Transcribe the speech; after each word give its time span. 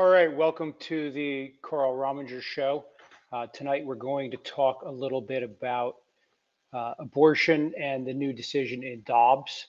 All 0.00 0.08
right, 0.08 0.34
welcome 0.34 0.74
to 0.88 1.10
the 1.10 1.52
Carl 1.60 1.94
Rominger 1.94 2.40
Show. 2.40 2.86
Uh, 3.34 3.48
tonight 3.48 3.84
we're 3.84 3.96
going 3.96 4.30
to 4.30 4.38
talk 4.38 4.80
a 4.80 4.90
little 4.90 5.20
bit 5.20 5.42
about 5.42 5.96
uh, 6.72 6.94
abortion 6.98 7.74
and 7.78 8.06
the 8.06 8.14
new 8.14 8.32
decision 8.32 8.82
in 8.82 9.02
Dobbs. 9.02 9.66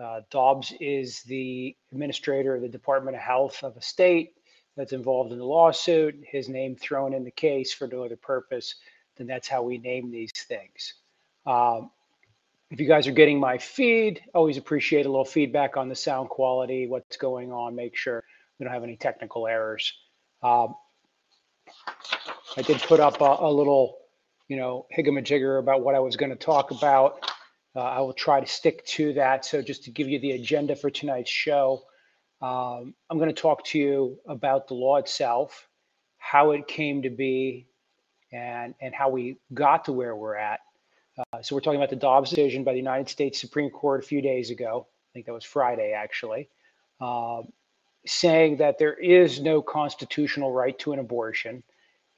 Uh, 0.00 0.20
Dobbs 0.30 0.72
is 0.78 1.22
the 1.24 1.76
administrator 1.90 2.54
of 2.54 2.62
the 2.62 2.68
Department 2.68 3.16
of 3.16 3.22
Health 3.24 3.64
of 3.64 3.76
a 3.76 3.82
state 3.82 4.34
that's 4.76 4.92
involved 4.92 5.32
in 5.32 5.38
the 5.38 5.44
lawsuit. 5.44 6.14
His 6.28 6.48
name 6.48 6.76
thrown 6.76 7.12
in 7.12 7.24
the 7.24 7.32
case 7.32 7.72
for 7.72 7.88
no 7.88 8.04
other 8.04 8.14
purpose 8.14 8.76
than 9.16 9.26
that's 9.26 9.48
how 9.48 9.64
we 9.64 9.78
name 9.78 10.12
these 10.12 10.30
things. 10.46 10.94
Um, 11.44 11.90
if 12.70 12.78
you 12.78 12.86
guys 12.86 13.08
are 13.08 13.12
getting 13.12 13.40
my 13.40 13.58
feed, 13.58 14.22
always 14.32 14.58
appreciate 14.58 15.06
a 15.06 15.10
little 15.10 15.24
feedback 15.24 15.76
on 15.76 15.88
the 15.88 15.96
sound 15.96 16.28
quality, 16.28 16.86
what's 16.86 17.16
going 17.16 17.50
on, 17.50 17.74
make 17.74 17.96
sure 17.96 18.22
we 18.62 18.66
don't 18.66 18.74
have 18.74 18.84
any 18.84 18.96
technical 18.96 19.48
errors. 19.48 19.92
Um, 20.40 20.76
I 22.56 22.62
did 22.62 22.80
put 22.82 23.00
up 23.00 23.20
a, 23.20 23.36
a 23.40 23.50
little, 23.50 23.96
you 24.46 24.56
know, 24.56 24.86
higamajigger 24.96 25.58
about 25.58 25.82
what 25.82 25.96
I 25.96 25.98
was 25.98 26.14
going 26.14 26.30
to 26.30 26.36
talk 26.36 26.70
about. 26.70 27.28
Uh, 27.74 27.80
I 27.80 28.00
will 28.00 28.12
try 28.12 28.38
to 28.38 28.46
stick 28.46 28.86
to 28.86 29.14
that. 29.14 29.44
So 29.44 29.62
just 29.62 29.82
to 29.84 29.90
give 29.90 30.08
you 30.08 30.20
the 30.20 30.32
agenda 30.32 30.76
for 30.76 30.90
tonight's 30.90 31.30
show, 31.30 31.82
um, 32.40 32.94
I'm 33.10 33.18
going 33.18 33.34
to 33.34 33.42
talk 33.42 33.64
to 33.66 33.80
you 33.80 34.18
about 34.28 34.68
the 34.68 34.74
law 34.74 34.98
itself, 34.98 35.66
how 36.18 36.52
it 36.52 36.68
came 36.68 37.02
to 37.02 37.10
be, 37.10 37.66
and 38.32 38.76
and 38.80 38.94
how 38.94 39.08
we 39.08 39.38
got 39.52 39.86
to 39.86 39.92
where 39.92 40.14
we're 40.14 40.36
at. 40.36 40.60
Uh, 41.18 41.42
so 41.42 41.56
we're 41.56 41.60
talking 41.60 41.80
about 41.80 41.90
the 41.90 41.96
Dobbs 41.96 42.30
decision 42.30 42.62
by 42.62 42.72
the 42.72 42.78
United 42.78 43.08
States 43.08 43.40
Supreme 43.40 43.70
Court 43.70 44.04
a 44.04 44.06
few 44.06 44.22
days 44.22 44.50
ago. 44.50 44.86
I 44.88 45.12
think 45.14 45.26
that 45.26 45.32
was 45.32 45.44
Friday, 45.44 45.92
actually. 45.92 46.48
Uh, 47.00 47.42
saying 48.06 48.56
that 48.58 48.78
there 48.78 48.94
is 48.94 49.40
no 49.40 49.62
constitutional 49.62 50.52
right 50.52 50.78
to 50.80 50.92
an 50.92 50.98
abortion, 50.98 51.62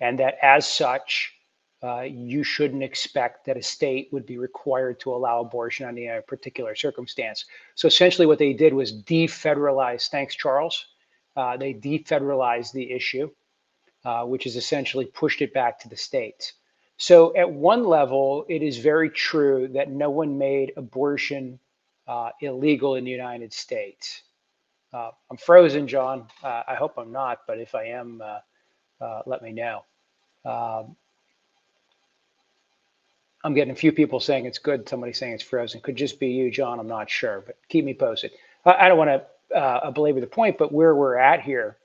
and 0.00 0.18
that 0.18 0.36
as 0.42 0.66
such, 0.66 1.34
uh, 1.82 2.02
you 2.02 2.42
shouldn't 2.42 2.82
expect 2.82 3.44
that 3.44 3.58
a 3.58 3.62
state 3.62 4.08
would 4.10 4.24
be 4.24 4.38
required 4.38 4.98
to 4.98 5.12
allow 5.14 5.40
abortion 5.40 5.86
under 5.86 6.16
a 6.16 6.22
particular 6.22 6.74
circumstance. 6.74 7.44
So 7.74 7.86
essentially, 7.88 8.26
what 8.26 8.38
they 8.38 8.54
did 8.54 8.72
was 8.72 9.02
defederalize. 9.02 10.08
Thanks, 10.08 10.34
Charles. 10.34 10.86
Uh, 11.36 11.56
they 11.56 11.74
defederalized 11.74 12.72
the 12.72 12.90
issue, 12.90 13.30
uh, 14.04 14.24
which 14.24 14.46
is 14.46 14.56
essentially 14.56 15.04
pushed 15.04 15.42
it 15.42 15.52
back 15.52 15.78
to 15.80 15.88
the 15.88 15.96
states. 15.96 16.54
So, 16.96 17.36
at 17.36 17.50
one 17.50 17.84
level, 17.84 18.46
it 18.48 18.62
is 18.62 18.78
very 18.78 19.10
true 19.10 19.68
that 19.74 19.90
no 19.90 20.10
one 20.10 20.38
made 20.38 20.72
abortion 20.76 21.58
uh, 22.06 22.30
illegal 22.40 22.94
in 22.94 23.04
the 23.04 23.10
United 23.10 23.52
States. 23.52 24.22
Uh, 24.94 25.10
I'm 25.28 25.36
frozen, 25.36 25.88
John. 25.88 26.28
Uh, 26.42 26.62
I 26.68 26.76
hope 26.76 26.94
I'm 26.98 27.10
not, 27.10 27.40
but 27.48 27.58
if 27.58 27.74
I 27.74 27.86
am, 27.86 28.22
uh, 28.24 29.04
uh, 29.04 29.22
let 29.26 29.42
me 29.42 29.52
know. 29.52 29.84
Um, 30.44 30.94
I'm 33.42 33.54
getting 33.54 33.72
a 33.72 33.76
few 33.76 33.90
people 33.90 34.20
saying 34.20 34.46
it's 34.46 34.58
good. 34.58 34.88
Somebody 34.88 35.12
saying 35.12 35.34
it's 35.34 35.42
frozen. 35.42 35.80
Could 35.80 35.96
just 35.96 36.20
be 36.20 36.28
you, 36.28 36.50
John. 36.50 36.78
I'm 36.78 36.86
not 36.86 37.10
sure, 37.10 37.42
but 37.44 37.56
keep 37.68 37.84
me 37.84 37.92
posted. 37.92 38.30
I, 38.64 38.86
I 38.86 38.88
don't 38.88 38.96
want 38.96 39.10
to 39.52 39.56
uh, 39.56 39.90
belabor 39.90 40.20
the 40.20 40.28
point, 40.28 40.58
but 40.58 40.72
where 40.72 40.94
we're 40.94 41.16
at 41.16 41.42
here, 41.42 41.76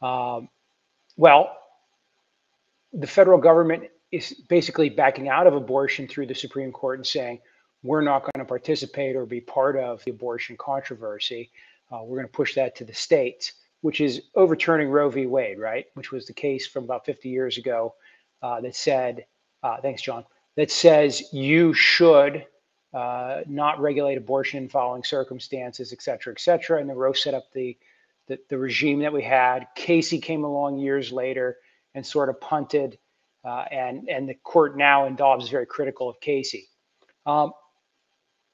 um, 0.00 0.48
well, 1.16 1.56
the 2.92 3.08
federal 3.08 3.38
government 3.38 3.84
is 4.12 4.34
basically 4.48 4.88
backing 4.88 5.28
out 5.28 5.48
of 5.48 5.54
abortion 5.54 6.06
through 6.06 6.26
the 6.26 6.34
Supreme 6.34 6.70
Court 6.70 6.98
and 7.00 7.06
saying 7.06 7.40
we're 7.82 8.00
not 8.02 8.20
going 8.20 8.44
to 8.44 8.48
participate 8.48 9.16
or 9.16 9.26
be 9.26 9.40
part 9.40 9.76
of 9.76 10.04
the 10.04 10.12
abortion 10.12 10.56
controversy. 10.56 11.50
Uh, 11.90 12.02
we're 12.02 12.16
going 12.16 12.28
to 12.28 12.32
push 12.32 12.54
that 12.54 12.76
to 12.76 12.84
the 12.84 12.94
states, 12.94 13.52
which 13.80 14.00
is 14.00 14.22
overturning 14.34 14.88
Roe 14.88 15.10
v. 15.10 15.26
Wade, 15.26 15.58
right? 15.58 15.86
Which 15.94 16.12
was 16.12 16.26
the 16.26 16.32
case 16.32 16.66
from 16.66 16.84
about 16.84 17.04
50 17.04 17.28
years 17.28 17.58
ago 17.58 17.94
uh, 18.42 18.60
that 18.60 18.76
said, 18.76 19.26
uh, 19.62 19.80
thanks, 19.80 20.02
John, 20.02 20.24
that 20.56 20.70
says 20.70 21.32
you 21.32 21.74
should 21.74 22.46
uh, 22.92 23.42
not 23.46 23.80
regulate 23.80 24.18
abortion 24.18 24.62
in 24.62 24.68
following 24.68 25.04
circumstances, 25.04 25.92
et 25.92 26.02
cetera, 26.02 26.32
et 26.32 26.40
cetera. 26.40 26.80
And 26.80 26.88
then 26.88 26.96
Roe 26.96 27.12
set 27.12 27.34
up 27.34 27.52
the, 27.52 27.76
the, 28.26 28.38
the 28.48 28.58
regime 28.58 29.00
that 29.00 29.12
we 29.12 29.22
had. 29.22 29.66
Casey 29.74 30.18
came 30.18 30.44
along 30.44 30.78
years 30.78 31.12
later 31.12 31.58
and 31.94 32.04
sort 32.04 32.28
of 32.28 32.40
punted. 32.40 32.98
Uh, 33.44 33.64
and, 33.70 34.08
and 34.08 34.28
the 34.28 34.34
court 34.34 34.76
now 34.76 35.06
in 35.06 35.16
Dobbs 35.16 35.44
is 35.44 35.50
very 35.50 35.66
critical 35.66 36.08
of 36.08 36.20
Casey. 36.20 36.68
Um, 37.26 37.52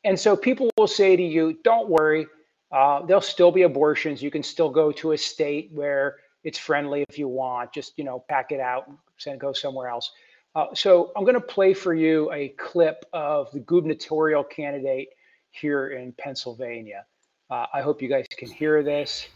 and 0.04 0.18
so 0.18 0.36
people 0.36 0.70
will 0.76 0.86
say 0.86 1.16
to 1.16 1.22
you, 1.22 1.58
don't 1.64 1.88
worry, 1.88 2.26
uh, 2.72 3.04
there'll 3.06 3.20
still 3.20 3.52
be 3.52 3.62
abortions. 3.62 4.22
You 4.22 4.30
can 4.30 4.42
still 4.42 4.70
go 4.70 4.92
to 4.92 5.12
a 5.12 5.18
state 5.18 5.70
where 5.72 6.16
it's 6.44 6.58
friendly 6.58 7.04
if 7.08 7.18
you 7.18 7.28
want. 7.28 7.72
Just 7.72 7.92
you 7.96 8.04
know, 8.04 8.24
pack 8.28 8.52
it 8.52 8.60
out 8.60 8.90
and 9.26 9.40
go 9.40 9.52
somewhere 9.52 9.88
else. 9.88 10.10
Uh, 10.54 10.66
so 10.74 11.12
I'm 11.14 11.24
going 11.24 11.34
to 11.34 11.40
play 11.40 11.74
for 11.74 11.92
you 11.92 12.32
a 12.32 12.48
clip 12.56 13.04
of 13.12 13.50
the 13.52 13.60
gubernatorial 13.60 14.42
candidate 14.42 15.08
here 15.50 15.88
in 15.88 16.12
Pennsylvania. 16.12 17.04
Uh, 17.50 17.66
I 17.72 17.82
hope 17.82 18.00
you 18.00 18.08
guys 18.08 18.26
can 18.30 18.50
hear 18.50 18.82
this. 18.82 19.28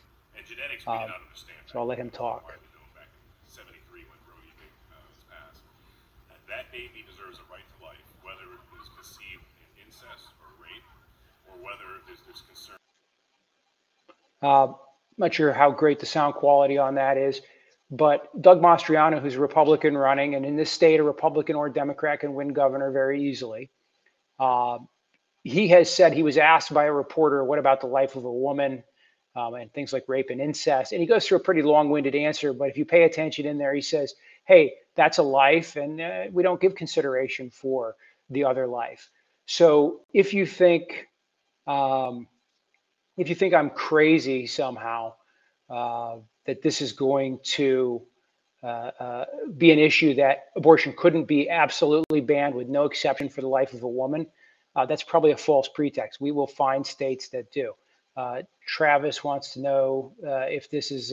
Um, 0.86 1.10
so 1.66 1.78
I'll 1.78 1.86
let 1.86 1.98
him 1.98 2.10
talk. 2.10 2.52
That 6.48 6.66
baby 6.72 7.06
deserves 7.06 7.38
a 7.38 7.47
right 7.47 7.62
to 7.62 7.84
life, 7.84 8.02
whether 8.26 8.42
it 8.42 8.62
is 8.82 8.91
conceived 8.98 9.47
in 9.62 9.86
incest 9.86 10.34
or 10.42 10.50
rape, 10.58 10.82
or 11.47 11.54
whether 11.62 12.02
there's, 12.10 12.18
there's 12.26 12.42
concern. 12.42 12.76
Uh, 14.43 14.73
not 15.19 15.34
sure 15.34 15.53
how 15.53 15.71
great 15.71 16.01
the 16.01 16.06
sound 16.06 16.34
quality 16.34 16.78
on 16.78 16.95
that 16.95 17.17
is, 17.17 17.43
but 17.91 18.28
Doug 18.41 18.62
Mastriano, 18.62 19.21
who's 19.21 19.34
a 19.34 19.41
Republican 19.41 19.97
running, 19.97 20.34
and 20.34 20.47
in 20.47 20.56
this 20.56 20.71
state, 20.71 21.01
a 21.01 21.03
Republican 21.03 21.56
or 21.56 21.67
a 21.67 21.73
Democrat 21.73 22.21
can 22.21 22.34
win 22.34 22.49
governor 22.53 22.91
very 22.91 23.23
easily. 23.23 23.71
Uh, 24.39 24.78
he 25.43 25.69
has 25.69 25.93
said 25.93 26.12
he 26.12 26.23
was 26.23 26.39
asked 26.39 26.73
by 26.73 26.84
a 26.84 26.93
reporter, 26.93 27.45
"What 27.45 27.59
about 27.59 27.81
the 27.81 27.87
life 27.87 28.17
of 28.17 28.25
a 28.25 28.33
woman?" 28.33 28.84
Um, 29.37 29.55
and 29.55 29.73
things 29.73 29.93
like 29.93 30.09
rape 30.09 30.31
and 30.31 30.41
incest, 30.41 30.93
and 30.93 31.01
he 31.01 31.07
goes 31.07 31.27
through 31.27 31.39
a 31.39 31.43
pretty 31.43 31.62
long-winded 31.62 32.15
answer. 32.15 32.53
But 32.53 32.69
if 32.69 32.77
you 32.77 32.84
pay 32.84 33.05
attention 33.05 33.47
in 33.47 33.59
there, 33.59 33.75
he 33.75 33.81
says, 33.81 34.15
"Hey, 34.45 34.75
that's 34.95 35.19
a 35.19 35.22
life, 35.22 35.77
and 35.77 36.01
uh, 36.01 36.25
we 36.33 36.43
don't 36.43 36.61
give 36.61 36.75
consideration 36.75 37.51
for 37.51 37.97
the 38.28 38.45
other 38.45 38.67
life." 38.67 39.11
So 39.47 40.03
if 40.12 40.34
you 40.34 40.47
think 40.47 41.09
um, 41.67 42.27
if 43.20 43.28
you 43.28 43.34
think 43.34 43.53
I'm 43.53 43.69
crazy 43.69 44.47
somehow, 44.47 45.12
uh, 45.69 46.16
that 46.47 46.62
this 46.62 46.81
is 46.81 46.92
going 46.92 47.38
to 47.42 48.03
uh, 48.62 48.91
uh, 48.98 49.25
be 49.58 49.70
an 49.72 49.78
issue 49.78 50.14
that 50.14 50.47
abortion 50.56 50.94
couldn't 50.97 51.25
be 51.25 51.48
absolutely 51.50 52.22
banned 52.22 52.54
with 52.54 52.69
no 52.69 52.86
exception 52.86 53.28
for 53.28 53.42
the 53.42 53.47
life 53.47 53.75
of 53.75 53.82
a 53.82 53.88
woman, 53.88 54.26
uh, 54.75 54.86
that's 54.86 55.03
probably 55.03 55.32
a 55.32 55.36
false 55.36 55.69
pretext. 55.69 56.20
We 56.20 56.32
will 56.32 56.47
find 56.47 56.86
states 56.86 57.28
that 57.28 57.53
do. 57.53 57.75
Uh, 58.16 58.42
Travis 58.66 59.22
wants 59.22 59.53
to 59.53 59.60
know 59.60 60.14
uh, 60.26 60.47
if 60.48 60.70
this 60.70 60.91
is 60.91 61.12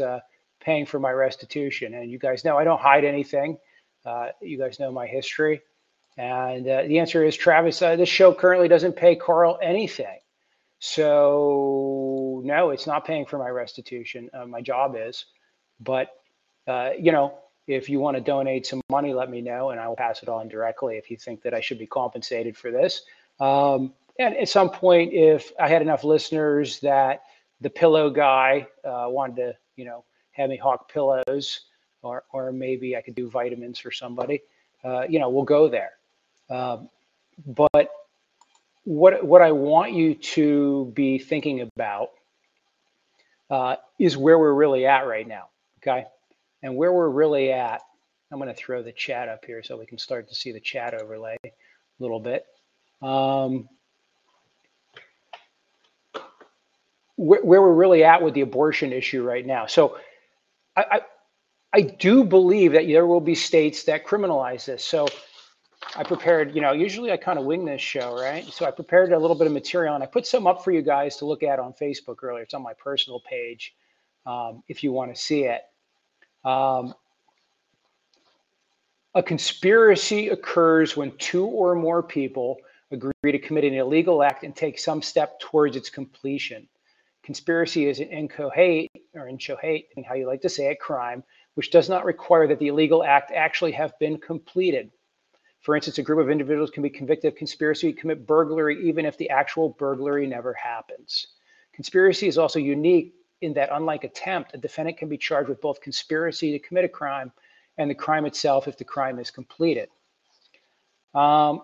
paying 0.62 0.86
for 0.86 1.00
my 1.00 1.12
restitution. 1.12 1.94
And 1.94 2.10
you 2.10 2.20
guys 2.20 2.46
know 2.46 2.58
I 2.58 2.64
don't 2.64 2.82
hide 2.82 3.04
anything. 3.04 3.58
you 4.42 4.58
guys 4.58 4.80
know 4.80 4.92
my 4.94 5.08
history. 5.08 5.62
And 6.18 6.66
the 6.66 7.00
answer 7.00 7.24
is 7.24 7.36
Travis, 7.36 7.80
this 7.80 8.10
show 8.10 8.34
currently 8.34 8.70
doesn't 8.70 8.96
pay 8.96 9.16
Carl 9.16 9.60
anything. 9.62 10.20
So 10.80 12.42
no, 12.44 12.70
it's 12.70 12.88
not 12.88 13.06
paying 13.06 13.26
for 13.26 13.38
my 13.38 13.50
restitution. 13.50 14.30
Uh, 14.34 14.46
my 14.46 14.62
job 14.62 14.96
is, 14.98 15.26
but 15.80 16.10
uh, 16.68 16.92
you 17.00 17.12
know, 17.12 17.40
if 17.68 17.90
you 17.90 18.00
want 18.00 18.16
to 18.16 18.22
donate 18.22 18.66
some 18.66 18.82
money, 18.90 19.14
let 19.14 19.30
me 19.30 19.42
know, 19.42 19.72
and 19.72 19.80
I 19.80 19.88
will 19.88 19.96
pass 19.96 20.24
it 20.24 20.30
on 20.30 20.48
directly 20.48 20.98
if 20.98 21.10
you 21.12 21.18
think 21.18 21.42
that 21.44 21.54
I 21.54 21.62
should 21.62 21.80
be 21.80 21.88
compensated 21.88 22.56
for 22.56 22.72
this. 22.72 23.02
Um, 23.40 23.94
and 24.20 24.36
at 24.36 24.50
some 24.50 24.70
point, 24.70 25.14
if 25.14 25.52
I 25.60 25.68
had 25.68 25.82
enough 25.82 26.04
listeners 26.04 26.80
that 26.80 27.24
the 27.62 27.70
pillow 27.70 28.10
guy 28.10 28.68
uh, 28.86 29.08
wanted 29.10 29.36
to, 29.38 29.58
you 29.76 29.86
know, 29.86 30.06
have 30.32 30.50
me 30.50 30.58
hawk 30.58 30.92
pillows, 30.92 31.62
or 32.04 32.24
or 32.32 32.52
maybe 32.52 32.96
I 32.96 33.02
could 33.02 33.16
do 33.16 33.30
vitamins 33.30 33.80
for 33.80 33.92
somebody, 33.92 34.42
uh, 34.84 35.04
you 35.10 35.20
know, 35.20 35.30
we'll 35.30 35.44
go 35.44 35.68
there. 35.68 35.94
Um, 36.50 36.90
but 37.46 37.90
what 38.88 39.22
what 39.22 39.42
I 39.42 39.52
want 39.52 39.92
you 39.92 40.16
to 40.16 40.92
be 40.96 41.20
thinking 41.20 41.60
about 41.60 42.12
uh, 43.50 43.76
is 44.00 44.16
where 44.16 44.40
we're 44.40 44.54
really 44.54 44.86
at 44.86 45.02
right 45.02 45.28
now. 45.28 45.50
Okay, 45.82 46.06
and 46.64 46.78
where 46.78 46.94
we're 46.94 47.10
really 47.10 47.52
at. 47.52 47.82
I'm 48.32 48.40
going 48.40 48.50
to 48.50 48.56
throw 48.56 48.84
the 48.84 48.92
chat 48.92 49.30
up 49.30 49.44
here 49.46 49.62
so 49.64 49.78
we 49.78 49.86
can 49.86 49.98
start 49.98 50.30
to 50.30 50.36
see 50.36 50.52
the 50.52 50.60
chat 50.60 50.94
overlay 50.94 51.38
a 51.46 51.50
little 52.00 52.20
bit. 52.20 52.46
Um, 53.02 53.70
where, 57.16 57.42
where, 57.42 57.62
we're 57.62 57.74
really 57.74 58.04
at 58.04 58.22
with 58.22 58.34
the 58.34 58.42
abortion 58.42 58.92
issue 58.92 59.24
right 59.24 59.46
now. 59.46 59.66
So, 59.66 59.98
I, 60.76 60.86
I 60.92 61.02
I 61.74 61.82
do 61.82 62.24
believe 62.24 62.72
that 62.74 62.88
there 62.88 63.06
will 63.06 63.22
be 63.22 63.36
states 63.36 63.84
that 63.84 64.06
criminalize 64.06 64.66
this. 64.66 64.84
So 64.84 65.08
I 65.96 66.04
prepared, 66.04 66.54
you 66.54 66.62
know, 66.62 66.74
usually 66.74 67.12
I 67.12 67.18
kind 67.18 67.40
of 67.40 67.46
wing 67.46 67.66
this 67.66 67.82
show, 67.82 68.16
right? 68.20 68.46
So 68.46 68.66
I 68.66 68.72
prepared 68.72 69.12
a 69.12 69.20
little 69.20 69.36
bit 69.36 69.48
of 69.48 69.54
material 69.54 69.96
and 69.96 70.04
I 70.04 70.08
put 70.08 70.28
some 70.28 70.46
up 70.46 70.64
for 70.64 70.72
you 70.72 70.82
guys 70.82 71.18
to 71.18 71.26
look 71.26 71.44
at 71.44 71.60
on 71.60 71.74
Facebook 71.74 72.24
earlier. 72.24 72.44
It's 72.44 72.54
on 72.54 72.62
my 72.62 72.74
personal 72.74 73.20
page 73.20 73.74
um, 74.26 74.64
if 74.68 74.84
you 74.84 74.92
want 74.92 75.16
to 75.16 75.20
see 75.20 75.46
it. 75.46 75.62
Um, 76.44 76.94
a 79.16 79.24
conspiracy 79.24 80.30
occurs 80.30 80.96
when 80.96 81.16
two 81.18 81.46
or 81.46 81.74
more 81.74 82.04
people 82.04 82.58
agree 82.92 83.14
to 83.24 83.40
commit 83.40 83.64
an 83.64 83.74
illegal 83.74 84.22
act 84.22 84.44
and 84.44 84.56
take 84.56 84.78
some 84.78 85.02
step 85.02 85.40
towards 85.40 85.76
its 85.76 85.90
completion. 85.90 86.68
Conspiracy 87.24 87.88
is 87.88 88.00
an 88.00 88.10
inchoate 88.10 88.92
or 89.14 89.28
inchoate, 89.28 89.88
how 90.08 90.14
you 90.14 90.28
like 90.28 90.42
to 90.42 90.50
say 90.50 90.72
it, 90.72 90.80
crime, 90.80 91.24
which 91.56 91.72
does 91.72 91.90
not 91.90 92.06
require 92.06 92.48
that 92.48 92.60
the 92.60 92.68
illegal 92.68 93.04
act 93.04 93.32
actually 93.32 93.72
have 93.72 93.98
been 94.00 94.18
completed. 94.18 94.92
For 95.62 95.76
instance, 95.76 95.98
a 95.98 96.04
group 96.04 96.20
of 96.20 96.30
individuals 96.30 96.72
can 96.72 96.84
be 96.84 96.90
convicted 96.90 97.34
of 97.34 97.38
conspiracy 97.38 97.92
to 97.92 98.00
commit 98.00 98.26
burglary 98.26 98.88
even 98.88 99.06
if 99.06 99.18
the 99.18 99.30
actual 99.30 99.70
burglary 99.70 100.28
never 100.28 100.54
happens. 100.54 101.28
Conspiracy 101.74 102.28
is 102.28 102.38
also 102.38 102.60
unique 102.60 103.14
in 103.42 103.54
that, 103.54 103.70
unlike 103.72 104.04
attempt, 104.04 104.54
a 104.54 104.58
defendant 104.58 104.98
can 104.98 105.10
be 105.10 105.18
charged 105.18 105.50
with 105.50 105.62
both 105.62 105.82
conspiracy 105.82 106.52
to 106.52 106.60
commit 106.60 106.86
a 106.86 106.90
crime 106.90 107.32
and 107.78 107.90
the 107.90 107.96
crime 107.96 108.26
itself 108.26 108.68
if 108.68 108.78
the 108.78 108.84
crime 108.84 109.20
is 109.20 109.30
completed. 109.30 109.90
Um, 111.14 111.62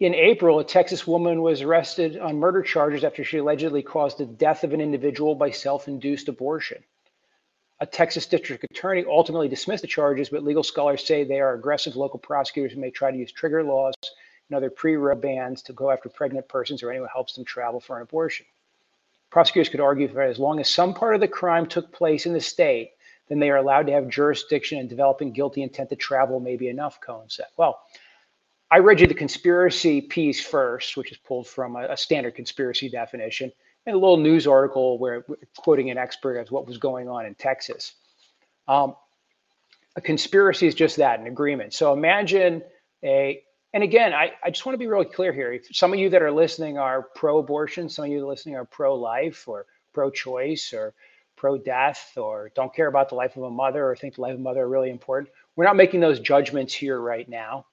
in 0.00 0.14
April, 0.14 0.58
a 0.58 0.64
Texas 0.64 1.06
woman 1.06 1.42
was 1.42 1.62
arrested 1.62 2.18
on 2.18 2.38
murder 2.38 2.62
charges 2.62 3.04
after 3.04 3.24
she 3.24 3.38
allegedly 3.38 3.82
caused 3.82 4.18
the 4.18 4.26
death 4.26 4.64
of 4.64 4.72
an 4.72 4.80
individual 4.80 5.34
by 5.34 5.50
self 5.50 5.88
induced 5.88 6.28
abortion. 6.28 6.82
A 7.84 7.86
Texas 7.86 8.24
district 8.24 8.64
attorney 8.64 9.04
ultimately 9.06 9.46
dismissed 9.46 9.82
the 9.82 9.86
charges, 9.86 10.30
but 10.30 10.42
legal 10.42 10.62
scholars 10.62 11.06
say 11.06 11.22
they 11.22 11.38
are 11.38 11.52
aggressive 11.52 11.96
local 11.96 12.18
prosecutors 12.18 12.72
who 12.72 12.80
may 12.80 12.90
try 12.90 13.10
to 13.10 13.16
use 13.18 13.30
trigger 13.30 13.62
laws 13.62 13.92
and 14.48 14.56
other 14.56 14.70
pre 14.70 14.96
Roe 14.96 15.14
bans 15.14 15.60
to 15.64 15.74
go 15.74 15.90
after 15.90 16.08
pregnant 16.08 16.48
persons 16.48 16.82
or 16.82 16.90
anyone 16.90 17.10
who 17.10 17.12
helps 17.12 17.34
them 17.34 17.44
travel 17.44 17.80
for 17.80 17.96
an 17.96 18.02
abortion. 18.02 18.46
Prosecutors 19.28 19.68
could 19.68 19.80
argue 19.80 20.08
that 20.08 20.30
as 20.30 20.38
long 20.38 20.60
as 20.60 20.70
some 20.70 20.94
part 20.94 21.14
of 21.14 21.20
the 21.20 21.28
crime 21.28 21.66
took 21.66 21.92
place 21.92 22.24
in 22.24 22.32
the 22.32 22.40
state, 22.40 22.92
then 23.28 23.38
they 23.38 23.50
are 23.50 23.58
allowed 23.58 23.86
to 23.88 23.92
have 23.92 24.08
jurisdiction 24.08 24.78
and 24.78 24.88
developing 24.88 25.30
guilty 25.30 25.62
intent 25.62 25.90
to 25.90 25.96
travel 25.96 26.40
may 26.40 26.56
be 26.56 26.70
enough, 26.70 27.02
Cohen 27.02 27.28
said. 27.28 27.48
Well, 27.58 27.82
I 28.70 28.78
read 28.78 28.98
you 28.98 29.06
the 29.06 29.12
conspiracy 29.12 30.00
piece 30.00 30.42
first, 30.42 30.96
which 30.96 31.12
is 31.12 31.18
pulled 31.18 31.48
from 31.48 31.76
a, 31.76 31.88
a 31.90 31.98
standard 31.98 32.34
conspiracy 32.34 32.88
definition, 32.88 33.52
and 33.86 33.94
a 33.94 33.98
little 33.98 34.16
news 34.16 34.46
article 34.46 34.98
where 34.98 35.24
quoting 35.56 35.90
an 35.90 35.98
expert 35.98 36.38
as 36.38 36.50
what 36.50 36.66
was 36.66 36.78
going 36.78 37.08
on 37.08 37.26
in 37.26 37.34
Texas. 37.34 37.92
Um, 38.66 38.96
a 39.96 40.00
conspiracy 40.00 40.66
is 40.66 40.74
just 40.74 40.96
that, 40.96 41.20
an 41.20 41.26
agreement. 41.26 41.72
So 41.72 41.92
imagine 41.92 42.62
a, 43.02 43.42
and 43.72 43.82
again, 43.82 44.12
I, 44.12 44.32
I 44.42 44.50
just 44.50 44.64
want 44.64 44.74
to 44.74 44.78
be 44.78 44.86
really 44.86 45.04
clear 45.04 45.32
here. 45.32 45.52
If 45.52 45.66
some 45.72 45.92
of 45.92 45.98
you 45.98 46.08
that 46.10 46.22
are 46.22 46.32
listening 46.32 46.78
are 46.78 47.02
pro 47.02 47.38
abortion, 47.38 47.88
some 47.88 48.06
of 48.06 48.10
you 48.10 48.26
listening 48.26 48.56
are 48.56 48.64
pro 48.64 48.94
life 48.94 49.46
or 49.46 49.66
pro 49.92 50.10
choice 50.10 50.72
or 50.72 50.94
pro 51.36 51.58
death 51.58 52.12
or 52.16 52.50
don't 52.54 52.74
care 52.74 52.86
about 52.86 53.08
the 53.08 53.14
life 53.14 53.36
of 53.36 53.42
a 53.42 53.50
mother 53.50 53.88
or 53.88 53.96
think 53.96 54.14
the 54.14 54.20
life 54.20 54.34
of 54.34 54.40
a 54.40 54.42
mother 54.42 54.62
are 54.62 54.68
really 54.68 54.90
important. 54.90 55.30
We're 55.56 55.64
not 55.64 55.76
making 55.76 56.00
those 56.00 56.20
judgments 56.20 56.72
here 56.72 56.98
right 56.98 57.28
now. 57.28 57.66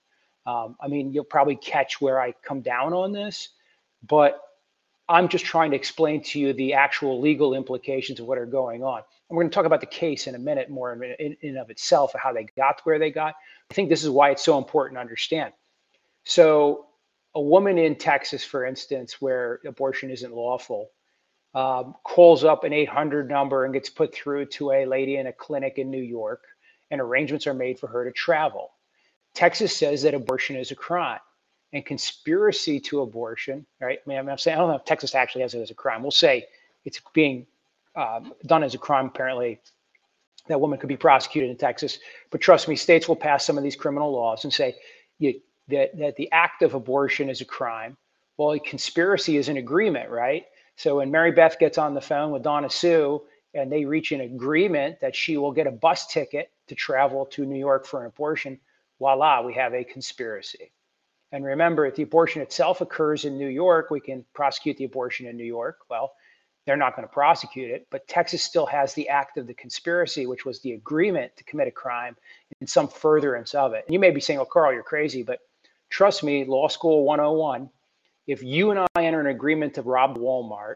Um, 0.46 0.76
I 0.82 0.88
mean, 0.88 1.14
you'll 1.14 1.24
probably 1.24 1.56
catch 1.56 2.02
where 2.02 2.20
I 2.20 2.34
come 2.44 2.62
down 2.62 2.94
on 2.94 3.12
this, 3.12 3.50
but 4.08 4.42
I'm 5.12 5.28
just 5.28 5.44
trying 5.44 5.72
to 5.72 5.76
explain 5.76 6.24
to 6.24 6.40
you 6.40 6.54
the 6.54 6.74
actual 6.74 7.20
legal 7.20 7.54
implications 7.54 8.22
of 8.22 8.28
what 8.28 8.38
are 8.38 8.46
going 8.46 8.82
on. 8.82 9.00
And 9.30 9.36
we're 9.36 9.44
going 9.44 9.52
to 9.52 9.56
talk 9.56 9.66
about 9.66 9.82
the 9.82 9.86
case 9.86 10.26
in 10.28 10.36
a 10.36 10.40
minute 10.40 10.70
more 10.70 10.94
in, 10.94 11.04
in, 11.20 11.38
in 11.42 11.58
of 11.58 11.70
itself, 11.70 12.14
how 12.16 12.32
they 12.32 12.48
got 12.56 12.80
where 12.86 12.98
they 12.98 13.12
got. 13.12 13.36
I 13.70 13.74
think 13.74 13.90
this 13.90 14.06
is 14.06 14.10
why 14.10 14.32
it's 14.32 14.44
so 14.44 14.58
important 14.58 14.96
to 14.96 15.02
understand. 15.02 15.54
So, 16.24 16.86
a 17.36 17.42
woman 17.42 17.78
in 17.78 17.96
Texas, 17.96 18.44
for 18.44 18.66
instance, 18.66 19.22
where 19.22 19.60
abortion 19.66 20.12
isn't 20.12 20.34
lawful, 20.34 20.90
um, 21.56 21.96
calls 22.04 22.44
up 22.44 22.64
an 22.64 22.74
800 22.74 23.30
number 23.30 23.66
and 23.66 23.74
gets 23.74 23.90
put 23.90 24.14
through 24.14 24.46
to 24.48 24.72
a 24.72 24.86
lady 24.86 25.18
in 25.18 25.28
a 25.28 25.34
clinic 25.34 25.78
in 25.78 25.90
New 25.90 26.02
York, 26.02 26.44
and 26.90 27.02
arrangements 27.02 27.48
are 27.48 27.54
made 27.54 27.80
for 27.80 27.88
her 27.88 28.06
to 28.06 28.12
travel. 28.12 28.72
Texas 29.34 29.76
says 29.76 30.04
that 30.04 30.14
abortion 30.14 30.56
is 30.56 30.72
a 30.72 30.76
crime 30.76 31.20
and 31.74 31.86
conspiracy 31.86 32.80
to 32.80 33.02
abortion, 33.02 33.66
right? 33.80 34.00
I 34.06 34.10
mean, 34.10 34.18
I'm 34.18 34.38
saying, 34.38 34.58
I 34.58 34.60
don't 34.60 34.70
know 34.70 34.76
if 34.76 34.86
Texas 34.86 35.16
actually 35.16 35.42
has 35.42 35.54
it 35.54 35.62
as 35.62 35.72
a 35.72 35.76
crime. 35.76 36.02
We'll 36.02 36.12
say 36.12 36.46
it's 36.86 37.00
being 37.14 37.48
um, 37.96 38.34
done 38.46 38.64
as 38.64 38.74
a 38.76 38.78
crime, 38.78 39.08
apparently. 39.08 39.60
That 40.48 40.60
woman 40.60 40.80
could 40.80 40.90
be 40.90 40.98
prosecuted 40.98 41.52
in 41.52 41.58
Texas. 41.58 42.00
But 42.32 42.42
trust 42.42 42.68
me, 42.68 42.76
states 42.76 43.08
will 43.08 43.16
pass 43.16 43.46
some 43.46 43.58
of 43.58 43.64
these 43.64 43.76
criminal 43.76 44.12
laws 44.12 44.44
and 44.44 44.52
say 44.52 44.76
you, 45.20 45.40
that, 45.68 45.98
that 45.98 46.16
the 46.16 46.32
act 46.32 46.64
of 46.64 46.74
abortion 46.74 47.30
is 47.30 47.42
a 47.42 47.46
crime. 47.46 47.96
Well, 48.38 48.54
a 48.54 48.60
conspiracy 48.60 49.38
is 49.38 49.50
an 49.50 49.58
agreement, 49.58 50.10
right? 50.10 50.46
So 50.78 50.98
when 50.98 51.12
Mary 51.12 51.32
Beth 51.32 51.60
gets 51.60 51.78
on 51.78 51.94
the 51.94 52.02
phone 52.02 52.32
with 52.32 52.42
Donna 52.42 52.70
Sue 52.70 53.22
and 53.54 53.72
they 53.72 53.86
reach 53.86 54.12
an 54.12 54.22
agreement 54.22 55.00
that 55.00 55.16
she 55.16 55.38
will 55.38 55.52
get 55.52 55.68
a 55.68 55.72
bus 55.72 56.08
ticket 56.08 56.50
to 56.68 56.76
travel 56.76 57.26
to 57.28 57.46
New 57.46 57.60
York 57.60 57.86
for 57.86 58.02
an 58.02 58.08
abortion, 58.08 58.60
voila, 58.98 59.44
we 59.44 59.54
have 59.54 59.74
a 59.76 59.84
conspiracy. 59.84 60.72
And 61.32 61.46
remember, 61.46 61.86
if 61.86 61.96
the 61.96 62.04
abortion 62.04 62.42
itself 62.42 62.82
occurs 62.82 63.26
in 63.26 63.38
New 63.38 63.48
York, 63.48 63.90
we 63.90 64.00
can 64.00 64.26
prosecute 64.34 64.78
the 64.78 64.84
abortion 64.84 65.28
in 65.28 65.38
New 65.38 65.46
York. 65.46 65.80
Well, 65.90 66.14
they're 66.66 66.78
not 66.78 66.96
going 66.96 67.08
to 67.08 67.14
prosecute 67.14 67.72
it, 67.72 67.88
but 67.90 68.08
Texas 68.08 68.44
still 68.44 68.66
has 68.68 68.94
the 68.94 69.10
act 69.10 69.38
of 69.38 69.48
the 69.48 69.54
conspiracy, 69.54 70.28
which 70.28 70.46
was 70.46 70.60
the 70.62 70.74
agreement 70.74 71.36
to 71.38 71.44
commit 71.46 71.68
a 71.68 71.72
crime 71.72 72.16
in 72.60 72.68
some 72.68 72.88
furtherance 72.88 73.56
of 73.56 73.74
it. 73.74 73.86
And 73.88 73.94
you 73.94 74.00
may 74.00 74.12
be 74.12 74.22
saying, 74.22 74.40
"Oh, 74.40 74.46
Carl, 74.46 74.74
you're 74.74 74.84
crazy," 74.84 75.24
but 75.24 75.40
trust 75.90 76.22
me, 76.24 76.46
Law 76.46 76.68
School 76.68 77.04
101. 77.04 77.70
If 78.28 78.44
you 78.44 78.70
and 78.70 78.80
I 78.80 79.06
enter 79.06 79.20
an 79.20 79.28
agreement 79.28 79.74
to 79.76 79.82
rob 79.82 80.18
Walmart, 80.18 80.76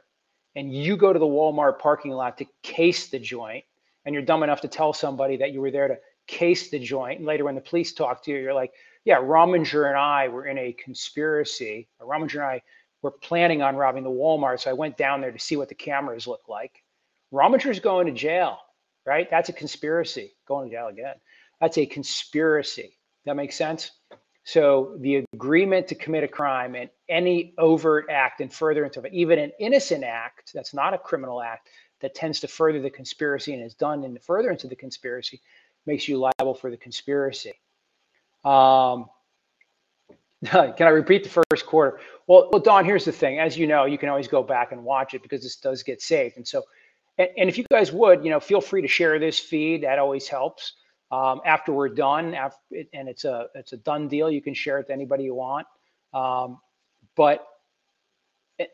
and 0.55 0.73
you 0.73 0.97
go 0.97 1.13
to 1.13 1.19
the 1.19 1.25
Walmart 1.25 1.79
parking 1.79 2.11
lot 2.11 2.37
to 2.39 2.45
case 2.63 3.09
the 3.09 3.19
joint, 3.19 3.65
and 4.05 4.13
you're 4.13 4.23
dumb 4.23 4.41
enough 4.41 4.61
to 4.61 4.67
tell 4.67 4.93
somebody 4.93 5.37
that 5.37 5.51
you 5.51 5.61
were 5.61 5.71
there 5.71 5.87
to 5.87 5.99
case 6.27 6.69
the 6.71 6.79
joint. 6.79 7.19
And 7.19 7.27
later, 7.27 7.43
when 7.43 7.55
the 7.55 7.61
police 7.61 7.93
talk 7.93 8.23
to 8.23 8.31
you, 8.31 8.37
you're 8.37 8.53
like, 8.53 8.73
yeah, 9.05 9.17
Rominger 9.17 9.87
and 9.87 9.97
I 9.97 10.27
were 10.27 10.47
in 10.47 10.57
a 10.57 10.73
conspiracy. 10.73 11.87
Uh, 12.01 12.05
Rominger 12.05 12.35
and 12.35 12.43
I 12.43 12.61
were 13.03 13.11
planning 13.11 13.61
on 13.61 13.75
robbing 13.75 14.03
the 14.03 14.09
Walmart. 14.09 14.59
So 14.59 14.71
I 14.71 14.73
went 14.73 14.97
down 14.97 15.21
there 15.21 15.31
to 15.31 15.39
see 15.39 15.55
what 15.55 15.69
the 15.69 15.75
cameras 15.75 16.27
look 16.27 16.49
like. 16.49 16.83
Rominger's 17.31 17.79
going 17.79 18.07
to 18.07 18.11
jail, 18.11 18.57
right? 19.05 19.29
That's 19.29 19.49
a 19.49 19.53
conspiracy. 19.53 20.35
Going 20.47 20.69
to 20.69 20.75
jail 20.75 20.87
again. 20.87 21.15
That's 21.61 21.77
a 21.77 21.85
conspiracy. 21.85 22.97
That 23.25 23.35
makes 23.35 23.55
sense? 23.55 23.91
So 24.43 24.97
the 24.99 25.25
agreement 25.33 25.87
to 25.87 25.95
commit 25.95 26.23
a 26.23 26.27
crime 26.27 26.75
and 26.75 26.89
any 27.09 27.53
overt 27.57 28.07
act 28.09 28.41
and 28.41 28.51
furtherance 28.51 28.97
of 28.97 29.05
it, 29.05 29.13
even 29.13 29.39
an 29.39 29.51
innocent 29.59 30.03
act 30.03 30.51
that's 30.53 30.73
not 30.73 30.93
a 30.93 30.99
criminal 30.99 31.41
act 31.41 31.69
that 32.01 32.13
tends 32.13 32.39
to 32.41 32.47
further 32.47 32.81
the 32.81 32.89
conspiracy 32.89 33.53
and 33.53 33.63
is 33.63 33.73
done 33.73 34.03
in 34.03 34.13
the 34.13 34.19
furtherance 34.19 34.63
of 34.63 34.69
the 34.69 34.75
conspiracy, 34.75 35.41
makes 35.85 36.07
you 36.07 36.17
liable 36.17 36.53
for 36.53 36.69
the 36.69 36.77
conspiracy. 36.77 37.53
Um, 38.45 39.09
can 40.45 40.87
I 40.87 40.89
repeat 40.89 41.23
the 41.23 41.43
first 41.51 41.65
quarter? 41.65 41.99
Well, 42.27 42.49
well, 42.51 42.61
Don, 42.61 42.85
here's 42.85 43.05
the 43.05 43.11
thing. 43.11 43.39
As 43.39 43.57
you 43.57 43.67
know, 43.67 43.85
you 43.85 43.97
can 43.97 44.09
always 44.09 44.27
go 44.27 44.43
back 44.43 44.71
and 44.71 44.83
watch 44.83 45.13
it 45.13 45.23
because 45.23 45.41
this 45.43 45.55
does 45.57 45.83
get 45.83 46.01
saved. 46.01 46.37
And 46.37 46.47
so, 46.47 46.63
and, 47.17 47.29
and 47.37 47.49
if 47.49 47.57
you 47.57 47.65
guys 47.71 47.91
would, 47.91 48.23
you 48.23 48.29
know, 48.29 48.39
feel 48.39 48.61
free 48.61 48.81
to 48.81 48.87
share 48.87 49.17
this 49.19 49.39
feed. 49.39 49.83
That 49.83 49.99
always 49.99 50.27
helps. 50.27 50.73
Um, 51.11 51.41
after 51.45 51.71
we're 51.71 51.89
done, 51.89 52.33
after, 52.33 52.57
and 52.93 53.07
it's 53.07 53.25
a 53.25 53.47
it's 53.55 53.73
a 53.73 53.77
done 53.77 54.07
deal. 54.07 54.29
You 54.29 54.41
can 54.41 54.53
share 54.53 54.79
it 54.79 54.87
to 54.87 54.93
anybody 54.93 55.23
you 55.23 55.35
want. 55.35 55.67
Um, 56.13 56.59
but 57.15 57.47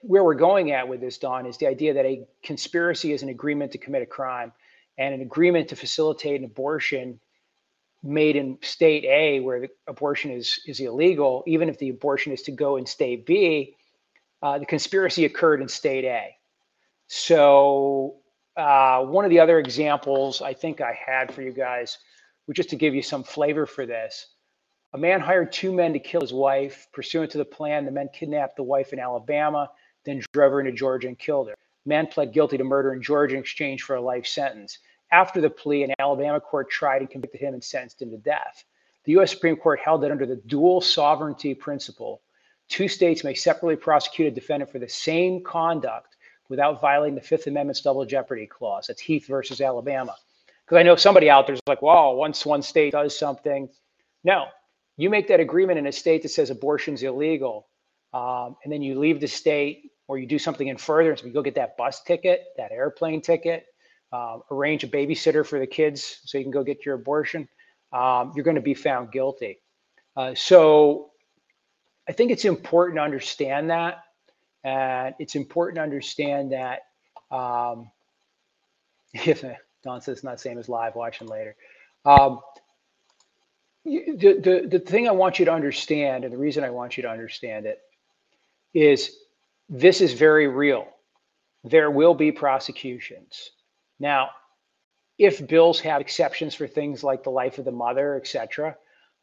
where 0.01 0.23
we're 0.23 0.35
going 0.35 0.71
at 0.71 0.87
with 0.87 1.01
this, 1.01 1.17
Don, 1.17 1.45
is 1.45 1.57
the 1.57 1.67
idea 1.67 1.93
that 1.93 2.05
a 2.05 2.25
conspiracy 2.43 3.13
is 3.13 3.23
an 3.23 3.29
agreement 3.29 3.71
to 3.71 3.77
commit 3.77 4.01
a 4.01 4.05
crime 4.05 4.51
and 4.97 5.13
an 5.13 5.21
agreement 5.21 5.69
to 5.69 5.75
facilitate 5.75 6.39
an 6.39 6.45
abortion 6.45 7.19
made 8.03 8.35
in 8.35 8.57
state 8.61 9.05
A 9.05 9.39
where 9.39 9.61
the 9.61 9.69
abortion 9.87 10.31
is 10.31 10.59
is 10.65 10.79
illegal, 10.79 11.43
even 11.47 11.69
if 11.69 11.77
the 11.77 11.89
abortion 11.89 12.33
is 12.33 12.41
to 12.43 12.51
go 12.51 12.77
in 12.77 12.85
state 12.85 13.25
B, 13.25 13.75
uh, 14.41 14.57
the 14.57 14.65
conspiracy 14.65 15.25
occurred 15.25 15.61
in 15.61 15.67
state 15.67 16.05
A. 16.05 16.35
So 17.07 18.17
uh, 18.57 19.03
one 19.03 19.25
of 19.25 19.31
the 19.31 19.39
other 19.39 19.59
examples 19.59 20.41
I 20.41 20.53
think 20.53 20.81
I 20.81 20.93
had 20.93 21.33
for 21.33 21.41
you 21.41 21.51
guys, 21.51 21.97
just 22.53 22.69
to 22.69 22.75
give 22.75 22.95
you 22.95 23.01
some 23.01 23.23
flavor 23.23 23.65
for 23.65 23.85
this. 23.85 24.27
A 24.93 24.97
man 24.97 25.21
hired 25.21 25.53
two 25.53 25.71
men 25.71 25.93
to 25.93 25.99
kill 25.99 26.21
his 26.21 26.33
wife. 26.33 26.87
Pursuant 26.91 27.31
to 27.31 27.37
the 27.37 27.45
plan, 27.45 27.85
the 27.85 27.91
men 27.91 28.09
kidnapped 28.13 28.57
the 28.57 28.63
wife 28.63 28.91
in 28.91 28.99
Alabama, 28.99 29.69
then 30.03 30.21
drove 30.33 30.51
her 30.51 30.59
into 30.59 30.73
Georgia 30.73 31.07
and 31.07 31.17
killed 31.17 31.47
her. 31.47 31.55
Man 31.85 32.07
pled 32.07 32.33
guilty 32.33 32.57
to 32.57 32.63
murder 32.63 32.93
in 32.93 33.01
Georgia 33.01 33.35
in 33.35 33.41
exchange 33.41 33.83
for 33.83 33.95
a 33.95 34.01
life 34.01 34.27
sentence. 34.27 34.79
After 35.11 35.41
the 35.41 35.49
plea, 35.49 35.83
an 35.83 35.93
Alabama 35.99 36.39
court 36.39 36.69
tried 36.69 37.01
and 37.01 37.09
convicted 37.09 37.41
him 37.41 37.53
and 37.53 37.63
sentenced 37.63 38.01
him 38.01 38.11
to 38.11 38.17
death. 38.17 38.63
The 39.03 39.13
U.S. 39.13 39.31
Supreme 39.31 39.55
Court 39.57 39.79
held 39.83 40.03
that 40.03 40.11
under 40.11 40.25
the 40.25 40.41
dual 40.47 40.79
sovereignty 40.79 41.53
principle, 41.53 42.21
two 42.69 42.87
states 42.87 43.23
may 43.23 43.33
separately 43.33 43.75
prosecute 43.75 44.27
a 44.27 44.31
defendant 44.31 44.71
for 44.71 44.79
the 44.79 44.87
same 44.87 45.43
conduct 45.43 46.15
without 46.49 46.79
violating 46.81 47.15
the 47.15 47.21
Fifth 47.21 47.47
Amendment's 47.47 47.81
double 47.81 48.05
jeopardy 48.05 48.45
clause. 48.45 48.87
That's 48.87 49.01
Heath 49.01 49.25
versus 49.27 49.59
Alabama. 49.59 50.15
Because 50.63 50.77
I 50.77 50.83
know 50.83 50.95
somebody 50.95 51.29
out 51.29 51.47
there's 51.47 51.59
like, 51.67 51.81
well, 51.81 52.15
once 52.15 52.45
one 52.45 52.61
state 52.61 52.91
does 52.91 53.17
something, 53.17 53.69
no, 54.23 54.45
you 54.97 55.09
make 55.09 55.27
that 55.29 55.39
agreement 55.39 55.79
in 55.79 55.87
a 55.87 55.91
state 55.91 56.21
that 56.21 56.29
says 56.29 56.49
abortion's 56.49 57.03
illegal, 57.03 57.67
um, 58.13 58.55
and 58.63 58.71
then 58.71 58.81
you 58.81 58.99
leave 58.99 59.19
the 59.19 59.27
state 59.27 59.91
or 60.07 60.17
you 60.17 60.27
do 60.27 60.37
something 60.37 60.67
in 60.67 60.77
furtherance, 60.77 61.23
you 61.23 61.31
go 61.31 61.41
get 61.41 61.55
that 61.55 61.77
bus 61.77 62.03
ticket, 62.03 62.45
that 62.57 62.71
airplane 62.71 63.21
ticket, 63.21 63.65
uh, 64.11 64.39
arrange 64.49 64.83
a 64.83 64.87
babysitter 64.87 65.45
for 65.45 65.59
the 65.59 65.67
kids 65.67 66.19
so 66.25 66.37
you 66.37 66.43
can 66.43 66.51
go 66.51 66.63
get 66.63 66.85
your 66.85 66.95
abortion, 66.95 67.47
um, 67.93 68.31
you're 68.35 68.45
going 68.45 68.55
to 68.55 68.61
be 68.61 68.73
found 68.73 69.11
guilty. 69.11 69.59
Uh, 70.15 70.35
so 70.35 71.11
I 72.07 72.11
think 72.11 72.31
it's 72.31 72.45
important 72.45 72.97
to 72.97 73.03
understand 73.03 73.69
that. 73.69 74.03
And 74.63 75.15
it's 75.19 75.35
important 75.35 75.77
to 75.77 75.81
understand 75.81 76.51
that 76.51 76.81
um, 77.31 77.89
if 79.13 79.43
Don 79.83 80.01
says 80.01 80.17
it's 80.17 80.23
not 80.23 80.39
same 80.39 80.57
as 80.57 80.69
live, 80.69 80.95
watching 80.95 81.27
later. 81.27 81.55
Um, 82.05 82.39
the, 83.83 84.39
the, 84.43 84.67
the 84.69 84.79
thing 84.79 85.07
I 85.07 85.11
want 85.11 85.39
you 85.39 85.45
to 85.45 85.51
understand, 85.51 86.23
and 86.23 86.31
the 86.31 86.37
reason 86.37 86.63
I 86.63 86.69
want 86.69 86.97
you 86.97 87.03
to 87.03 87.09
understand 87.09 87.65
it, 87.65 87.79
is 88.73 89.17
this 89.69 90.01
is 90.01 90.13
very 90.13 90.47
real. 90.47 90.87
There 91.63 91.89
will 91.89 92.13
be 92.13 92.31
prosecutions. 92.31 93.51
Now, 94.01 94.31
if 95.19 95.47
bills 95.47 95.79
have 95.81 96.01
exceptions 96.01 96.55
for 96.55 96.65
things 96.67 97.03
like 97.03 97.23
the 97.23 97.29
life 97.29 97.59
of 97.59 97.65
the 97.65 97.71
mother, 97.71 98.15
et 98.15 98.25
cetera, 98.25 98.75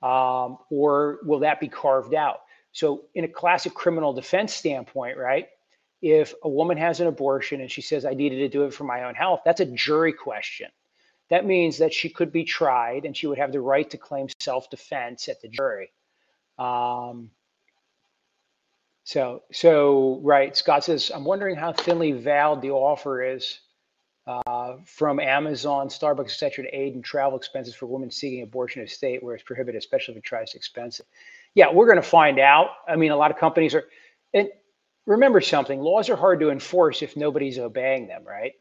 um, 0.02 0.58
or 0.70 1.18
will 1.24 1.40
that 1.40 1.58
be 1.58 1.66
carved 1.66 2.14
out? 2.14 2.42
So, 2.70 3.06
in 3.14 3.24
a 3.24 3.28
classic 3.28 3.74
criminal 3.74 4.12
defense 4.12 4.54
standpoint, 4.54 5.18
right? 5.18 5.48
If 6.00 6.32
a 6.44 6.48
woman 6.48 6.76
has 6.78 7.00
an 7.00 7.08
abortion 7.08 7.60
and 7.60 7.68
she 7.68 7.82
says, 7.82 8.04
I 8.04 8.14
needed 8.14 8.36
to 8.36 8.48
do 8.48 8.62
it 8.62 8.72
for 8.72 8.84
my 8.84 9.02
own 9.02 9.16
health, 9.16 9.40
that's 9.44 9.60
a 9.60 9.66
jury 9.66 10.12
question. 10.12 10.68
That 11.28 11.44
means 11.44 11.78
that 11.78 11.92
she 11.92 12.08
could 12.08 12.30
be 12.30 12.44
tried 12.44 13.04
and 13.04 13.16
she 13.16 13.26
would 13.26 13.38
have 13.38 13.50
the 13.50 13.60
right 13.60 13.90
to 13.90 13.98
claim 13.98 14.28
self 14.40 14.70
defense 14.70 15.28
at 15.28 15.42
the 15.42 15.48
jury. 15.48 15.90
Um, 16.56 17.32
so, 19.02 19.42
so 19.50 20.20
right, 20.22 20.56
Scott 20.56 20.84
says, 20.84 21.10
I'm 21.12 21.24
wondering 21.24 21.56
how 21.56 21.72
thinly 21.72 22.12
veiled 22.12 22.62
the 22.62 22.70
offer 22.70 23.24
is 23.34 23.58
uh, 24.28 24.76
from 24.84 25.18
Amazon, 25.18 25.88
Starbucks, 25.88 26.26
etc., 26.26 26.64
to 26.64 26.70
aid 26.70 26.94
in 26.94 27.00
travel 27.00 27.38
expenses 27.38 27.74
for 27.74 27.86
women 27.86 28.10
seeking 28.10 28.42
abortion 28.42 28.82
in 28.82 28.86
a 28.86 28.90
state 28.90 29.22
where 29.22 29.34
it's 29.34 29.42
prohibited, 29.42 29.78
especially 29.78 30.12
if 30.12 30.18
it 30.18 30.24
tries 30.24 30.50
to 30.50 30.58
expensive. 30.58 31.06
Yeah, 31.54 31.72
we're 31.72 31.86
going 31.86 31.96
to 31.96 32.02
find 32.02 32.38
out. 32.38 32.68
I 32.86 32.96
mean, 32.96 33.10
a 33.10 33.16
lot 33.16 33.30
of 33.30 33.38
companies 33.38 33.74
are, 33.74 33.84
and 34.34 34.48
remember 35.06 35.40
something: 35.40 35.80
laws 35.80 36.10
are 36.10 36.16
hard 36.16 36.40
to 36.40 36.50
enforce 36.50 37.00
if 37.00 37.16
nobody's 37.16 37.58
obeying 37.58 38.06
them, 38.06 38.22
right? 38.22 38.52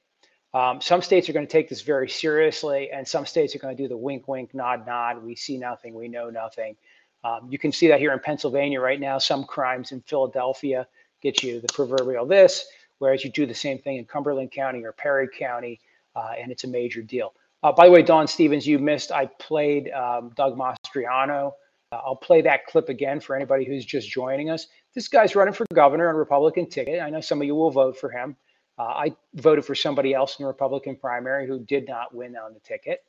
Um, 0.54 0.80
some 0.80 1.02
states 1.02 1.28
are 1.28 1.34
going 1.34 1.46
to 1.46 1.52
take 1.52 1.68
this 1.68 1.82
very 1.82 2.08
seriously, 2.08 2.90
and 2.92 3.06
some 3.06 3.26
states 3.26 3.54
are 3.54 3.60
going 3.60 3.76
to 3.76 3.84
do 3.84 3.90
the 3.90 3.98
wink, 3.98 4.30
wink, 4.30 4.54
nod, 4.54 4.88
nod. 4.88 5.22
We 5.22 5.36
see 5.36 5.58
nothing, 5.58 5.94
we 5.94 6.08
know 6.08 6.30
nothing. 6.30 6.78
Um, 7.26 7.48
you 7.50 7.60
can 7.60 7.74
see 7.74 7.90
that 7.90 8.00
here 8.00 8.14
in 8.14 8.20
Pennsylvania 8.20 8.80
right 8.80 9.02
now. 9.02 9.18
Some 9.18 9.44
crimes 9.44 9.92
in 9.92 10.00
Philadelphia 10.02 10.88
get 11.22 11.44
you 11.44 11.60
the 11.60 11.68
proverbial 11.74 12.26
this 12.26 12.66
whereas 13.00 13.24
you 13.24 13.32
do 13.32 13.46
the 13.46 13.54
same 13.54 13.80
thing 13.80 13.98
in 13.98 14.06
Cumberland 14.06 14.52
County 14.52 14.84
or 14.84 14.92
Perry 14.92 15.28
County, 15.28 15.80
uh, 16.16 16.34
and 16.40 16.52
it's 16.52 16.64
a 16.64 16.68
major 16.68 17.02
deal. 17.02 17.34
Uh, 17.64 17.72
by 17.72 17.86
the 17.86 17.92
way, 17.92 18.02
Don 18.02 18.28
Stevens, 18.28 18.68
you 18.68 18.80
missed. 18.80 19.12
I 19.12 19.26
played 19.40 19.90
um, 19.92 20.32
Doug 20.36 20.58
Mastriano. 20.58 21.54
Uh, 21.92 22.02
I'll 22.06 22.16
play 22.16 22.42
that 22.42 22.66
clip 22.66 22.90
again 22.90 23.20
for 23.20 23.36
anybody 23.36 23.66
who's 23.66 23.86
just 23.86 24.10
joining 24.10 24.50
us. 24.50 24.68
This 24.94 25.08
guy's 25.08 25.36
running 25.36 25.54
for 25.54 25.66
governor 25.74 26.10
on 26.10 26.16
Republican 26.16 26.70
ticket. 26.70 27.02
I 27.02 27.10
know 27.10 27.22
some 27.22 27.42
of 27.42 27.48
you 27.48 27.56
will 27.56 27.72
vote 27.72 27.98
for 27.98 28.10
him. 28.10 28.36
Uh, 28.78 28.84
I 28.84 29.16
voted 29.36 29.66
for 29.66 29.74
somebody 29.74 30.14
else 30.14 30.38
in 30.38 30.44
the 30.44 30.48
Republican 30.48 30.96
primary 30.96 31.48
who 31.48 31.60
did 31.60 31.88
not 31.88 32.14
win 32.14 32.36
on 32.36 32.54
the 32.54 32.60
ticket. 32.60 33.04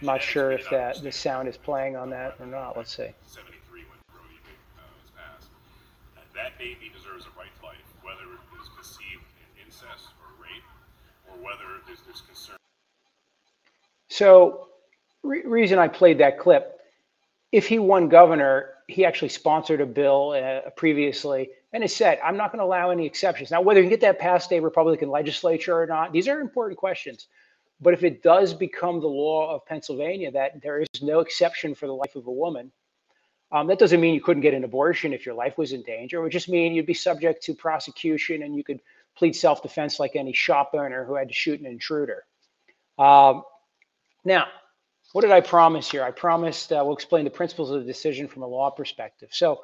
I'm 0.00 0.06
not 0.06 0.22
sure 0.22 0.52
if 0.52 0.68
that 0.70 1.02
the 1.02 1.12
sound 1.12 1.48
is 1.48 1.56
playing 1.56 1.96
on 1.96 2.10
that 2.10 2.36
or 2.40 2.46
not. 2.46 2.76
Let's 2.76 2.94
see. 2.94 3.08
73 3.26 3.80
when 3.80 3.98
Roe 4.12 4.22
v. 4.28 4.36
was 4.76 5.10
passed. 5.16 5.48
That 6.34 6.58
baby 6.58 6.90
deserves 6.94 7.26
a 7.26 7.38
right 7.38 7.48
to 7.60 7.66
life, 7.66 7.76
whether 8.02 8.22
it 8.22 8.60
is 8.60 8.68
conceived 8.74 9.22
in 9.38 9.66
incest 9.66 10.08
or 10.20 10.42
rape, 10.42 10.66
or 11.30 11.36
whether 11.44 11.80
there's, 11.86 12.00
there's 12.06 12.22
concern. 12.22 12.56
So, 14.08 14.68
re- 15.22 15.44
reason 15.44 15.78
I 15.78 15.88
played 15.88 16.18
that 16.18 16.38
clip, 16.38 16.80
if 17.52 17.68
he 17.68 17.78
won 17.78 18.08
governor, 18.08 18.70
he 18.88 19.04
actually 19.04 19.28
sponsored 19.28 19.80
a 19.80 19.86
bill 19.86 20.32
uh, 20.32 20.70
previously 20.70 21.50
and 21.72 21.82
has 21.82 21.94
said, 21.94 22.18
I'm 22.22 22.36
not 22.36 22.52
going 22.52 22.58
to 22.58 22.64
allow 22.64 22.90
any 22.90 23.06
exceptions. 23.06 23.50
Now, 23.50 23.60
whether 23.60 23.80
you 23.80 23.88
get 23.88 24.00
that 24.02 24.18
past 24.18 24.52
a 24.52 24.60
Republican 24.60 25.08
legislature 25.08 25.80
or 25.80 25.86
not, 25.86 26.12
these 26.12 26.28
are 26.28 26.40
important 26.40 26.78
questions. 26.78 27.28
But 27.80 27.94
if 27.94 28.04
it 28.04 28.22
does 28.22 28.54
become 28.54 29.00
the 29.00 29.08
law 29.08 29.54
of 29.54 29.66
Pennsylvania 29.66 30.30
that 30.32 30.62
there 30.62 30.80
is 30.80 31.02
no 31.02 31.20
exception 31.20 31.74
for 31.74 31.86
the 31.86 31.94
life 31.94 32.16
of 32.16 32.26
a 32.26 32.32
woman, 32.32 32.72
um, 33.52 33.66
that 33.66 33.78
doesn't 33.78 34.00
mean 34.00 34.14
you 34.14 34.20
couldn't 34.20 34.42
get 34.42 34.54
an 34.54 34.64
abortion 34.64 35.12
if 35.12 35.26
your 35.26 35.34
life 35.34 35.58
was 35.58 35.72
in 35.72 35.82
danger. 35.82 36.18
It 36.18 36.22
would 36.22 36.32
just 36.32 36.48
mean 36.48 36.74
you'd 36.74 36.86
be 36.86 36.94
subject 36.94 37.42
to 37.44 37.54
prosecution 37.54 38.42
and 38.42 38.56
you 38.56 38.64
could 38.64 38.80
plead 39.16 39.34
self 39.36 39.62
defense 39.62 40.00
like 40.00 40.16
any 40.16 40.32
shop 40.32 40.70
owner 40.74 41.04
who 41.04 41.14
had 41.14 41.28
to 41.28 41.34
shoot 41.34 41.60
an 41.60 41.66
intruder. 41.66 42.24
Um, 42.98 43.42
now, 44.24 44.46
what 45.12 45.22
did 45.22 45.30
I 45.30 45.40
promise 45.40 45.90
here? 45.90 46.02
I 46.02 46.10
promised 46.10 46.72
uh, 46.72 46.82
we'll 46.84 46.94
explain 46.94 47.24
the 47.24 47.30
principles 47.30 47.70
of 47.70 47.80
the 47.80 47.86
decision 47.86 48.26
from 48.26 48.42
a 48.42 48.46
law 48.46 48.70
perspective. 48.70 49.28
So 49.32 49.62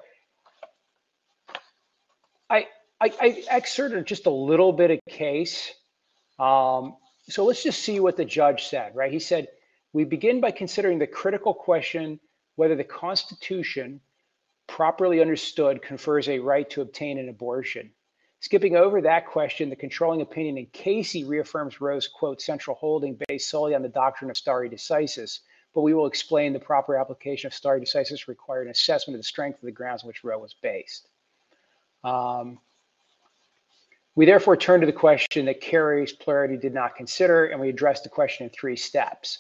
I, 2.49 2.67
I, 3.01 3.13
I 3.21 3.45
excerpted 3.49 4.07
just 4.07 4.27
a 4.27 4.31
little 4.31 4.73
bit 4.73 4.91
of 4.91 5.01
case. 5.09 5.73
Um, 6.39 6.97
so 7.33 7.45
let's 7.45 7.63
just 7.63 7.83
see 7.83 8.01
what 8.01 8.17
the 8.17 8.25
judge 8.25 8.67
said, 8.67 8.95
right? 8.95 9.13
He 9.13 9.19
said, 9.19 9.49
we 9.93 10.05
begin 10.05 10.41
by 10.41 10.51
considering 10.51 10.99
the 10.99 11.07
critical 11.07 11.55
question 11.55 12.21
whether 12.57 12.77
the 12.77 12.85
Constitution, 12.85 14.01
properly 14.67 15.21
understood, 15.21 15.83
confers 15.83 16.29
a 16.29 16.39
right 16.39 16.69
to 16.71 16.83
obtain 16.83 17.19
an 17.19 17.29
abortion. 17.29 17.91
Skipping 18.41 18.77
over 18.77 19.03
that 19.03 19.27
question, 19.27 19.69
the 19.69 19.77
controlling 19.77 20.23
opinion 20.23 20.57
in 20.57 20.67
Casey 20.67 21.25
reaffirms 21.25 21.81
Roe's 21.81 22.09
quote 22.09 22.41
central 22.41 22.77
holding 22.77 23.19
based 23.29 23.51
solely 23.51 23.75
on 23.75 23.83
the 23.83 23.89
doctrine 23.89 24.31
of 24.31 24.37
stare 24.37 24.69
decisis, 24.69 25.41
but 25.75 25.83
we 25.83 25.93
will 25.93 26.07
explain 26.07 26.53
the 26.53 26.59
proper 26.59 26.97
application 26.97 27.49
of 27.49 27.55
stare 27.55 27.79
decisis 27.79 28.29
required 28.29 28.67
an 28.67 28.71
assessment 28.71 29.17
of 29.17 29.21
the 29.21 29.25
strength 29.25 29.59
of 29.59 29.67
the 29.67 29.73
grounds 29.73 30.03
on 30.03 30.09
which 30.09 30.25
Roe 30.25 30.39
was 30.39 30.55
based. 30.55 31.09
Um, 32.03 32.59
we 34.17 34.27
therefore 34.27 34.57
turn 34.57 34.81
to 34.81 34.87
the 34.87 34.93
question 34.93 35.45
that 35.47 35.61
Casey's 35.61 36.13
plurality 36.13 36.57
did 36.57 36.75
not 36.75 36.97
consider, 36.97 37.47
and 37.47 37.61
we 37.61 37.69
address 37.69 38.01
the 38.03 38.09
question 38.09 38.45
in 38.45 38.51
three 38.51 38.77
steps. 38.77 39.39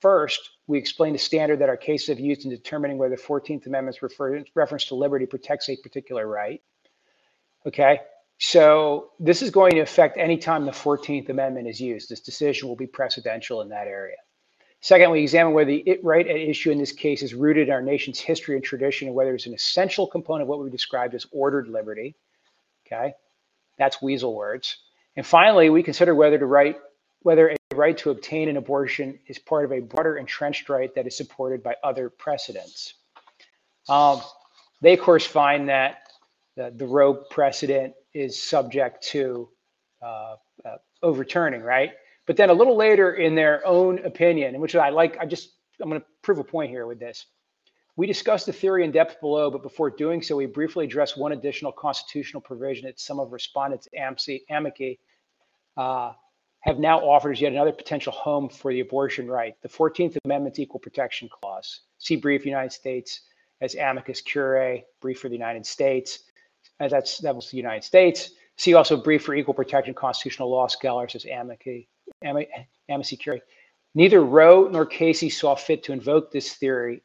First, 0.00 0.50
we 0.66 0.78
explain 0.78 1.12
the 1.12 1.18
standard 1.18 1.60
that 1.60 1.68
our 1.68 1.76
cases 1.76 2.08
have 2.08 2.20
used 2.20 2.44
in 2.44 2.50
determining 2.50 2.98
whether 2.98 3.16
the 3.16 3.22
14th 3.22 3.66
Amendment's 3.66 4.02
refer- 4.02 4.44
reference 4.54 4.86
to 4.86 4.94
liberty 4.94 5.26
protects 5.26 5.68
a 5.68 5.76
particular 5.76 6.26
right. 6.26 6.60
Okay, 7.66 8.00
so 8.38 9.10
this 9.20 9.40
is 9.40 9.50
going 9.50 9.72
to 9.72 9.80
affect 9.80 10.18
any 10.18 10.36
time 10.36 10.64
the 10.64 10.72
14th 10.72 11.28
Amendment 11.28 11.68
is 11.68 11.80
used. 11.80 12.08
This 12.08 12.20
decision 12.20 12.68
will 12.68 12.76
be 12.76 12.88
precedential 12.88 13.62
in 13.62 13.68
that 13.68 13.86
area. 13.86 14.16
Second, 14.80 15.12
we 15.12 15.22
examine 15.22 15.54
whether 15.54 15.70
the 15.70 16.00
right 16.02 16.26
at 16.26 16.36
issue 16.36 16.72
in 16.72 16.78
this 16.78 16.90
case 16.90 17.22
is 17.22 17.34
rooted 17.34 17.68
in 17.68 17.72
our 17.72 17.80
nation's 17.80 18.18
history 18.18 18.56
and 18.56 18.64
tradition 18.64 19.06
and 19.06 19.14
whether 19.14 19.32
it's 19.32 19.46
an 19.46 19.54
essential 19.54 20.08
component 20.08 20.42
of 20.42 20.48
what 20.48 20.58
we 20.58 20.68
described 20.68 21.14
as 21.14 21.24
ordered 21.30 21.68
liberty. 21.68 22.16
Okay. 22.84 23.14
That's 23.78 24.00
weasel 24.02 24.34
words. 24.34 24.76
And 25.16 25.26
finally, 25.26 25.70
we 25.70 25.82
consider 25.82 26.14
whether 26.14 26.38
to 26.38 26.46
right 26.46 26.76
whether 27.22 27.50
a 27.50 27.76
right 27.76 27.96
to 27.98 28.10
obtain 28.10 28.48
an 28.48 28.56
abortion 28.56 29.18
is 29.28 29.38
part 29.38 29.64
of 29.64 29.72
a 29.72 29.80
broader 29.80 30.16
entrenched 30.16 30.68
right 30.68 30.92
that 30.94 31.06
is 31.06 31.16
supported 31.16 31.62
by 31.62 31.76
other 31.82 32.10
precedents. 32.10 32.94
Um, 33.88 34.20
they, 34.80 34.94
of 34.94 35.00
course, 35.00 35.24
find 35.24 35.68
that 35.68 35.98
the, 36.56 36.72
the 36.74 36.86
Roe 36.86 37.14
precedent 37.14 37.94
is 38.12 38.42
subject 38.42 39.04
to 39.08 39.48
uh, 40.02 40.36
uh, 40.64 40.76
overturning, 41.02 41.62
right? 41.62 41.92
But 42.26 42.36
then 42.36 42.50
a 42.50 42.54
little 42.54 42.76
later 42.76 43.14
in 43.14 43.34
their 43.34 43.66
own 43.66 44.04
opinion, 44.04 44.60
which 44.60 44.74
I 44.74 44.90
like, 44.90 45.16
I 45.18 45.26
just, 45.26 45.50
I'm 45.80 45.88
going 45.88 46.00
to 46.00 46.06
prove 46.22 46.38
a 46.38 46.44
point 46.44 46.70
here 46.70 46.86
with 46.86 47.00
this. 47.00 47.26
We 47.96 48.06
discussed 48.06 48.46
the 48.46 48.52
theory 48.52 48.84
in 48.84 48.90
depth 48.90 49.20
below, 49.20 49.50
but 49.50 49.62
before 49.62 49.90
doing 49.90 50.22
so, 50.22 50.36
we 50.36 50.46
briefly 50.46 50.86
address 50.86 51.16
one 51.16 51.32
additional 51.32 51.72
constitutional 51.72 52.40
provision 52.40 52.86
that 52.86 52.98
some 52.98 53.20
of 53.20 53.32
respondents' 53.32 53.88
amici 53.98 54.98
uh, 55.76 56.12
have 56.60 56.78
now 56.78 57.00
offered 57.00 57.32
as 57.32 57.40
yet 57.40 57.52
another 57.52 57.72
potential 57.72 58.12
home 58.12 58.48
for 58.48 58.72
the 58.72 58.80
abortion 58.80 59.28
right, 59.28 59.54
the 59.62 59.68
14th 59.68 60.16
Amendment's 60.24 60.58
Equal 60.58 60.80
Protection 60.80 61.28
Clause. 61.28 61.80
See 61.98 62.16
brief 62.16 62.46
United 62.46 62.72
States 62.72 63.22
as 63.60 63.74
amicus 63.74 64.20
curiae, 64.20 64.84
brief 65.00 65.20
for 65.20 65.28
the 65.28 65.34
United 65.34 65.66
States. 65.66 66.20
Uh, 66.80 66.88
that's 66.88 67.18
that 67.18 67.34
was 67.34 67.50
the 67.50 67.56
United 67.56 67.84
States. 67.84 68.30
See 68.56 68.74
also 68.74 68.96
brief 68.96 69.24
for 69.24 69.34
equal 69.34 69.54
protection 69.54 69.92
constitutional 69.92 70.50
law 70.50 70.66
scholars 70.66 71.14
as 71.14 71.26
amici, 71.26 71.88
amici 72.88 73.16
curiae. 73.16 73.42
Neither 73.94 74.22
Roe 74.22 74.68
nor 74.68 74.86
Casey 74.86 75.28
saw 75.28 75.54
fit 75.54 75.82
to 75.84 75.92
invoke 75.92 76.30
this 76.30 76.54
theory 76.54 77.02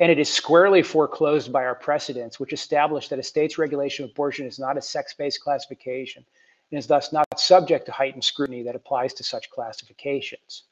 and 0.00 0.12
it 0.12 0.18
is 0.18 0.32
squarely 0.32 0.82
foreclosed 0.82 1.52
by 1.52 1.64
our 1.64 1.74
precedents, 1.74 2.38
which 2.38 2.52
establish 2.52 3.08
that 3.08 3.18
a 3.18 3.22
state's 3.22 3.58
regulation 3.58 4.04
of 4.04 4.10
abortion 4.12 4.46
is 4.46 4.58
not 4.58 4.76
a 4.76 4.82
sex 4.82 5.14
based 5.14 5.40
classification 5.40 6.24
and 6.70 6.78
is 6.78 6.86
thus 6.86 7.12
not 7.12 7.26
subject 7.36 7.86
to 7.86 7.92
heightened 7.92 8.24
scrutiny 8.24 8.62
that 8.62 8.76
applies 8.76 9.14
to 9.14 9.24
such 9.24 9.50
classifications. 9.50 10.64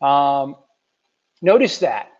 Um, 0.00 0.56
notice 1.42 1.78
that 1.78 2.10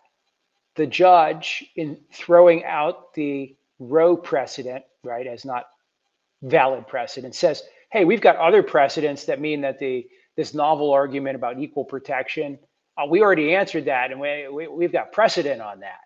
the 0.75 0.87
judge, 0.87 1.65
in 1.75 1.97
throwing 2.11 2.63
out 2.65 3.13
the 3.13 3.55
Roe 3.79 4.15
precedent, 4.15 4.83
right, 5.03 5.27
as 5.27 5.45
not 5.45 5.65
valid 6.41 6.87
precedent, 6.87 7.35
says, 7.35 7.63
hey, 7.91 8.05
we've 8.05 8.21
got 8.21 8.35
other 8.37 8.63
precedents 8.63 9.25
that 9.25 9.39
mean 9.41 9.61
that 9.61 9.79
the 9.79 10.07
this 10.35 10.53
novel 10.53 10.91
argument 10.91 11.35
about 11.35 11.59
equal 11.59 11.85
protection, 11.85 12.57
uh, 12.97 13.05
we 13.07 13.21
already 13.21 13.53
answered 13.53 13.85
that, 13.85 14.11
and 14.11 14.19
we, 14.19 14.47
we, 14.47 14.67
we've 14.67 14.91
got 14.91 15.11
precedent 15.11 15.61
on 15.61 15.79
that. 15.81 15.99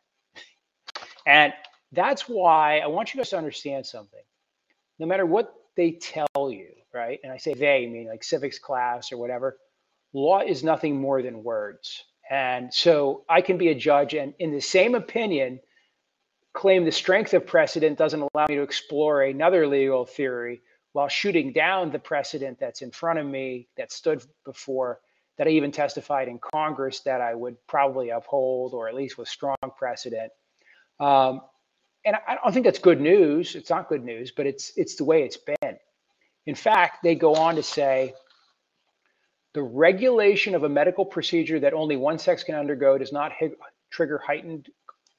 And 1.28 1.54
that's 1.92 2.24
why 2.28 2.80
I 2.80 2.88
want 2.88 3.14
you 3.14 3.20
guys 3.20 3.30
to 3.32 3.38
understand 3.38 3.86
something. 3.86 4.22
No 4.98 5.06
matter 5.06 5.26
what 5.26 5.54
they 5.76 5.92
tell 5.92 6.50
you, 6.50 6.70
right? 6.94 7.20
And 7.24 7.32
I 7.32 7.38
say 7.38 7.54
they, 7.54 7.84
I 7.84 7.88
mean 7.88 8.08
like 8.08 8.24
civics 8.24 8.58
class 8.58 9.12
or 9.12 9.18
whatever, 9.18 9.58
law 10.14 10.40
is 10.40 10.64
nothing 10.64 11.00
more 11.00 11.22
than 11.22 11.44
words. 11.44 12.06
And 12.30 12.74
so 12.74 13.26
I 13.30 13.42
can 13.42 13.58
be 13.58 13.70
a 13.70 13.76
judge 13.76 14.14
and, 14.14 14.34
in 14.40 14.52
the 14.52 14.62
same 14.62 14.96
opinion, 14.96 15.60
claim 16.54 16.86
the 16.86 16.92
strength 16.92 17.34
of 17.34 17.46
precedent 17.46 17.98
doesn't 17.98 18.22
allow 18.34 18.48
me 18.48 18.56
to 18.56 18.64
explore 18.64 19.24
another 19.24 19.68
legal 19.68 20.06
theory 20.06 20.62
while 20.94 21.08
shooting 21.08 21.54
down 21.54 21.92
the 21.92 22.00
precedent 22.00 22.58
that's 22.60 22.82
in 22.82 22.92
front 22.92 23.20
of 23.20 23.26
me 23.26 23.68
that 23.78 23.92
stood 23.92 24.24
before 24.46 25.00
that 25.38 25.48
I 25.48 25.52
even 25.52 25.72
testified 25.72 26.28
in 26.28 26.40
Congress 26.40 27.02
that 27.02 27.22
I 27.22 27.36
would 27.36 27.56
probably 27.68 28.10
uphold 28.10 28.74
or 28.74 28.88
at 28.88 28.96
least 28.96 29.18
with 29.18 29.28
strong 29.28 29.56
precedent. 29.78 30.32
Um, 31.00 31.42
and 32.06 32.16
I 32.28 32.36
don't 32.36 32.54
think 32.54 32.66
that's 32.66 32.80
good 32.80 33.02
news. 33.02 33.56
It's 33.56 33.70
not 33.70 33.90
good 33.90 34.04
news, 34.04 34.32
but 34.32 34.46
it's 34.46 34.72
it's 34.78 34.96
the 34.96 35.04
way 35.04 35.24
it's 35.24 35.38
been. 35.38 35.78
In 36.46 36.56
fact, 36.56 37.04
they 37.04 37.16
go 37.16 37.36
on 37.36 37.56
to 37.56 37.64
say 37.64 38.14
the 39.54 39.62
regulation 39.62 40.56
of 40.56 40.64
a 40.64 40.70
medical 40.70 41.04
procedure 41.04 41.60
that 41.60 41.74
only 41.74 41.98
one 41.98 42.18
sex 42.18 42.44
can 42.44 42.56
undergo 42.56 42.98
does 42.98 43.12
not 43.12 43.34
trigger 43.90 44.18
heightened 44.20 44.70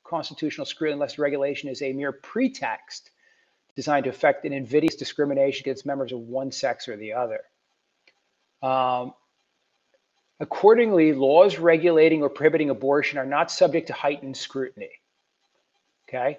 constitutional 0.04 0.64
scrutiny 0.64 0.94
unless 0.94 1.16
the 1.16 1.22
regulation 1.22 1.68
is 1.68 1.82
a 1.82 1.92
mere 1.92 2.12
pretext 2.12 3.10
designed 3.76 4.04
to 4.04 4.10
effect 4.10 4.44
an 4.44 4.52
invidious 4.52 4.96
discrimination 4.96 5.64
against 5.64 5.84
members 5.84 6.12
of 6.12 6.20
one 6.20 6.50
sex 6.50 6.88
or 6.88 6.96
the 6.96 7.12
other. 7.12 7.40
Um, 8.62 9.12
accordingly, 10.40 11.12
laws 11.12 11.58
regulating 11.58 12.22
or 12.22 12.30
prohibiting 12.30 12.70
abortion 12.70 13.18
are 13.18 13.26
not 13.26 13.50
subject 13.50 13.88
to 13.88 13.92
heightened 13.92 14.36
scrutiny. 14.36 14.90
Okay? 16.08 16.38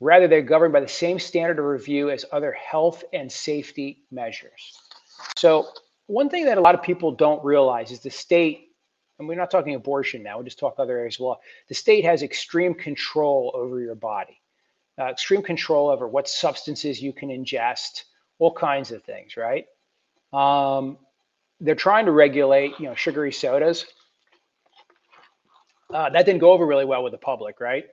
Rather, 0.00 0.28
they're 0.28 0.42
governed 0.42 0.72
by 0.72 0.80
the 0.80 0.88
same 0.88 1.18
standard 1.18 1.58
of 1.58 1.64
review 1.64 2.10
as 2.10 2.24
other 2.32 2.52
health 2.52 3.02
and 3.12 3.30
safety 3.30 4.04
measures. 4.10 4.78
So, 5.36 5.68
one 6.06 6.28
thing 6.28 6.44
that 6.44 6.58
a 6.58 6.60
lot 6.60 6.74
of 6.74 6.82
people 6.82 7.12
don't 7.12 7.42
realize 7.44 7.90
is 7.90 8.00
the 8.00 8.10
state, 8.10 8.68
and 9.18 9.26
we're 9.26 9.34
not 9.34 9.50
talking 9.50 9.74
abortion 9.74 10.22
now, 10.22 10.38
we 10.38 10.44
just 10.44 10.58
talk 10.58 10.74
other 10.78 10.98
areas 10.98 11.16
of 11.16 11.20
law, 11.20 11.38
the 11.68 11.74
state 11.74 12.04
has 12.04 12.22
extreme 12.22 12.74
control 12.74 13.50
over 13.54 13.80
your 13.80 13.94
body 13.94 14.40
uh, 14.98 15.04
extreme 15.06 15.42
control 15.42 15.88
over 15.90 16.08
what 16.08 16.28
substances 16.28 17.00
you 17.02 17.12
can 17.12 17.28
ingest, 17.28 18.04
all 18.38 18.52
kinds 18.52 18.92
of 18.92 19.02
things, 19.04 19.36
right? 19.36 19.66
Um, 20.32 20.98
they're 21.60 21.74
trying 21.74 22.06
to 22.06 22.12
regulate, 22.12 22.78
you 22.78 22.86
know, 22.86 22.94
sugary 22.94 23.32
sodas. 23.32 23.86
Uh, 25.92 26.10
that 26.10 26.26
didn't 26.26 26.40
go 26.40 26.50
over 26.50 26.66
really 26.66 26.84
well 26.84 27.02
with 27.02 27.12
the 27.12 27.18
public, 27.18 27.60
right? 27.60 27.84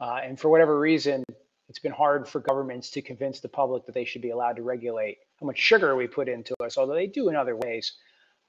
Uh, 0.00 0.20
and 0.22 0.38
for 0.38 0.48
whatever 0.48 0.78
reason, 0.78 1.24
it's 1.68 1.78
been 1.78 1.92
hard 1.92 2.28
for 2.28 2.40
governments 2.40 2.90
to 2.90 3.02
convince 3.02 3.40
the 3.40 3.48
public 3.48 3.86
that 3.86 3.94
they 3.94 4.04
should 4.04 4.22
be 4.22 4.30
allowed 4.30 4.56
to 4.56 4.62
regulate 4.62 5.18
how 5.40 5.46
much 5.46 5.58
sugar 5.58 5.96
we 5.96 6.06
put 6.06 6.28
into 6.28 6.54
us, 6.62 6.76
although 6.76 6.94
they 6.94 7.06
do 7.06 7.28
in 7.28 7.36
other 7.36 7.56
ways. 7.56 7.92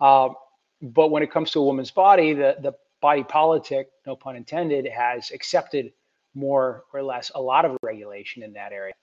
Um, 0.01 0.35
but 0.81 1.11
when 1.11 1.23
it 1.23 1.31
comes 1.31 1.51
to 1.51 1.59
a 1.59 1.63
woman's 1.63 1.91
body, 1.91 2.33
the, 2.33 2.57
the 2.61 2.73
body 3.01 3.23
politic, 3.23 3.89
no 4.05 4.15
pun 4.15 4.35
intended, 4.35 4.85
has 4.87 5.31
accepted 5.31 5.93
more 6.33 6.83
or 6.93 7.01
less 7.01 7.31
a 7.33 7.41
lot 7.41 7.63
of 7.65 7.77
regulation 7.81 8.43
in 8.43 8.53
that 8.53 8.73
area. 8.73 8.93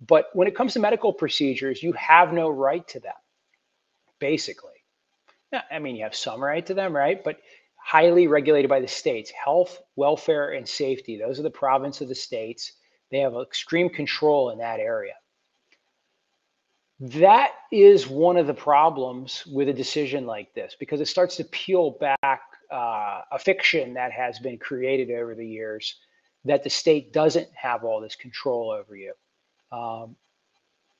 But 0.00 0.26
when 0.32 0.48
it 0.48 0.56
comes 0.56 0.72
to 0.72 0.80
medical 0.80 1.12
procedures, 1.12 1.82
you 1.82 1.92
have 1.92 2.32
no 2.32 2.48
right 2.48 2.86
to 2.88 3.00
them, 3.00 3.14
basically. 4.18 4.72
Yeah, 5.52 5.62
I 5.70 5.78
mean, 5.78 5.96
you 5.96 6.04
have 6.04 6.14
some 6.14 6.42
right 6.42 6.64
to 6.66 6.74
them, 6.74 6.94
right? 6.94 7.22
But 7.22 7.40
highly 7.84 8.26
regulated 8.26 8.68
by 8.68 8.80
the 8.80 8.88
states. 8.88 9.30
Health, 9.30 9.80
welfare, 9.96 10.52
and 10.52 10.68
safety, 10.68 11.18
those 11.18 11.38
are 11.40 11.44
the 11.44 11.50
province 11.50 12.00
of 12.00 12.08
the 12.08 12.14
states. 12.14 12.72
They 13.10 13.18
have 13.18 13.34
extreme 13.34 13.88
control 13.88 14.50
in 14.50 14.58
that 14.58 14.80
area. 14.80 15.14
That 17.00 17.52
is 17.72 18.06
one 18.06 18.36
of 18.36 18.46
the 18.46 18.54
problems 18.54 19.44
with 19.46 19.68
a 19.68 19.72
decision 19.72 20.26
like 20.26 20.52
this 20.54 20.76
because 20.78 21.00
it 21.00 21.08
starts 21.08 21.36
to 21.36 21.44
peel 21.44 21.92
back 21.92 22.42
uh, 22.70 23.22
a 23.32 23.38
fiction 23.38 23.94
that 23.94 24.12
has 24.12 24.38
been 24.38 24.58
created 24.58 25.10
over 25.10 25.34
the 25.34 25.46
years 25.46 25.96
that 26.44 26.62
the 26.62 26.70
state 26.70 27.12
doesn't 27.12 27.48
have 27.54 27.84
all 27.84 28.00
this 28.00 28.16
control 28.16 28.70
over 28.70 28.96
you. 28.96 29.12
Um, 29.72 30.16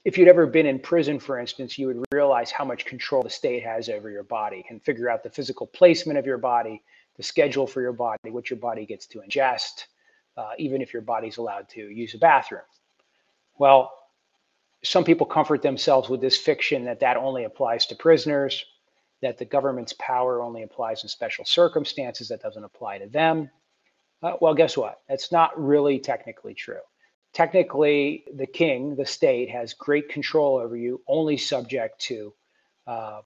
if 0.04 0.16
you'd 0.16 0.28
ever 0.28 0.46
been 0.46 0.66
in 0.66 0.78
prison, 0.78 1.18
for 1.18 1.38
instance, 1.38 1.78
you 1.78 1.86
would 1.86 2.04
realize 2.12 2.50
how 2.50 2.64
much 2.64 2.86
control 2.86 3.22
the 3.22 3.30
state 3.30 3.62
has 3.62 3.88
over 3.88 4.10
your 4.10 4.22
body, 4.22 4.64
and 4.70 4.82
figure 4.82 5.10
out 5.10 5.22
the 5.22 5.30
physical 5.30 5.66
placement 5.66 6.18
of 6.18 6.26
your 6.26 6.38
body, 6.38 6.82
the 7.16 7.22
schedule 7.22 7.66
for 7.66 7.82
your 7.82 7.92
body, 7.92 8.30
what 8.30 8.48
your 8.48 8.58
body 8.58 8.86
gets 8.86 9.06
to 9.06 9.18
ingest, 9.20 9.84
uh, 10.36 10.52
even 10.58 10.80
if 10.80 10.92
your 10.92 11.02
body's 11.02 11.36
allowed 11.36 11.68
to 11.68 11.80
use 11.80 12.14
a 12.14 12.18
bathroom. 12.18 12.62
Well, 13.58 13.92
some 14.82 15.04
people 15.04 15.26
comfort 15.26 15.60
themselves 15.60 16.08
with 16.08 16.22
this 16.22 16.38
fiction 16.38 16.86
that 16.86 17.00
that 17.00 17.18
only 17.18 17.44
applies 17.44 17.84
to 17.86 17.94
prisoners, 17.94 18.64
that 19.20 19.36
the 19.36 19.44
government's 19.44 19.92
power 19.98 20.40
only 20.40 20.62
applies 20.62 21.02
in 21.02 21.10
special 21.10 21.44
circumstances, 21.44 22.28
that 22.28 22.40
doesn't 22.40 22.64
apply 22.64 22.98
to 22.98 23.06
them. 23.06 23.50
Uh, 24.22 24.32
well, 24.40 24.54
guess 24.54 24.78
what? 24.78 25.00
That's 25.08 25.30
not 25.30 25.62
really 25.62 25.98
technically 25.98 26.54
true. 26.54 26.80
Technically, 27.32 28.24
the 28.34 28.46
king, 28.46 28.96
the 28.96 29.06
state, 29.06 29.50
has 29.50 29.74
great 29.74 30.08
control 30.08 30.56
over 30.58 30.76
you, 30.76 31.00
only 31.06 31.36
subject 31.36 32.00
to 32.00 32.34
uh, 32.86 33.20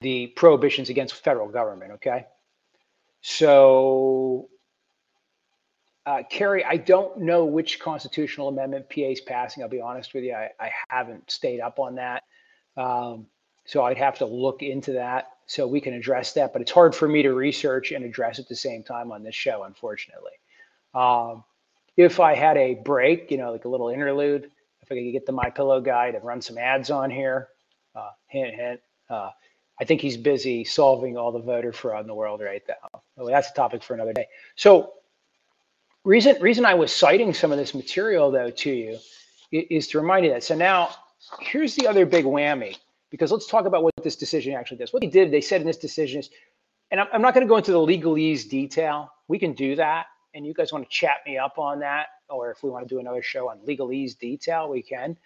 the 0.00 0.28
prohibitions 0.28 0.88
against 0.88 1.14
federal 1.14 1.48
government. 1.48 1.92
Okay. 1.92 2.26
So, 3.20 4.48
uh, 6.06 6.22
Carrie, 6.30 6.64
I 6.64 6.78
don't 6.78 7.18
know 7.18 7.44
which 7.44 7.78
constitutional 7.80 8.48
amendment 8.48 8.88
PA 8.88 9.02
is 9.02 9.20
passing. 9.20 9.62
I'll 9.62 9.68
be 9.68 9.82
honest 9.82 10.14
with 10.14 10.24
you. 10.24 10.32
I, 10.32 10.48
I 10.58 10.70
haven't 10.88 11.30
stayed 11.30 11.60
up 11.60 11.78
on 11.78 11.96
that. 11.96 12.22
Um, 12.78 13.26
so 13.66 13.84
I'd 13.84 13.98
have 13.98 14.18
to 14.18 14.26
look 14.26 14.62
into 14.62 14.92
that 14.94 15.28
so 15.46 15.66
we 15.66 15.82
can 15.82 15.92
address 15.92 16.32
that. 16.32 16.54
But 16.54 16.62
it's 16.62 16.70
hard 16.70 16.94
for 16.94 17.06
me 17.06 17.22
to 17.22 17.34
research 17.34 17.92
and 17.92 18.04
address 18.04 18.38
at 18.38 18.48
the 18.48 18.56
same 18.56 18.82
time 18.82 19.12
on 19.12 19.22
this 19.22 19.34
show, 19.34 19.64
unfortunately. 19.64 20.32
Um, 20.94 21.44
if 22.04 22.20
I 22.20 22.34
had 22.34 22.56
a 22.56 22.74
break, 22.74 23.30
you 23.30 23.36
know, 23.36 23.52
like 23.52 23.64
a 23.64 23.68
little 23.68 23.88
interlude, 23.88 24.50
if 24.82 24.90
I 24.90 24.94
could 24.94 25.12
get 25.12 25.26
the 25.26 25.32
My 25.32 25.50
Pillow 25.50 25.80
guy 25.80 26.10
to 26.10 26.18
run 26.18 26.40
some 26.40 26.58
ads 26.58 26.90
on 26.90 27.10
here, 27.10 27.48
uh, 27.94 28.10
hint, 28.26 28.54
hint. 28.54 28.80
Uh, 29.08 29.30
I 29.80 29.84
think 29.84 30.00
he's 30.00 30.16
busy 30.16 30.64
solving 30.64 31.16
all 31.16 31.32
the 31.32 31.40
voter 31.40 31.72
fraud 31.72 32.02
in 32.02 32.06
the 32.06 32.14
world 32.14 32.40
right 32.40 32.62
now. 32.68 33.02
Well, 33.16 33.26
that's 33.26 33.50
a 33.50 33.54
topic 33.54 33.82
for 33.82 33.94
another 33.94 34.12
day. 34.12 34.26
So, 34.56 34.92
reason 36.04 36.40
reason 36.40 36.64
I 36.64 36.74
was 36.74 36.92
citing 36.92 37.34
some 37.34 37.52
of 37.52 37.58
this 37.58 37.74
material 37.74 38.30
though 38.30 38.50
to 38.50 38.70
you 38.70 38.98
is 39.52 39.88
to 39.88 40.00
remind 40.00 40.24
you 40.24 40.32
that. 40.32 40.44
So 40.44 40.54
now, 40.54 40.90
here's 41.40 41.74
the 41.74 41.86
other 41.86 42.06
big 42.06 42.24
whammy 42.24 42.76
because 43.10 43.32
let's 43.32 43.46
talk 43.46 43.66
about 43.66 43.82
what 43.82 43.92
this 44.02 44.16
decision 44.16 44.54
actually 44.54 44.78
does. 44.78 44.92
What 44.92 45.00
they 45.00 45.08
did, 45.08 45.30
they 45.30 45.40
said 45.40 45.60
in 45.60 45.66
this 45.66 45.76
decision 45.78 46.20
is, 46.20 46.30
and 46.90 47.00
I'm, 47.00 47.08
I'm 47.12 47.22
not 47.22 47.34
going 47.34 47.46
to 47.46 47.48
go 47.48 47.56
into 47.56 47.72
the 47.72 47.78
legalese 47.78 48.48
detail. 48.48 49.10
We 49.28 49.38
can 49.38 49.52
do 49.52 49.76
that. 49.76 50.06
And 50.34 50.46
you 50.46 50.54
guys 50.54 50.72
want 50.72 50.84
to 50.84 50.90
chat 50.90 51.18
me 51.26 51.38
up 51.38 51.58
on 51.58 51.80
that, 51.80 52.06
or 52.28 52.50
if 52.50 52.62
we 52.62 52.70
want 52.70 52.88
to 52.88 52.94
do 52.94 53.00
another 53.00 53.22
show 53.22 53.50
on 53.50 53.58
legalese 53.66 54.18
detail, 54.18 54.68
we 54.68 54.82
can. 54.82 55.16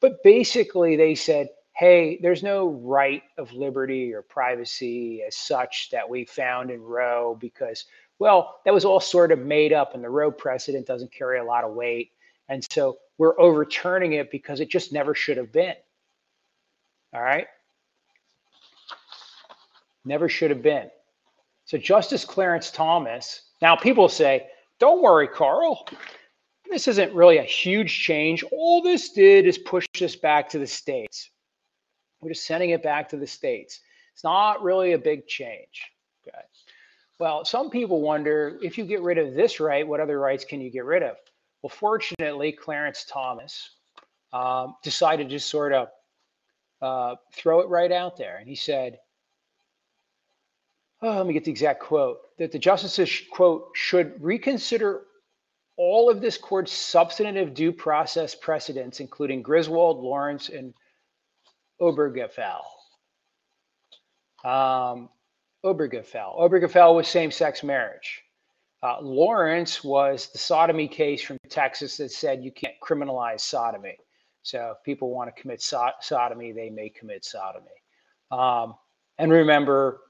But 0.00 0.22
basically, 0.22 0.96
they 0.96 1.14
said, 1.14 1.48
hey, 1.76 2.18
there's 2.20 2.42
no 2.42 2.70
right 2.82 3.22
of 3.36 3.52
liberty 3.52 4.12
or 4.12 4.22
privacy 4.22 5.22
as 5.24 5.36
such 5.36 5.90
that 5.92 6.08
we 6.08 6.24
found 6.24 6.72
in 6.72 6.82
Roe 6.82 7.36
because, 7.40 7.84
well, 8.18 8.60
that 8.64 8.74
was 8.74 8.84
all 8.84 8.98
sort 8.98 9.30
of 9.30 9.38
made 9.38 9.72
up, 9.72 9.94
and 9.94 10.02
the 10.02 10.10
Roe 10.10 10.32
precedent 10.32 10.86
doesn't 10.86 11.12
carry 11.12 11.38
a 11.38 11.44
lot 11.44 11.62
of 11.62 11.74
weight. 11.74 12.10
And 12.48 12.66
so 12.70 12.98
we're 13.16 13.38
overturning 13.40 14.14
it 14.14 14.30
because 14.30 14.58
it 14.58 14.70
just 14.70 14.92
never 14.92 15.14
should 15.14 15.36
have 15.36 15.52
been. 15.52 15.74
All 17.14 17.22
right. 17.22 17.46
Never 20.04 20.28
should 20.28 20.50
have 20.50 20.62
been. 20.62 20.90
So 21.68 21.76
Justice 21.76 22.24
Clarence 22.24 22.70
Thomas, 22.70 23.42
now 23.60 23.76
people 23.76 24.08
say, 24.08 24.46
don't 24.80 25.02
worry, 25.02 25.28
Carl. 25.28 25.86
This 26.70 26.88
isn't 26.88 27.12
really 27.12 27.36
a 27.36 27.42
huge 27.42 27.92
change. 28.00 28.42
All 28.52 28.80
this 28.80 29.12
did 29.12 29.46
is 29.46 29.58
push 29.58 29.84
this 29.98 30.16
back 30.16 30.48
to 30.48 30.58
the 30.58 30.66
states. 30.66 31.28
We're 32.22 32.30
just 32.30 32.46
sending 32.46 32.70
it 32.70 32.82
back 32.82 33.10
to 33.10 33.18
the 33.18 33.26
states. 33.26 33.80
It's 34.14 34.24
not 34.24 34.62
really 34.62 34.92
a 34.92 34.98
big 34.98 35.26
change. 35.26 35.92
Okay. 36.26 36.40
Well, 37.18 37.44
some 37.44 37.68
people 37.68 38.00
wonder 38.00 38.58
if 38.62 38.78
you 38.78 38.86
get 38.86 39.02
rid 39.02 39.18
of 39.18 39.34
this 39.34 39.60
right, 39.60 39.86
what 39.86 40.00
other 40.00 40.18
rights 40.18 40.46
can 40.46 40.62
you 40.62 40.70
get 40.70 40.86
rid 40.86 41.02
of? 41.02 41.16
Well, 41.60 41.68
fortunately, 41.68 42.50
Clarence 42.50 43.04
Thomas 43.04 43.72
um, 44.32 44.74
decided 44.82 45.28
to 45.28 45.38
sort 45.38 45.74
of 45.74 45.88
uh, 46.80 47.16
throw 47.34 47.60
it 47.60 47.68
right 47.68 47.92
out 47.92 48.16
there. 48.16 48.38
And 48.38 48.48
he 48.48 48.54
said, 48.54 49.00
oh, 51.02 51.16
let 51.18 51.26
me 51.26 51.32
get 51.32 51.44
the 51.44 51.50
exact 51.50 51.80
quote 51.80 52.18
that 52.38 52.52
the 52.52 52.58
justices, 52.58 53.22
quote, 53.30 53.70
should 53.74 54.22
reconsider 54.22 55.02
all 55.76 56.10
of 56.10 56.20
this 56.20 56.36
court's 56.36 56.72
substantive 56.72 57.54
due 57.54 57.72
process 57.72 58.34
precedents, 58.34 59.00
including 59.00 59.42
Griswold, 59.42 60.02
Lawrence, 60.02 60.48
and 60.48 60.74
Obergefell. 61.80 62.62
Um, 64.44 65.08
Obergefell. 65.64 66.38
Obergefell 66.38 66.94
was 66.94 67.06
same 67.06 67.30
sex 67.30 67.62
marriage. 67.62 68.22
Uh, 68.82 69.00
Lawrence 69.00 69.82
was 69.82 70.28
the 70.28 70.38
sodomy 70.38 70.86
case 70.86 71.22
from 71.22 71.36
Texas 71.48 71.96
that 71.96 72.12
said 72.12 72.44
you 72.44 72.52
can't 72.52 72.74
criminalize 72.82 73.40
sodomy. 73.40 73.96
So 74.42 74.74
if 74.76 74.84
people 74.84 75.10
want 75.10 75.34
to 75.34 75.40
commit 75.40 75.60
so- 75.60 75.90
sodomy, 76.00 76.52
they 76.52 76.70
may 76.70 76.88
commit 76.88 77.24
sodomy. 77.24 77.66
Um, 78.30 78.74
and 79.18 79.32
remember, 79.32 80.00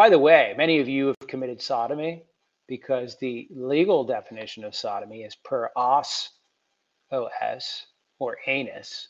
by 0.00 0.08
the 0.08 0.18
way, 0.18 0.54
many 0.56 0.80
of 0.80 0.88
you 0.88 1.08
have 1.08 1.28
committed 1.28 1.60
sodomy 1.60 2.22
because 2.66 3.18
the 3.18 3.46
legal 3.50 4.02
definition 4.02 4.64
of 4.64 4.74
sodomy 4.74 5.24
is 5.24 5.36
per 5.44 5.68
os, 5.76 6.30
os, 7.12 7.86
or 8.18 8.38
anus. 8.46 9.08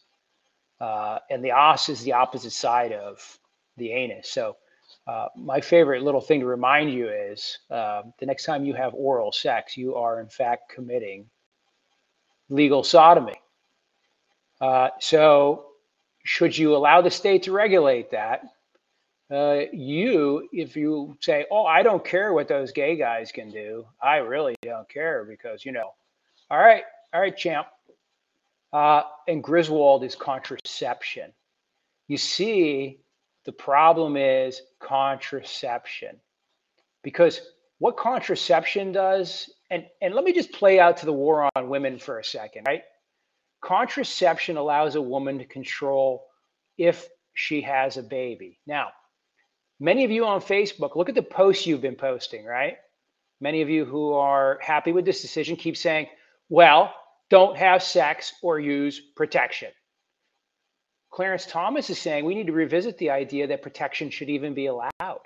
Uh, 0.80 1.20
and 1.30 1.44
the 1.44 1.52
os 1.52 1.88
is 1.88 2.02
the 2.02 2.12
opposite 2.12 2.50
side 2.50 2.90
of 2.90 3.38
the 3.76 3.92
anus. 3.92 4.32
So 4.32 4.56
uh, 5.06 5.28
my 5.36 5.60
favorite 5.60 6.02
little 6.02 6.20
thing 6.20 6.40
to 6.40 6.46
remind 6.46 6.92
you 6.92 7.08
is 7.08 7.56
uh, 7.70 8.02
the 8.18 8.26
next 8.26 8.44
time 8.44 8.64
you 8.64 8.74
have 8.74 8.92
oral 8.92 9.30
sex, 9.30 9.76
you 9.76 9.94
are 9.94 10.20
in 10.20 10.28
fact 10.28 10.72
committing 10.74 11.30
legal 12.48 12.82
sodomy. 12.82 13.40
Uh, 14.60 14.88
so, 14.98 15.66
should 16.24 16.58
you 16.58 16.74
allow 16.74 17.00
the 17.00 17.12
state 17.12 17.44
to 17.44 17.52
regulate 17.52 18.10
that? 18.10 18.42
Uh, 19.30 19.60
you, 19.72 20.48
if 20.52 20.76
you 20.76 21.16
say, 21.20 21.46
"Oh, 21.50 21.64
I 21.64 21.82
don't 21.82 22.04
care 22.04 22.32
what 22.32 22.48
those 22.48 22.72
gay 22.72 22.96
guys 22.96 23.30
can 23.30 23.50
do," 23.50 23.86
I 24.02 24.16
really 24.16 24.56
don't 24.62 24.88
care 24.88 25.24
because 25.24 25.64
you 25.64 25.72
know, 25.72 25.92
all 26.50 26.58
right, 26.58 26.82
all 27.14 27.20
right, 27.20 27.36
champ. 27.36 27.68
Uh, 28.72 29.02
and 29.28 29.42
Griswold 29.42 30.04
is 30.04 30.14
contraception. 30.14 31.32
You 32.08 32.16
see, 32.16 33.00
the 33.44 33.52
problem 33.52 34.16
is 34.16 34.62
contraception. 34.80 36.20
Because 37.02 37.40
what 37.78 37.96
contraception 37.96 38.92
does, 38.92 39.50
and, 39.70 39.86
and 40.02 40.14
let 40.14 40.24
me 40.24 40.32
just 40.32 40.52
play 40.52 40.78
out 40.78 40.98
to 40.98 41.06
the 41.06 41.12
war 41.12 41.48
on 41.54 41.68
women 41.68 41.98
for 41.98 42.18
a 42.18 42.24
second, 42.24 42.64
right? 42.66 42.82
Contraception 43.62 44.56
allows 44.56 44.96
a 44.96 45.02
woman 45.02 45.38
to 45.38 45.44
control 45.44 46.26
if 46.76 47.08
she 47.34 47.62
has 47.62 47.96
a 47.96 48.02
baby. 48.02 48.58
Now, 48.66 48.88
many 49.80 50.04
of 50.04 50.10
you 50.10 50.24
on 50.26 50.40
Facebook, 50.40 50.94
look 50.94 51.08
at 51.08 51.14
the 51.14 51.22
posts 51.22 51.66
you've 51.66 51.80
been 51.80 51.96
posting, 51.96 52.44
right? 52.44 52.76
Many 53.40 53.62
of 53.62 53.70
you 53.70 53.84
who 53.84 54.12
are 54.12 54.58
happy 54.62 54.92
with 54.92 55.06
this 55.06 55.22
decision 55.22 55.56
keep 55.56 55.76
saying, 55.76 56.06
well, 56.50 56.94
don't 57.30 57.56
have 57.56 57.82
sex 57.82 58.34
or 58.42 58.60
use 58.60 59.00
protection. 59.00 59.70
Clarence 61.10 61.46
Thomas 61.46 61.90
is 61.90 61.98
saying 61.98 62.24
we 62.24 62.34
need 62.34 62.46
to 62.46 62.52
revisit 62.52 62.98
the 62.98 63.10
idea 63.10 63.46
that 63.46 63.62
protection 63.62 64.10
should 64.10 64.28
even 64.28 64.54
be 64.54 64.66
allowed. 64.66 65.22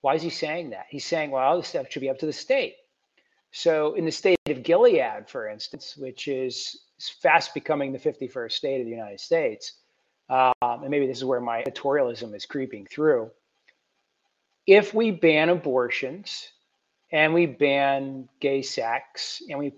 Why 0.00 0.14
is 0.14 0.22
he 0.22 0.30
saying 0.30 0.70
that? 0.70 0.86
He's 0.88 1.04
saying, 1.04 1.30
well, 1.30 1.56
this 1.56 1.68
stuff 1.68 1.90
should 1.90 2.00
be 2.00 2.10
up 2.10 2.18
to 2.20 2.26
the 2.26 2.32
state. 2.32 2.76
So, 3.50 3.94
in 3.94 4.04
the 4.04 4.12
state 4.12 4.38
of 4.48 4.62
Gilead, 4.62 5.28
for 5.28 5.48
instance, 5.48 5.96
which 5.96 6.28
is 6.28 6.84
fast 7.22 7.54
becoming 7.54 7.92
the 7.92 7.98
51st 7.98 8.52
state 8.52 8.80
of 8.80 8.84
the 8.84 8.92
United 8.92 9.20
States, 9.20 9.72
um, 10.30 10.52
and 10.62 10.90
maybe 10.90 11.06
this 11.06 11.18
is 11.18 11.24
where 11.24 11.40
my 11.40 11.62
editorialism 11.62 12.34
is 12.34 12.46
creeping 12.46 12.86
through. 12.86 13.30
If 14.66 14.92
we 14.92 15.10
ban 15.10 15.48
abortions 15.48 16.52
and 17.10 17.32
we 17.32 17.46
ban 17.46 18.28
gay 18.40 18.62
sex 18.62 19.42
and 19.48 19.58
we 19.58 19.72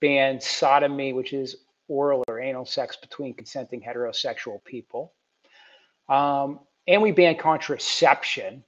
ban 0.00 0.40
sodomy, 0.40 1.12
which 1.12 1.32
is 1.32 1.56
oral 1.88 2.24
or 2.28 2.40
anal 2.40 2.64
sex 2.64 2.96
between 2.96 3.34
consenting 3.34 3.82
heterosexual 3.82 4.62
people. 4.64 5.12
Um, 6.08 6.60
and 6.88 7.02
we 7.02 7.12
ban 7.12 7.36
contraception. 7.36 8.64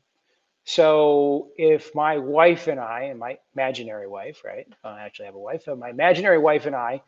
So 0.64 1.48
if 1.56 1.94
my 1.94 2.18
wife 2.18 2.68
and 2.68 2.78
I, 2.78 3.04
and 3.04 3.18
my 3.18 3.38
imaginary 3.54 4.06
wife, 4.06 4.42
right? 4.44 4.66
I 4.84 5.00
actually 5.00 5.26
have 5.26 5.34
a 5.34 5.40
wife, 5.40 5.64
but 5.66 5.78
my 5.78 5.90
imaginary 5.90 6.38
wife 6.38 6.66
and 6.66 6.76
I 6.76 7.02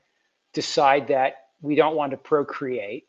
decide 0.53 1.09
that 1.09 1.49
we 1.61 1.75
don't 1.75 1.97
want 1.97 2.13
to 2.13 2.17
procreate, 2.17 3.07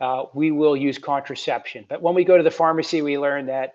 uh, 0.00 0.24
we 0.34 0.50
will 0.50 0.76
use 0.76 0.98
contraception. 0.98 1.84
But 1.88 2.02
when 2.02 2.14
we 2.14 2.24
go 2.24 2.36
to 2.36 2.42
the 2.42 2.50
pharmacy, 2.50 3.02
we 3.02 3.18
learn 3.18 3.46
that 3.46 3.74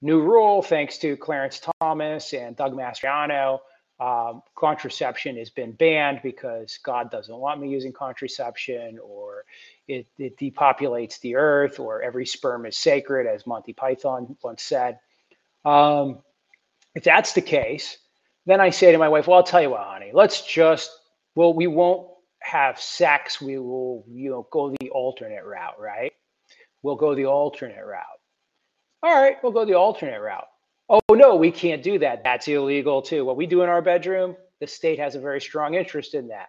new 0.00 0.20
rule, 0.20 0.62
thanks 0.62 0.98
to 0.98 1.16
Clarence 1.16 1.60
Thomas 1.80 2.32
and 2.32 2.56
Doug 2.56 2.72
Mastriano, 2.72 3.60
um, 4.00 4.42
contraception 4.54 5.36
has 5.38 5.50
been 5.50 5.72
banned 5.72 6.20
because 6.22 6.78
God 6.84 7.10
doesn't 7.10 7.36
want 7.36 7.60
me 7.60 7.68
using 7.68 7.92
contraception, 7.92 8.98
or 9.02 9.44
it, 9.88 10.06
it, 10.18 10.36
depopulates 10.38 11.18
the 11.18 11.34
earth, 11.34 11.80
or 11.80 12.00
every 12.02 12.24
sperm 12.24 12.64
is 12.64 12.76
sacred, 12.76 13.26
as 13.26 13.44
Monty 13.44 13.72
Python 13.72 14.36
once 14.42 14.62
said. 14.62 15.00
Um, 15.64 16.20
if 16.94 17.02
that's 17.02 17.32
the 17.32 17.42
case, 17.42 17.98
then 18.46 18.60
I 18.60 18.70
say 18.70 18.92
to 18.92 18.98
my 18.98 19.08
wife, 19.08 19.26
"Well, 19.26 19.38
I'll 19.38 19.42
tell 19.42 19.62
you 19.62 19.70
what, 19.70 19.80
honey. 19.80 20.12
Let's 20.14 20.46
just 20.46 20.92
well, 21.34 21.52
we 21.52 21.66
won't 21.66 22.08
have 22.40 22.80
sex. 22.80 23.40
We 23.40 23.58
will, 23.58 24.04
you 24.08 24.30
know, 24.30 24.46
go 24.50 24.74
the 24.80 24.90
alternate 24.90 25.44
route, 25.44 25.80
right? 25.80 26.12
We'll 26.82 26.96
go 26.96 27.14
the 27.14 27.26
alternate 27.26 27.84
route. 27.84 28.04
All 29.02 29.14
right, 29.14 29.36
we'll 29.42 29.52
go 29.52 29.64
the 29.64 29.74
alternate 29.74 30.20
route. 30.20 30.48
Oh, 30.88 31.00
no, 31.10 31.36
we 31.36 31.50
can't 31.50 31.82
do 31.82 31.98
that. 31.98 32.24
That's 32.24 32.48
illegal 32.48 33.02
too. 33.02 33.24
What 33.24 33.36
we 33.36 33.46
do 33.46 33.62
in 33.62 33.68
our 33.68 33.82
bedroom, 33.82 34.36
the 34.60 34.66
state 34.66 34.98
has 34.98 35.14
a 35.14 35.20
very 35.20 35.40
strong 35.40 35.74
interest 35.74 36.14
in 36.14 36.28
that. 36.28 36.48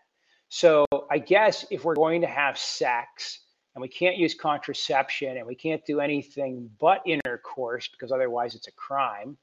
So 0.50 0.86
I 1.12 1.20
guess 1.20 1.66
if 1.70 1.84
we're 1.84 1.96
going 1.96 2.22
to 2.22 2.28
have 2.28 2.58
sex 2.58 3.40
and 3.76 3.82
we 3.82 3.88
can't 3.88 4.18
use 4.18 4.34
contraception 4.34 5.38
and 5.38 5.46
we 5.46 5.56
can't 5.56 5.86
do 5.86 6.00
anything 6.00 6.70
but 6.80 7.02
intercourse 7.06 7.88
because 7.88 8.12
otherwise 8.12 8.56
it's 8.56 8.68
a 8.68 8.72
crime, 8.72 9.38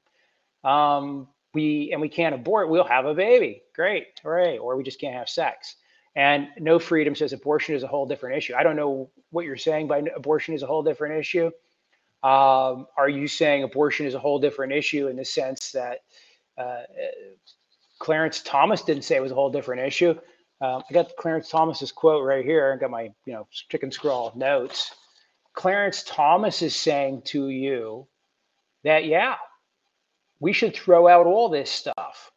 um, 0.63 1.27
we 1.53 1.91
and 1.91 2.01
we 2.01 2.09
can't 2.09 2.35
abort, 2.35 2.69
we'll 2.69 2.83
have 2.83 3.05
a 3.05 3.13
baby. 3.13 3.63
Great, 3.73 4.07
hooray! 4.21 4.57
Or 4.57 4.75
we 4.75 4.83
just 4.83 4.99
can't 4.99 5.15
have 5.15 5.29
sex. 5.29 5.77
And 6.17 6.47
no 6.57 6.79
freedom 6.79 7.15
says 7.15 7.31
abortion 7.31 7.75
is 7.75 7.83
a 7.83 7.87
whole 7.87 8.07
different 8.07 8.37
issue. 8.37 8.55
I 8.55 8.63
don't 8.63 8.75
know 8.75 9.11
what 9.29 9.45
you're 9.45 9.55
saying 9.55 9.87
by 9.87 9.99
abortion 10.15 10.55
is 10.55 10.63
a 10.63 10.65
whole 10.65 10.81
different 10.81 11.13
issue. 11.19 11.51
Um, 12.23 12.87
are 12.97 13.07
you 13.07 13.27
saying 13.27 13.61
abortion 13.61 14.07
is 14.07 14.15
a 14.15 14.19
whole 14.19 14.39
different 14.39 14.73
issue 14.73 15.09
in 15.09 15.15
the 15.15 15.23
sense 15.23 15.71
that 15.73 15.99
uh, 16.57 16.81
Clarence 17.99 18.41
Thomas 18.41 18.81
didn't 18.81 19.03
say 19.03 19.15
it 19.15 19.21
was 19.21 19.31
a 19.31 19.35
whole 19.35 19.51
different 19.51 19.83
issue? 19.83 20.15
Um, 20.59 20.81
I 20.89 20.93
got 20.93 21.15
Clarence 21.17 21.49
Thomas's 21.51 21.91
quote 21.91 22.25
right 22.25 22.43
here. 22.43 22.73
I 22.73 22.81
got 22.81 22.89
my 22.89 23.11
you 23.25 23.33
know 23.33 23.47
chicken 23.51 23.91
scrawl 23.91 24.33
notes. 24.35 24.95
Clarence 25.53 26.03
Thomas 26.03 26.63
is 26.63 26.75
saying 26.75 27.21
to 27.25 27.49
you 27.49 28.07
that 28.83 29.05
yeah, 29.05 29.35
we 30.39 30.51
should 30.51 30.75
throw 30.75 31.07
out 31.07 31.27
all 31.27 31.47
this 31.47 31.69
stuff 31.69 32.31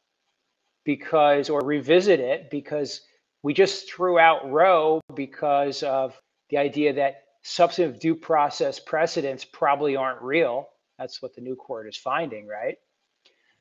because 0.85 1.49
or 1.49 1.63
revisit 1.63 2.21
it 2.21 2.51
because 2.51 3.01
we 3.43 3.55
just 3.55 3.91
threw 3.91 4.19
out 4.19 4.51
Roe 4.51 5.01
because 5.15 5.83
of 5.83 6.21
the 6.51 6.59
idea 6.59 6.93
that 6.93 7.25
substantive 7.43 8.01
due 8.01 8.15
process 8.15 8.79
precedents 8.79 9.45
probably 9.45 9.97
aren't 9.97 10.21
real. 10.21 10.69
That's 10.99 11.23
what 11.23 11.35
the 11.35 11.41
new 11.41 11.57
court 11.57 11.89
is 11.89 11.97
finding, 11.97 12.47
right? 12.47 12.77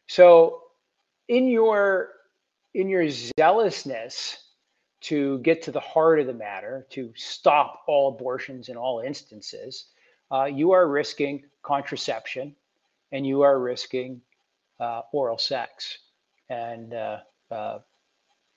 So 0.08 0.63
in 1.28 1.48
your 1.48 2.10
in 2.74 2.89
your 2.89 3.08
zealousness 3.10 4.38
to 5.02 5.39
get 5.39 5.62
to 5.63 5.72
the 5.72 5.80
heart 5.80 6.20
of 6.20 6.28
the 6.28 6.34
matter, 6.34 6.86
to 6.92 7.12
stop 7.15 7.84
all 7.88 8.10
abortions 8.10 8.70
in 8.70 8.76
all 8.76 9.00
instances, 9.00 9.86
uh, 10.32 10.44
you 10.46 10.72
are 10.72 10.88
risking 10.88 11.44
contraception 11.63 12.56
and 13.12 13.26
you 13.26 13.42
are 13.42 13.60
risking 13.60 14.22
uh, 14.80 15.02
oral 15.13 15.38
sex 15.38 15.98
and 16.50 16.94
uh, 16.94 17.20
uh 17.52 17.80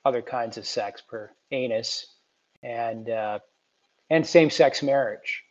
other 0.05 0.23
kinds 0.23 0.57
of 0.57 0.67
sex 0.67 1.01
per 1.01 1.31
anus 1.51 2.07
and 2.62 3.11
uh, 3.11 3.38
and 4.11 4.27
same 4.27 4.51
sex 4.51 4.83
marriage. 4.83 5.43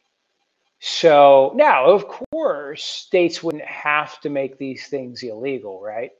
So 0.80 1.54
now, 1.56 1.86
of 1.86 2.08
course, 2.08 2.84
states 2.84 3.44
wouldn't 3.44 3.66
have 3.66 4.20
to 4.22 4.30
make 4.30 4.58
these 4.58 4.88
things 4.88 5.22
illegal, 5.22 5.80
right? 5.82 6.12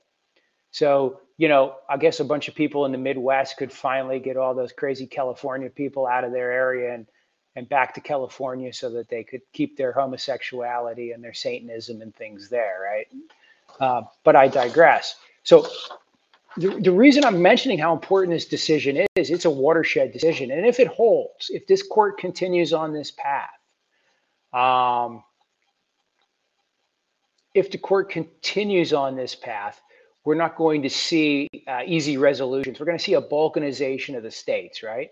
So, 0.72 1.22
you 1.38 1.48
know, 1.50 1.76
I 1.90 1.98
guess 1.98 2.20
a 2.20 2.26
bunch 2.26 2.48
of 2.48 2.56
people 2.56 2.86
in 2.86 2.92
the 2.92 2.98
Midwest 2.98 3.58
could 3.58 3.72
finally 3.72 4.20
get 4.20 4.38
all 4.38 4.54
those 4.54 4.72
crazy 4.72 5.08
California 5.08 5.70
people 5.70 6.06
out 6.08 6.24
of 6.24 6.32
their 6.32 6.52
area 6.52 6.94
and, 6.94 7.08
and 7.56 7.68
back 7.68 7.94
to 7.96 8.02
California 8.02 8.72
so 8.72 8.90
that 8.92 9.10
they 9.10 9.24
could 9.24 9.42
keep 9.52 9.78
their 9.78 9.92
homosexuality 9.92 11.12
and 11.12 11.24
their 11.24 11.34
Satanism 11.34 12.02
and 12.02 12.16
things 12.16 12.48
there, 12.48 12.80
right? 12.84 13.08
Uh, 13.80 14.04
but 14.24 14.36
I 14.36 14.48
digress. 14.48 15.16
So 15.44 15.68
the, 16.58 16.80
the 16.82 16.92
reason 16.92 17.24
I'm 17.24 17.42
mentioning 17.42 17.80
how 17.80 17.94
important 17.94 18.36
this 18.36 18.46
decision 18.46 18.98
is, 19.16 19.30
it's 19.30 19.46
a 19.46 19.50
watershed 19.50 20.12
decision. 20.12 20.52
And 20.52 20.66
if 20.66 20.80
it 20.80 20.88
holds, 20.88 21.50
if 21.50 21.68
this 21.68 21.84
court 21.84 22.18
continues 22.18 22.74
on 22.74 22.94
this 22.94 23.12
path, 23.12 23.50
Um, 24.54 25.24
if 27.54 27.70
the 27.72 27.78
court 27.78 28.12
continues 28.12 28.92
on 28.94 29.16
this 29.16 29.36
path, 29.36 29.82
we're 30.26 30.42
not 30.44 30.58
going 30.58 30.82
to 30.84 30.90
see 30.90 31.48
uh, 31.68 31.84
easy 31.86 32.18
resolutions. 32.18 32.78
We're 32.78 32.86
going 32.86 32.98
to 32.98 33.04
see 33.04 33.16
a 33.16 33.22
balkanization 33.22 34.18
of 34.18 34.24
the 34.24 34.32
states, 34.32 34.84
right? 34.84 35.10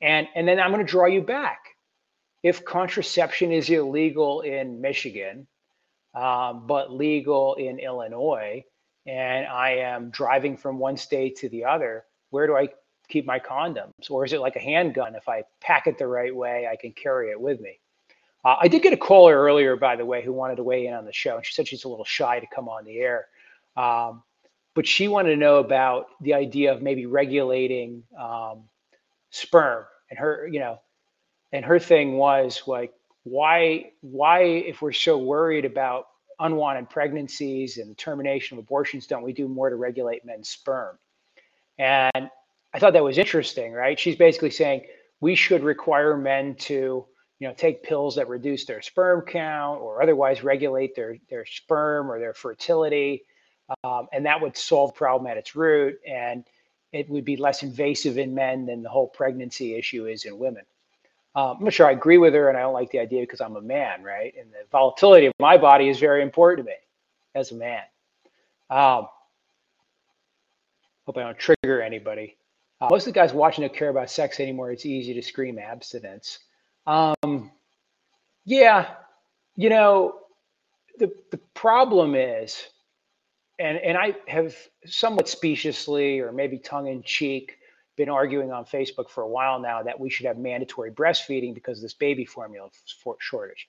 And 0.00 0.28
and 0.34 0.46
then 0.46 0.58
I'm 0.60 0.70
going 0.70 0.84
to 0.84 0.92
draw 0.96 1.06
you 1.06 1.22
back. 1.22 1.60
If 2.42 2.64
contraception 2.64 3.52
is 3.52 3.70
illegal 3.70 4.42
in 4.42 4.80
Michigan, 4.80 5.46
um, 6.12 6.66
but 6.66 6.92
legal 6.92 7.54
in 7.54 7.78
Illinois, 7.78 8.64
and 9.06 9.46
I 9.46 9.76
am 9.76 10.10
driving 10.10 10.56
from 10.56 10.78
one 10.78 10.96
state 10.96 11.36
to 11.36 11.48
the 11.48 11.64
other, 11.64 12.04
where 12.30 12.46
do 12.46 12.56
I 12.56 12.68
keep 13.08 13.26
my 13.26 13.38
condoms? 13.38 14.10
Or 14.10 14.24
is 14.24 14.32
it 14.32 14.40
like 14.40 14.56
a 14.56 14.60
handgun? 14.60 15.14
If 15.14 15.28
I 15.28 15.44
pack 15.60 15.86
it 15.86 15.98
the 15.98 16.06
right 16.06 16.34
way, 16.34 16.68
I 16.70 16.76
can 16.76 16.92
carry 16.92 17.30
it 17.30 17.40
with 17.40 17.60
me. 17.60 17.80
Uh, 18.44 18.56
I 18.60 18.68
did 18.68 18.82
get 18.82 18.92
a 18.92 18.98
caller 18.98 19.36
earlier, 19.36 19.76
by 19.76 19.96
the 19.96 20.04
way, 20.04 20.22
who 20.22 20.32
wanted 20.32 20.56
to 20.56 20.64
weigh 20.64 20.86
in 20.86 20.94
on 20.94 21.04
the 21.04 21.12
show. 21.12 21.36
And 21.36 21.46
she 21.46 21.54
said 21.54 21.66
she's 21.66 21.84
a 21.84 21.88
little 21.88 22.04
shy 22.04 22.40
to 22.40 22.46
come 22.46 22.68
on 22.68 22.84
the 22.84 22.98
air. 22.98 23.26
Um, 23.76 24.22
but 24.74 24.86
she 24.86 25.08
wanted 25.08 25.30
to 25.30 25.36
know 25.36 25.58
about 25.58 26.08
the 26.20 26.34
idea 26.34 26.72
of 26.72 26.82
maybe 26.82 27.06
regulating 27.06 28.02
um, 28.18 28.64
sperm. 29.30 29.84
And 30.10 30.18
her, 30.18 30.48
you 30.50 30.60
know, 30.60 30.80
and 31.52 31.64
her 31.64 31.78
thing 31.78 32.16
was 32.16 32.62
like, 32.66 32.92
why, 33.22 33.92
why, 34.00 34.42
if 34.42 34.82
we're 34.82 34.92
so 34.92 35.16
worried 35.16 35.64
about 35.64 36.08
unwanted 36.40 36.90
pregnancies 36.90 37.78
and 37.78 37.90
the 37.90 37.94
termination 37.94 38.58
of 38.58 38.64
abortions, 38.64 39.06
don't 39.06 39.22
we 39.22 39.32
do 39.32 39.48
more 39.48 39.70
to 39.70 39.76
regulate 39.76 40.24
men's 40.24 40.48
sperm? 40.48 40.98
And 41.78 42.30
I 42.72 42.78
thought 42.78 42.92
that 42.92 43.04
was 43.04 43.18
interesting, 43.18 43.72
right? 43.72 43.98
She's 43.98 44.16
basically 44.16 44.50
saying 44.50 44.86
we 45.20 45.34
should 45.34 45.62
require 45.62 46.16
men 46.16 46.54
to 46.56 47.06
you 47.38 47.48
know, 47.48 47.54
take 47.54 47.82
pills 47.82 48.16
that 48.16 48.28
reduce 48.28 48.64
their 48.64 48.80
sperm 48.80 49.22
count 49.22 49.80
or 49.80 50.02
otherwise 50.02 50.42
regulate 50.42 50.94
their 50.94 51.18
their 51.28 51.44
sperm 51.44 52.10
or 52.10 52.18
their 52.18 52.32
fertility, 52.32 53.24
um, 53.82 54.06
and 54.12 54.24
that 54.26 54.40
would 54.40 54.56
solve 54.56 54.92
the 54.92 54.98
problem 54.98 55.30
at 55.30 55.36
its 55.36 55.56
root, 55.56 55.98
and 56.06 56.44
it 56.92 57.10
would 57.10 57.24
be 57.24 57.36
less 57.36 57.62
invasive 57.62 58.18
in 58.18 58.34
men 58.34 58.66
than 58.66 58.82
the 58.82 58.88
whole 58.88 59.08
pregnancy 59.08 59.74
issue 59.74 60.06
is 60.06 60.24
in 60.24 60.38
women. 60.38 60.64
Um, 61.36 61.56
I'm 61.58 61.64
not 61.64 61.72
sure 61.72 61.86
I 61.88 61.92
agree 61.92 62.18
with 62.18 62.32
her, 62.34 62.48
and 62.48 62.56
I 62.56 62.60
don't 62.60 62.74
like 62.74 62.90
the 62.90 63.00
idea 63.00 63.22
because 63.22 63.40
I'm 63.40 63.56
a 63.56 63.60
man, 63.60 64.02
right? 64.02 64.32
And 64.38 64.52
the 64.52 64.64
volatility 64.70 65.26
of 65.26 65.32
my 65.40 65.56
body 65.56 65.88
is 65.88 65.98
very 65.98 66.22
important 66.22 66.66
to 66.66 66.72
me 66.72 66.76
as 67.34 67.50
a 67.50 67.56
man. 67.56 67.82
Um, 68.70 69.08
hope 71.06 71.18
I 71.18 71.22
don't 71.22 71.38
trigger 71.38 71.82
anybody. 71.82 72.36
Uh, 72.80 72.88
most 72.90 73.06
of 73.06 73.12
the 73.14 73.18
guys 73.18 73.32
watching 73.32 73.62
don't 73.62 73.74
care 73.74 73.88
about 73.88 74.10
sex 74.10 74.38
anymore. 74.40 74.70
It's 74.70 74.86
easy 74.86 75.14
to 75.14 75.22
scream 75.22 75.58
abstinence. 75.58 76.38
Um, 76.86 77.50
yeah, 78.44 78.94
you 79.56 79.70
know, 79.70 80.20
the 80.98 81.12
the 81.30 81.38
problem 81.54 82.14
is, 82.14 82.62
and 83.58 83.78
and 83.78 83.96
I 83.98 84.14
have 84.28 84.54
somewhat 84.86 85.28
speciously 85.28 86.20
or 86.20 86.30
maybe 86.32 86.58
tongue 86.58 86.86
in 86.86 87.02
cheek 87.02 87.58
been 87.96 88.08
arguing 88.08 88.52
on 88.52 88.64
Facebook 88.64 89.08
for 89.08 89.22
a 89.22 89.28
while 89.28 89.60
now 89.60 89.82
that 89.82 90.00
we 90.00 90.10
should 90.10 90.26
have 90.26 90.38
mandatory 90.38 90.90
breastfeeding 90.90 91.54
because 91.54 91.78
of 91.78 91.82
this 91.82 91.94
baby 91.94 92.24
formula 92.24 92.68
for 93.02 93.16
shortage. 93.20 93.68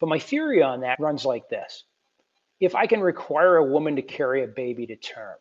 But 0.00 0.08
my 0.08 0.18
theory 0.18 0.62
on 0.62 0.80
that 0.80 1.00
runs 1.00 1.24
like 1.24 1.48
this: 1.48 1.84
if 2.58 2.74
I 2.74 2.86
can 2.86 3.00
require 3.00 3.56
a 3.56 3.64
woman 3.64 3.96
to 3.96 4.02
carry 4.02 4.42
a 4.42 4.48
baby 4.48 4.86
to 4.86 4.96
term, 4.96 5.36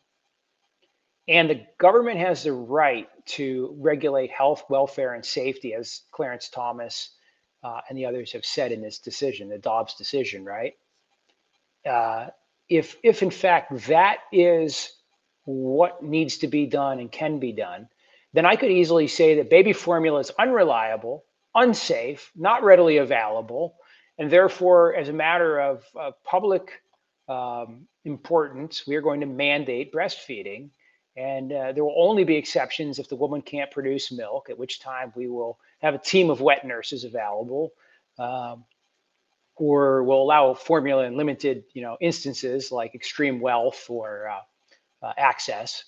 and 1.27 1.49
the 1.49 1.61
government 1.77 2.19
has 2.19 2.43
the 2.43 2.53
right 2.53 3.07
to 3.27 3.75
regulate 3.79 4.31
health, 4.31 4.63
welfare, 4.69 5.13
and 5.13 5.23
safety, 5.23 5.75
as 5.75 6.01
Clarence 6.11 6.49
Thomas 6.49 7.11
uh, 7.63 7.81
and 7.87 7.97
the 7.97 8.05
others 8.07 8.31
have 8.31 8.43
said 8.43 8.71
in 8.71 8.81
this 8.81 8.99
decision, 8.99 9.49
the 9.49 9.59
Dobbs 9.59 9.93
decision, 9.93 10.43
right? 10.43 10.73
Uh, 11.85 12.27
if, 12.67 12.97
if 13.03 13.21
in 13.21 13.31
fact 13.31 13.87
that 13.87 14.19
is 14.31 14.91
what 15.45 16.03
needs 16.03 16.39
to 16.39 16.47
be 16.47 16.65
done 16.65 16.99
and 16.99 17.11
can 17.11 17.39
be 17.39 17.51
done, 17.51 17.87
then 18.33 18.45
I 18.45 18.55
could 18.55 18.71
easily 18.71 19.07
say 19.07 19.35
that 19.35 19.49
baby 19.49 19.73
formula 19.73 20.19
is 20.19 20.31
unreliable, 20.37 21.25
unsafe, 21.55 22.31
not 22.35 22.63
readily 22.63 22.97
available, 22.97 23.75
and 24.17 24.29
therefore, 24.29 24.95
as 24.95 25.09
a 25.09 25.13
matter 25.13 25.59
of 25.59 25.83
uh, 25.99 26.11
public 26.23 26.81
um, 27.27 27.87
importance, 28.05 28.85
we 28.85 28.95
are 28.95 29.01
going 29.01 29.21
to 29.21 29.25
mandate 29.25 29.93
breastfeeding 29.93 30.69
and 31.19 31.51
uh, 31.51 31.73
there 31.73 31.83
will 31.83 31.95
only 31.97 32.23
be 32.23 32.35
exceptions 32.35 32.97
if 32.97 33.09
the 33.09 33.15
woman 33.15 33.41
can't 33.41 33.69
produce 33.71 34.09
milk, 34.09 34.49
at 34.49 34.57
which 34.57 34.79
time 34.79 35.11
we 35.15 35.27
will 35.27 35.59
have 35.79 35.93
a 35.93 35.97
team 35.97 36.29
of 36.29 36.39
wet 36.39 36.65
nurses 36.65 37.03
available. 37.03 37.73
Um, 38.17 38.63
or 39.59 40.03
will 40.03 40.23
allow 40.23 40.53
formula 40.53 41.03
in 41.03 41.17
limited, 41.17 41.65
you 41.73 41.81
know, 41.81 41.97
instances 41.99 42.71
like 42.71 42.95
extreme 42.95 43.41
wealth 43.41 43.89
or 43.89 44.29
uh, 44.29 45.05
uh, 45.05 45.13
access. 45.17 45.83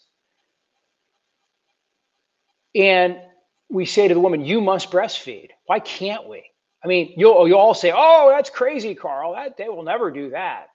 And 2.76 3.22
we 3.70 3.86
say 3.86 4.08
to 4.08 4.14
the 4.14 4.20
woman, 4.20 4.46
"You 4.46 4.62
must 4.62 4.92
breastfeed." 4.92 5.50
Why 5.66 5.80
can't 5.80 6.28
we? 6.28 6.44
I 6.84 6.88
mean, 6.88 7.14
you'll 7.18 7.48
you 7.48 7.58
all 7.58 7.74
say, 7.74 7.92
"Oh, 7.96 8.30
that's 8.30 8.50
crazy, 8.50 8.96
Carl. 8.96 9.34
That 9.34 9.58
they 9.58 9.70
will 9.70 9.84
never 9.84 10.12
do 10.12 10.32
that." 10.32 10.68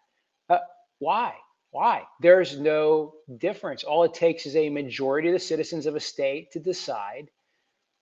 Uh, 0.49 0.59
why? 0.99 1.35
Why? 1.71 2.05
There's 2.21 2.59
no 2.59 3.15
difference. 3.39 3.85
All 3.85 4.05
it 4.05 4.15
takes 4.15 4.47
is 4.47 4.57
a 4.57 4.71
majority 4.71 5.29
of 5.29 5.35
the 5.35 5.39
citizens 5.39 5.87
of 5.87 5.97
a 5.97 6.01
state 6.01 6.53
to 6.53 6.61
decide 6.61 7.29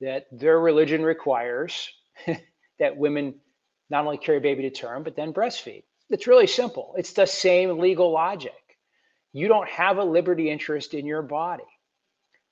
that 0.01 0.27
their 0.31 0.61
religion 0.61 1.03
requires 1.03 1.89
that 2.79 2.97
women 2.97 3.35
not 3.91 4.05
only 4.05 4.19
carry 4.19 4.41
baby 4.41 4.63
to 4.63 4.71
term, 4.71 5.03
but 5.03 5.17
then 5.17 5.33
breastfeed. 5.33 5.83
It's 6.11 6.27
really 6.27 6.47
simple. 6.47 6.95
It's 6.97 7.13
the 7.13 7.27
same 7.27 7.79
legal 7.79 8.13
logic. 8.13 8.53
You 9.33 9.49
don't 9.49 9.69
have 9.69 9.99
a 9.99 10.05
liberty 10.05 10.51
interest 10.51 10.95
in 10.95 11.07
your 11.07 11.23
body. 11.23 11.65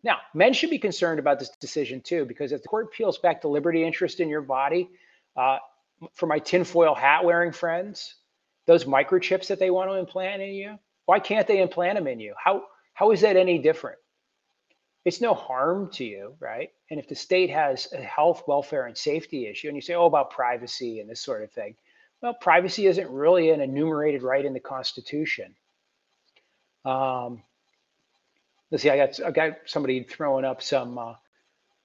Now, 0.05 0.19
men 0.35 0.53
should 0.53 0.71
be 0.71 0.79
concerned 0.79 1.21
about 1.21 1.39
this 1.39 1.51
decision 1.61 2.01
too, 2.01 2.25
because 2.25 2.53
if 2.53 2.63
the 2.63 2.69
court 2.69 2.93
peels 2.93 3.19
back 3.19 3.41
the 3.41 3.49
liberty 3.49 3.85
interest 3.85 4.21
in 4.21 4.29
your 4.29 4.41
body, 4.43 4.91
uh, 5.37 5.59
for 6.15 6.27
my 6.27 6.39
tinfoil 6.39 6.95
hat 6.95 7.25
wearing 7.25 7.53
friends, 7.53 8.17
those 8.67 8.85
microchips 8.85 9.47
that 9.49 9.59
they 9.59 9.71
want 9.71 9.91
to 9.91 9.97
implant 9.97 10.43
in 10.43 10.55
you, 10.55 10.79
why 11.07 11.19
can't 11.21 11.47
they 11.47 11.61
implant 11.61 11.97
them 11.97 12.07
in 12.07 12.21
you? 12.21 12.35
How 12.37 12.65
how 12.95 13.11
is 13.13 13.21
that 13.23 13.37
any 13.37 13.59
different? 13.59 13.99
It's 15.05 15.21
no 15.21 15.35
harm 15.35 15.91
to 15.95 16.05
you, 16.05 16.35
right? 16.39 16.71
And 16.91 17.01
if 17.01 17.09
the 17.09 17.15
state 17.15 17.51
has 17.51 17.93
a 17.93 18.01
health, 18.01 18.45
welfare, 18.47 18.87
and 18.87 18.97
safety 18.97 19.47
issue, 19.47 19.69
and 19.69 19.77
you 19.77 19.81
say, 19.81 19.95
oh, 19.95 20.07
about 20.07 20.31
privacy 20.31 21.01
and 21.01 21.11
this 21.11 21.21
sort 21.21 21.43
of 21.43 21.51
thing, 21.51 21.75
well, 22.21 22.35
privacy 22.35 22.87
isn't 22.87 23.11
really 23.11 23.51
an 23.51 23.61
enumerated 23.61 24.23
right 24.23 24.45
in 24.45 24.53
the 24.53 24.61
Constitution. 24.61 25.57
Um, 26.85 27.43
let's 28.73 28.83
see, 28.83 28.91
I 28.91 28.97
got 28.97 29.21
I 29.25 29.31
got 29.31 29.59
somebody 29.67 30.03
throwing 30.03 30.45
up 30.45 30.63
some 30.63 30.99
uh, 30.99 31.15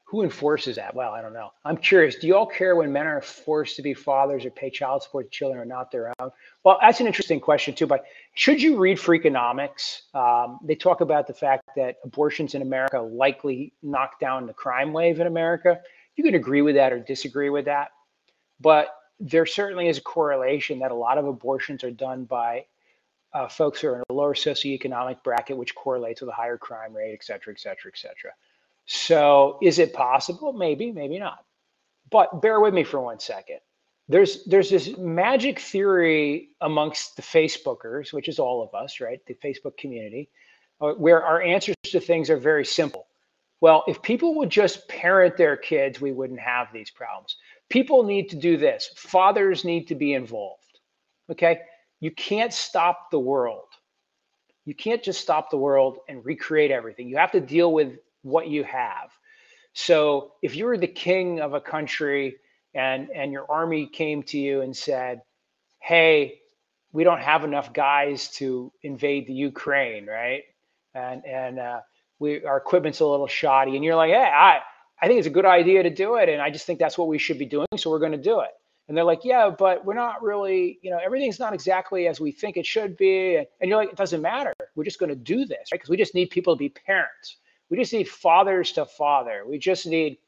who 0.06 0.23
enforces 0.23 0.78
that? 0.78 0.95
Well, 0.95 1.12
I 1.12 1.21
don't 1.21 1.34
know. 1.34 1.52
I'm 1.65 1.76
curious. 1.76 2.15
Do 2.15 2.28
you 2.28 2.36
all 2.38 2.45
care 2.45 2.78
when 2.78 2.93
men 2.93 3.06
are 3.06 3.21
forced 3.21 3.76
to 3.76 3.82
be 3.82 3.93
fathers 3.93 4.45
or 4.45 4.52
pay 4.52 4.69
child 4.69 5.04
support 5.04 5.30
to 5.30 5.38
children 5.38 5.60
or 5.62 5.65
not 5.65 5.91
their 5.91 6.13
own? 6.19 6.32
Well, 6.63 6.78
that's 6.82 7.02
an 7.02 7.08
interesting 7.08 7.41
question 7.41 7.76
too. 7.76 7.88
But 7.88 8.06
should 8.34 8.62
you 8.62 8.78
read 8.78 8.97
Freakonomics? 8.97 10.13
Um, 10.15 10.60
they 10.63 10.76
talk 10.76 11.02
about 11.02 11.28
the 11.28 11.34
fact 11.34 11.69
that 11.76 11.97
abortions 12.06 12.56
in 12.56 12.62
America 12.62 13.00
likely 13.00 13.73
knock 13.84 14.17
down 14.21 14.47
the 14.47 14.54
crime 14.54 14.93
wave 14.93 15.19
in 15.19 15.28
America. 15.28 15.82
You 16.15 16.23
can 16.23 16.36
agree 16.36 16.62
with 16.62 16.76
that 16.76 16.93
or 16.93 17.00
disagree 17.00 17.50
with 17.50 17.65
that, 17.65 17.89
but 18.62 18.88
there 19.19 19.45
certainly 19.45 19.89
is 19.89 19.97
a 19.97 20.02
correlation 20.02 20.80
that 20.80 20.91
a 20.91 20.95
lot 20.95 21.17
of 21.17 21.28
abortions 21.28 21.84
are 21.84 21.91
done 21.91 22.23
by 22.23 22.65
uh, 23.33 23.47
folks 23.47 23.81
who 23.81 23.89
are 23.89 23.95
in 23.97 24.03
a 24.09 24.13
lower 24.13 24.33
socioeconomic 24.33 25.23
bracket, 25.23 25.57
which 25.57 25.75
correlates 25.75 26.21
with 26.21 26.29
a 26.29 26.33
higher 26.33 26.57
crime 26.57 26.93
rate, 26.93 27.13
et 27.13 27.23
cetera, 27.23 27.53
et 27.53 27.59
cetera, 27.59 27.91
et 27.91 27.97
cetera. 27.97 28.31
So 28.85 29.59
is 29.61 29.79
it 29.79 29.93
possible? 29.93 30.53
Maybe, 30.53 30.91
maybe 30.91 31.19
not. 31.19 31.43
But 32.09 32.41
bear 32.41 32.59
with 32.59 32.73
me 32.73 32.83
for 32.83 33.01
one 33.01 33.19
second. 33.19 33.59
There's 34.07 34.45
there's 34.45 34.69
this 34.69 34.97
magic 34.97 35.59
theory 35.59 36.49
amongst 36.61 37.17
the 37.17 37.21
Facebookers, 37.21 38.13
which 38.13 38.29
is 38.29 38.39
all 38.39 38.63
of 38.63 38.73
us, 38.73 39.01
right? 39.01 39.19
The 39.25 39.33
Facebook 39.33 39.75
community, 39.77 40.29
uh, 40.79 40.93
where 40.93 41.21
our 41.21 41.41
answers 41.41 41.75
to 41.87 41.99
things 41.99 42.29
are 42.29 42.37
very 42.37 42.65
simple. 42.65 43.07
Well, 43.59 43.83
if 43.87 44.01
people 44.01 44.35
would 44.35 44.49
just 44.49 44.87
parent 44.87 45.35
their 45.35 45.57
kids, 45.57 45.99
we 45.99 46.13
wouldn't 46.13 46.39
have 46.39 46.71
these 46.71 46.89
problems. 46.89 47.35
People 47.69 48.03
need 48.03 48.29
to 48.29 48.37
do 48.37 48.55
this. 48.55 48.91
Fathers 48.95 49.65
need 49.65 49.87
to 49.87 49.95
be 49.95 50.13
involved. 50.13 50.79
Okay? 51.29 51.59
You 51.99 52.12
can't 52.12 52.53
stop 52.53 53.12
the 53.12 53.19
world. 53.19 53.67
You 54.65 54.75
can't 54.75 55.01
just 55.01 55.21
stop 55.21 55.49
the 55.49 55.57
world 55.57 55.99
and 56.10 56.23
recreate 56.25 56.71
everything. 56.71 57.07
You 57.07 57.17
have 57.17 57.31
to 57.31 57.39
deal 57.39 57.71
with 57.71 57.97
what 58.21 58.47
you 58.49 58.63
have. 58.65 59.12
So 59.73 60.33
if 60.41 60.55
you 60.55 60.65
were 60.65 60.77
the 60.77 60.88
king 60.88 61.39
of 61.39 61.53
a 61.53 61.62
country 61.62 62.38
and 62.73 63.10
and 63.12 63.31
your 63.31 63.49
army 63.49 63.88
came 63.88 64.23
to 64.23 64.38
you 64.38 64.62
and 64.62 64.75
said, 64.75 65.21
"Hey, 65.81 66.39
we 66.91 67.03
don't 67.03 67.21
have 67.21 67.43
enough 67.43 67.73
guys 67.73 68.29
to 68.38 68.71
invade 68.83 69.27
the 69.27 69.33
Ukraine, 69.33 70.05
right? 70.05 70.43
And 70.93 71.25
and 71.25 71.60
uh, 71.60 71.81
we 72.19 72.43
our 72.45 72.57
equipment's 72.57 72.99
a 72.99 73.05
little 73.05 73.27
shoddy," 73.27 73.75
and 73.75 73.86
you're 73.86 73.95
like, 73.95 74.12
"Hey, 74.12 74.31
I 74.33 74.60
I 75.01 75.07
think 75.07 75.19
it's 75.19 75.27
a 75.27 75.31
good 75.31 75.45
idea 75.45 75.83
to 75.83 75.89
do 75.89 76.15
it, 76.15 76.29
and 76.29 76.41
I 76.41 76.49
just 76.49 76.65
think 76.65 76.79
that's 76.79 76.97
what 76.97 77.07
we 77.07 77.17
should 77.19 77.39
be 77.39 77.45
doing, 77.45 77.67
so 77.77 77.89
we're 77.89 77.99
going 77.99 78.12
to 78.13 78.17
do 78.17 78.41
it." 78.41 78.51
And 78.88 78.95
they're 78.95 79.04
like, 79.04 79.26
yeah, 79.26 79.50
but 79.50 79.84
we're 79.84 79.93
not 79.93 80.23
really, 80.23 80.80
you 80.82 80.89
know, 80.89 81.00
everything's 81.04 81.39
not 81.39 81.54
exactly 81.54 82.08
as 82.08 82.21
we 82.21 82.32
think 82.32 82.56
it 82.56 82.65
should 82.65 82.95
be. 82.95 83.36
And, 83.36 83.69
you're 83.69 83.78
like, 83.78 83.89
it 83.89 83.97
doesn't 83.97 84.21
matter. 84.21 84.54
We're 84.76 84.86
just 84.86 85.00
going 85.00 85.10
to 85.10 85.15
do 85.15 85.45
this, 85.45 85.69
right? 85.71 85.80
Because 85.80 85.89
we 85.89 85.97
just 85.97 86.15
need 86.15 86.30
people 86.30 86.56
to 86.56 86.58
be 86.58 86.69
parents. 86.69 87.38
We 87.69 87.78
just 87.78 87.91
need 87.91 88.08
fathers 88.08 88.71
to 88.73 88.86
father. 88.86 89.43
We 89.45 89.58
just 89.58 89.86
need 89.86 90.19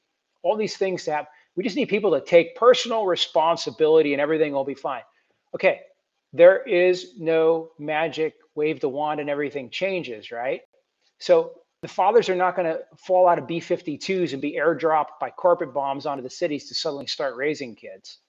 all 0.44 0.58
these 0.58 0.76
things 0.76 1.06
to 1.06 1.12
happen. 1.12 1.28
We 1.56 1.64
just 1.64 1.78
need 1.78 1.88
people 1.88 2.12
to 2.12 2.22
take 2.22 2.56
personal 2.56 3.06
responsibility 3.06 4.14
and 4.14 4.22
everything 4.22 4.52
will 4.52 4.66
be 4.66 4.76
fine. 4.76 5.04
Okay, 5.56 5.82
there 6.34 6.62
is 6.64 7.14
no 7.18 7.72
magic 7.80 8.36
wave 8.56 8.82
the 8.82 8.90
wand 8.90 9.22
and 9.22 9.30
everything 9.30 9.70
changes, 9.70 10.32
right? 10.32 10.62
So 11.20 11.54
the 11.82 11.88
fathers 11.88 12.30
are 12.30 12.36
not 12.36 12.56
going 12.58 12.68
to 12.68 12.82
fall 12.98 13.28
out 13.28 13.40
of 13.40 13.48
B 13.48 13.60
52s 13.60 14.34
and 14.34 14.42
be 14.42 14.58
airdropped 14.58 15.20
by 15.20 15.32
carpet 15.32 15.74
bombs 15.74 16.06
onto 16.06 16.24
the 16.24 16.30
cities 16.30 16.68
to 16.68 16.76
suddenly 16.76 17.08
start 17.08 17.36
raising 17.38 17.74
kids. 17.74 18.20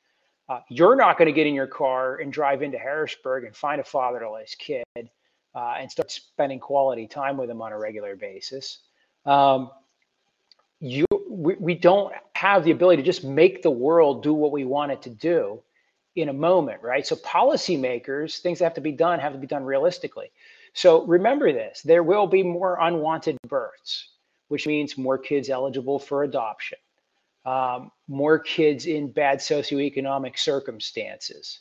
Uh, 0.50 0.58
you're 0.68 0.96
not 0.96 1.16
going 1.16 1.26
to 1.26 1.32
get 1.32 1.46
in 1.46 1.54
your 1.54 1.68
car 1.68 2.16
and 2.16 2.32
drive 2.32 2.60
into 2.60 2.76
Harrisburg 2.76 3.44
and 3.44 3.54
find 3.54 3.80
a 3.80 3.84
fatherless 3.84 4.56
kid 4.56 4.84
uh, 4.96 5.74
and 5.78 5.88
start 5.88 6.10
spending 6.10 6.58
quality 6.58 7.06
time 7.06 7.36
with 7.36 7.48
them 7.48 7.62
on 7.62 7.70
a 7.70 7.78
regular 7.78 8.16
basis. 8.16 8.80
Um, 9.24 9.70
you, 10.80 11.04
we, 11.28 11.54
we 11.54 11.74
don't 11.76 12.12
have 12.34 12.64
the 12.64 12.72
ability 12.72 13.00
to 13.00 13.06
just 13.06 13.22
make 13.22 13.62
the 13.62 13.70
world 13.70 14.24
do 14.24 14.34
what 14.34 14.50
we 14.50 14.64
want 14.64 14.90
it 14.90 15.02
to 15.02 15.10
do 15.10 15.62
in 16.16 16.30
a 16.30 16.32
moment, 16.32 16.82
right? 16.82 17.06
So 17.06 17.14
policymakers, 17.14 18.40
things 18.40 18.58
that 18.58 18.64
have 18.64 18.74
to 18.74 18.80
be 18.80 18.90
done 18.90 19.20
have 19.20 19.32
to 19.32 19.38
be 19.38 19.46
done 19.46 19.62
realistically. 19.62 20.32
So 20.72 21.06
remember 21.06 21.52
this: 21.52 21.80
there 21.82 22.02
will 22.02 22.26
be 22.26 22.42
more 22.42 22.76
unwanted 22.80 23.36
births, 23.46 24.08
which 24.48 24.66
means 24.66 24.98
more 24.98 25.16
kids 25.16 25.48
eligible 25.48 26.00
for 26.00 26.24
adoption 26.24 26.78
um, 27.44 27.90
more 28.08 28.38
kids 28.38 28.86
in 28.86 29.12
bad 29.12 29.38
socioeconomic 29.38 30.38
circumstances. 30.38 31.60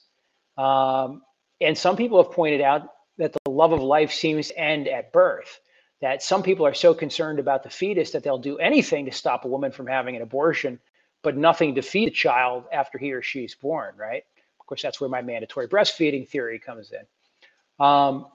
Um, 0.58 1.22
and 1.62 1.78
some 1.78 1.96
people 1.96 2.22
have 2.22 2.34
pointed 2.34 2.62
out 2.62 2.90
that 3.18 3.34
the 3.34 3.52
love 3.52 3.72
of 3.72 3.82
life 3.82 4.12
seems 4.12 4.50
to 4.50 4.60
end 4.60 4.88
at 4.88 5.12
birth. 5.12 5.60
That 6.02 6.24
some 6.24 6.44
people 6.44 6.66
are 6.66 6.74
so 6.74 6.94
concerned 6.94 7.40
about 7.40 7.64
the 7.64 7.70
fetus 7.70 8.12
that 8.12 8.24
they'll 8.24 8.38
do 8.38 8.58
anything 8.58 9.06
to 9.06 9.12
stop 9.12 9.44
a 9.44 9.50
woman 9.50 9.72
from 9.72 9.88
having 9.88 10.16
an 10.16 10.22
abortion, 10.22 10.80
but 11.22 11.36
nothing 11.36 11.76
to 11.76 11.82
feed 11.82 12.08
the 12.08 12.12
child 12.12 12.64
after 12.72 12.98
he 12.98 13.12
or 13.12 13.22
she's 13.22 13.56
born, 13.56 13.96
right? 13.98 14.24
Of 14.60 14.66
course, 14.66 14.82
that's 14.82 15.02
where 15.02 15.10
my 15.10 15.22
mandatory 15.22 15.68
breastfeeding 15.68 16.28
theory 16.28 16.60
comes 16.60 16.92
in. 16.92 17.86
Um, 17.86 18.28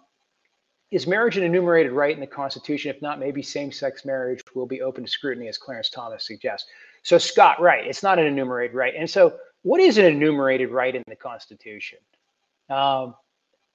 is 0.90 1.06
marriage 1.06 1.36
an 1.36 1.42
enumerated 1.42 1.92
right 1.92 2.14
in 2.14 2.20
the 2.20 2.26
Constitution? 2.26 2.90
If 2.94 3.02
not, 3.02 3.18
maybe 3.18 3.42
same 3.42 3.72
sex 3.72 4.04
marriage 4.04 4.42
will 4.54 4.66
be 4.66 4.82
open 4.82 5.04
to 5.04 5.10
scrutiny, 5.10 5.48
as 5.48 5.58
Clarence 5.58 5.90
Thomas 5.90 6.26
suggests. 6.26 6.68
So 7.04 7.18
Scott, 7.18 7.60
right, 7.60 7.86
it's 7.86 8.02
not 8.02 8.18
an 8.18 8.26
enumerated 8.26 8.74
right. 8.74 8.94
And 8.96 9.08
so 9.08 9.36
what 9.62 9.80
is 9.80 9.98
an 9.98 10.06
enumerated 10.06 10.70
right 10.70 10.94
in 10.94 11.04
the 11.06 11.14
Constitution? 11.14 11.98
Um, 12.68 13.14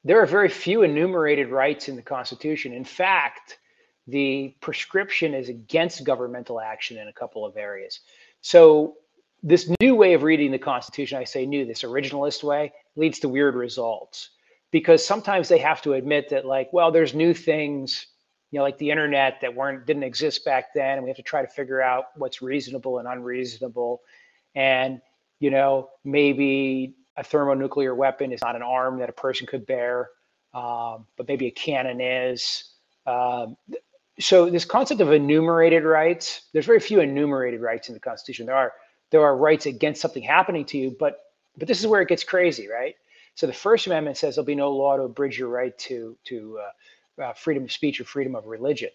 there 0.04 0.22
are 0.22 0.26
very 0.26 0.50
few 0.50 0.82
enumerated 0.82 1.50
rights 1.50 1.90
in 1.90 1.96
the 1.96 2.02
Constitution. 2.02 2.74
In 2.74 2.84
fact, 2.84 3.60
the 4.08 4.56
prescription 4.62 5.36
is 5.36 5.48
against 5.48 6.04
governmental 6.04 6.60
action 6.60 6.98
in 6.98 7.08
a 7.08 7.14
couple 7.14 7.46
of 7.46 7.56
areas. 7.56 8.00
So 8.42 8.96
this 9.44 9.72
new 9.80 9.94
way 9.94 10.14
of 10.14 10.24
reading 10.24 10.52
the 10.52 10.58
Constitution, 10.58 11.20
I 11.20 11.24
say 11.24 11.46
new, 11.46 11.66
this 11.66 11.84
originalist 11.84 12.44
way, 12.44 12.74
leads 12.96 13.20
to 13.20 13.30
weird 13.30 13.56
results 13.56 14.32
because 14.72 15.06
sometimes 15.06 15.48
they 15.48 15.60
have 15.60 15.84
to 15.84 15.94
admit 15.94 16.30
that 16.30 16.46
like, 16.46 16.74
well, 16.74 16.92
there's 16.92 17.14
new 17.14 17.36
things 17.36 18.08
you 18.52 18.58
know, 18.58 18.64
like 18.64 18.78
the 18.78 18.90
internet 18.90 19.42
that 19.42 19.54
weren't 19.54 19.86
didn't 19.86 20.04
exist 20.04 20.44
back 20.44 20.74
then, 20.74 20.94
and 20.96 21.04
we 21.04 21.10
have 21.10 21.18
to 21.18 21.24
try 21.24 21.42
to 21.42 21.48
figure 21.48 21.82
out 21.82 22.06
what's 22.16 22.42
reasonable 22.42 23.00
and 23.00 23.08
unreasonable. 23.08 24.02
And 24.56 25.02
you 25.40 25.52
know, 25.52 25.90
maybe 26.04 26.96
a 27.16 27.24
thermonuclear 27.24 27.94
weapon 27.94 28.32
is 28.32 28.42
not 28.42 28.56
an 28.56 28.62
arm 28.62 29.00
that 29.00 29.10
a 29.10 29.14
person 29.14 29.46
could 29.46 29.66
bear, 29.66 30.10
um, 30.54 31.06
but 31.18 31.28
maybe 31.28 31.48
a 31.48 31.52
cannon 31.52 32.02
is. 32.02 32.64
Um, 33.06 33.58
so 34.20 34.50
this 34.50 34.66
concept 34.66 35.00
of 35.00 35.12
enumerated 35.12 35.84
rights, 35.84 36.42
there's 36.52 36.66
very 36.66 36.80
few 36.80 37.00
enumerated 37.00 37.62
rights 37.62 37.88
in 37.88 37.94
the 37.94 38.00
Constitution. 38.00 38.46
There 38.46 38.56
are 38.56 38.74
there 39.12 39.24
are 39.24 39.36
rights 39.36 39.66
against 39.66 40.02
something 40.02 40.24
happening 40.24 40.66
to 40.66 40.78
you, 40.78 40.96
but 41.00 41.20
but 41.58 41.68
this 41.68 41.80
is 41.80 41.88
where 41.88 42.02
it 42.02 42.08
gets 42.08 42.24
crazy, 42.24 42.68
right? 42.68 42.96
So 43.36 43.48
the 43.48 43.54
First 43.54 43.88
Amendment 43.88 44.18
says 44.18 44.36
there'll 44.36 44.46
be 44.46 44.56
no 44.56 44.72
law 44.72 44.98
to 44.98 45.04
abridge 45.04 45.38
your 45.40 45.50
right 45.50 45.78
to 45.80 46.18
to 46.26 46.60
uh, 46.62 46.72
uh, 47.22 47.34
freedom 47.34 47.64
of 47.64 47.72
speech 47.72 48.00
or 48.00 48.06
freedom 48.06 48.36
of 48.36 48.46
religion. 48.46 48.90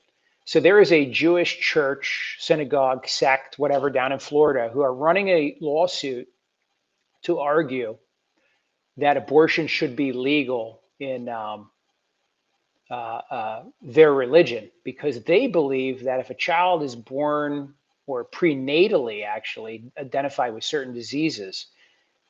So 0.47 0.61
there 0.61 0.81
is 0.81 0.93
a 0.93 1.11
Jewish 1.11 1.61
church, 1.61 2.37
synagogue, 2.39 3.09
sect, 3.09 3.59
whatever, 3.59 3.89
down 3.89 4.13
in 4.13 4.19
Florida 4.19 4.71
who 4.73 4.83
are 4.83 4.93
running 4.93 5.29
a 5.29 5.57
lawsuit 5.61 6.29
to 7.23 7.39
argue 7.39 7.97
that 8.99 9.17
abortion 9.17 9.67
should 9.67 9.97
be 9.97 10.13
legal 10.13 10.83
in 11.01 11.29
um, 11.29 11.71
uh, 12.91 13.21
uh, 13.31 13.63
their 13.81 14.13
religion 14.13 14.71
because 14.85 15.25
they 15.25 15.47
believe 15.47 16.05
that 16.05 16.21
if 16.21 16.31
a 16.31 16.35
child 16.35 16.83
is 16.83 16.95
born 16.95 17.75
or 18.07 18.25
prenatally 18.27 19.25
actually 19.25 19.91
identified 19.99 20.53
with 20.53 20.63
certain 20.63 20.93
diseases, 20.93 21.67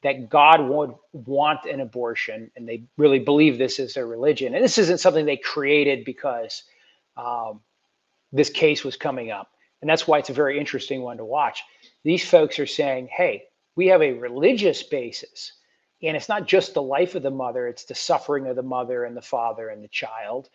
that 0.05 0.29
God 0.29 0.61
would 0.69 0.95
want 1.13 1.65
an 1.65 1.81
abortion, 1.81 2.51
and 2.55 2.69
they 2.69 2.85
really 2.99 3.19
believe 3.19 3.57
this 3.57 3.79
is 3.79 3.95
their 3.95 4.07
religion. 4.07 4.55
And 4.55 4.63
this 4.63 4.77
isn't 4.77 5.01
something 5.01 5.25
they 5.25 5.39
created 5.39 6.05
because 6.05 6.63
um, 7.17 7.63
this 8.31 8.51
case 8.51 8.85
was 8.85 8.97
coming 8.97 9.31
up. 9.31 9.49
And 9.81 9.89
that's 9.89 10.07
why 10.07 10.19
it's 10.19 10.29
a 10.29 10.35
very 10.35 10.61
interesting 10.61 11.01
one 11.01 11.17
to 11.17 11.25
watch. 11.25 11.63
These 12.05 12.29
folks 12.29 12.59
are 12.59 12.67
saying, 12.67 13.09
hey, 13.17 13.45
we 13.77 13.87
have 13.87 14.03
a 14.03 14.13
religious 14.13 14.83
basis. 14.83 15.53
And 16.03 16.19
it's 16.19 16.29
not 16.29 16.47
just 16.47 16.75
the 16.75 16.83
life 16.83 17.15
of 17.15 17.23
the 17.23 17.31
mother, 17.31 17.67
it's 17.67 17.85
the 17.85 17.95
suffering 17.95 18.47
of 18.47 18.57
the 18.57 18.63
mother 18.63 19.05
and 19.05 19.17
the 19.17 19.23
father 19.23 19.71
and 19.71 19.83
the 19.83 19.89
child. 19.89 20.51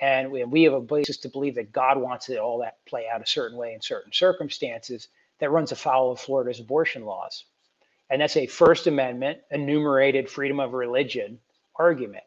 And 0.00 0.32
we, 0.32 0.44
we 0.44 0.62
have 0.62 0.72
a 0.72 0.80
basis 0.80 1.18
to 1.18 1.28
believe 1.28 1.56
that 1.56 1.72
God 1.72 1.98
wants 1.98 2.30
it 2.30 2.38
all 2.38 2.58
that 2.60 2.78
play 2.86 3.04
out 3.12 3.22
a 3.22 3.26
certain 3.26 3.58
way 3.58 3.74
in 3.74 3.82
certain 3.82 4.12
circumstances 4.14 5.08
that 5.40 5.50
runs 5.50 5.72
afoul 5.72 6.12
of 6.12 6.20
Florida's 6.20 6.60
abortion 6.60 7.04
laws. 7.04 7.44
And 8.14 8.22
that's 8.22 8.36
a 8.36 8.46
First 8.46 8.86
Amendment 8.86 9.40
enumerated 9.50 10.30
freedom 10.30 10.60
of 10.60 10.72
religion 10.72 11.40
argument. 11.74 12.22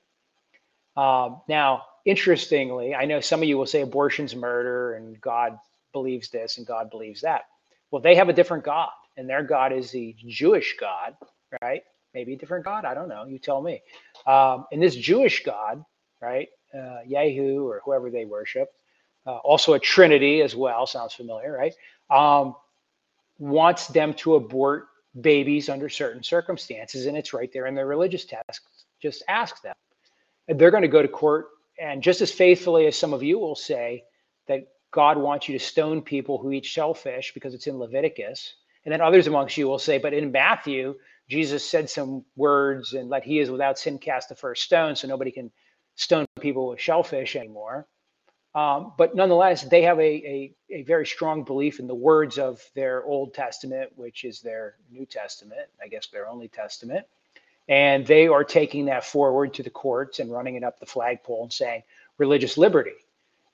Um, 0.97 1.41
now, 1.47 1.83
interestingly, 2.03 2.93
I 2.93 3.05
know 3.05 3.21
some 3.21 3.41
of 3.41 3.47
you 3.47 3.57
will 3.57 3.67
say 3.67 3.83
abortion's 3.83 4.35
murder 4.35 4.95
and 4.95 5.19
God 5.21 5.57
believes 5.93 6.29
this 6.29 6.57
and 6.57 6.67
God 6.67 6.89
believes 6.89 7.21
that. 7.21 7.43
Well, 7.89 8.01
they 8.01 8.15
have 8.15 8.27
a 8.27 8.33
different 8.33 8.65
God, 8.65 8.89
and 9.15 9.29
their 9.29 9.43
God 9.43 9.71
is 9.71 9.89
the 9.91 10.13
Jewish 10.27 10.75
God, 10.77 11.15
right? 11.61 11.83
Maybe 12.13 12.33
a 12.33 12.37
different 12.37 12.65
God. 12.65 12.83
I 12.83 12.93
don't 12.93 13.07
know. 13.07 13.23
You 13.25 13.39
tell 13.39 13.61
me. 13.61 13.81
Um, 14.25 14.65
and 14.73 14.83
this 14.83 14.93
Jewish 14.93 15.45
God, 15.45 15.85
right? 16.21 16.49
Uh, 16.73 16.99
Yehu 17.09 17.63
or 17.63 17.81
whoever 17.85 18.11
they 18.11 18.25
worship, 18.25 18.67
uh, 19.25 19.37
also 19.37 19.71
a 19.71 19.79
Trinity 19.79 20.41
as 20.41 20.53
well. 20.53 20.85
Sounds 20.85 21.13
familiar, 21.13 21.57
right? 21.57 21.73
Um, 22.09 22.55
wants 23.39 23.87
them 23.87 24.13
to 24.15 24.35
abort 24.35 24.87
babies 25.21 25.69
under 25.69 25.89
certain 25.89 26.23
circumstances, 26.23 27.05
and 27.05 27.17
it's 27.17 27.33
right 27.33 27.51
there 27.53 27.67
in 27.67 27.75
their 27.75 27.87
religious 27.87 28.25
text. 28.25 28.61
Just 29.01 29.23
ask 29.27 29.61
them. 29.61 29.75
And 30.47 30.59
they're 30.59 30.71
going 30.71 30.83
to 30.83 30.87
go 30.87 31.01
to 31.01 31.07
court, 31.07 31.47
and 31.79 32.01
just 32.01 32.21
as 32.21 32.31
faithfully 32.31 32.87
as 32.87 32.95
some 32.95 33.13
of 33.13 33.23
you 33.23 33.39
will 33.39 33.55
say 33.55 34.03
that 34.47 34.67
God 34.91 35.17
wants 35.17 35.49
you 35.49 35.57
to 35.57 35.63
stone 35.63 36.01
people 36.01 36.37
who 36.37 36.51
eat 36.51 36.65
shellfish 36.65 37.33
because 37.33 37.53
it's 37.53 37.67
in 37.67 37.77
Leviticus, 37.77 38.55
and 38.85 38.93
then 38.93 39.01
others 39.01 39.27
amongst 39.27 39.57
you 39.57 39.67
will 39.67 39.79
say, 39.79 39.97
but 39.97 40.13
in 40.13 40.31
Matthew, 40.31 40.95
Jesus 41.29 41.69
said 41.69 41.89
some 41.89 42.23
words 42.37 42.93
and 42.93 43.09
let 43.09 43.23
he 43.23 43.39
is 43.39 43.51
without 43.51 43.77
sin 43.77 43.99
cast 43.99 44.29
the 44.29 44.35
first 44.35 44.63
stone, 44.63 44.95
so 44.95 45.07
nobody 45.07 45.31
can 45.31 45.51
stone 45.95 46.25
people 46.39 46.69
with 46.69 46.79
shellfish 46.79 47.35
anymore. 47.35 47.85
Um, 48.57 48.93
but 48.97 49.15
nonetheless, 49.15 49.65
they 49.65 49.83
have 49.83 49.99
a, 49.99 50.01
a, 50.01 50.55
a, 50.71 50.81
very 50.81 51.05
strong 51.05 51.43
belief 51.43 51.79
in 51.79 51.85
the 51.85 51.93
words 51.93 52.39
of 52.39 52.59
their 52.73 53.03
Old 53.03 53.35
Testament, 53.35 53.91
which 53.95 54.23
is 54.23 54.41
their 54.41 54.77
New 54.89 55.05
Testament, 55.05 55.67
I 55.79 55.87
guess 55.87 56.07
their 56.07 56.27
only 56.27 56.47
testament. 56.47 57.05
And 57.69 58.07
they 58.07 58.27
are 58.27 58.43
taking 58.43 58.85
that 58.85 59.05
forward 59.05 59.53
to 59.53 59.63
the 59.63 59.69
courts 59.69 60.17
and 60.17 60.31
running 60.31 60.55
it 60.55 60.63
up 60.63 60.79
the 60.79 60.87
flagpole 60.87 61.43
and 61.43 61.53
saying 61.53 61.83
religious 62.17 62.57
liberty. 62.57 62.95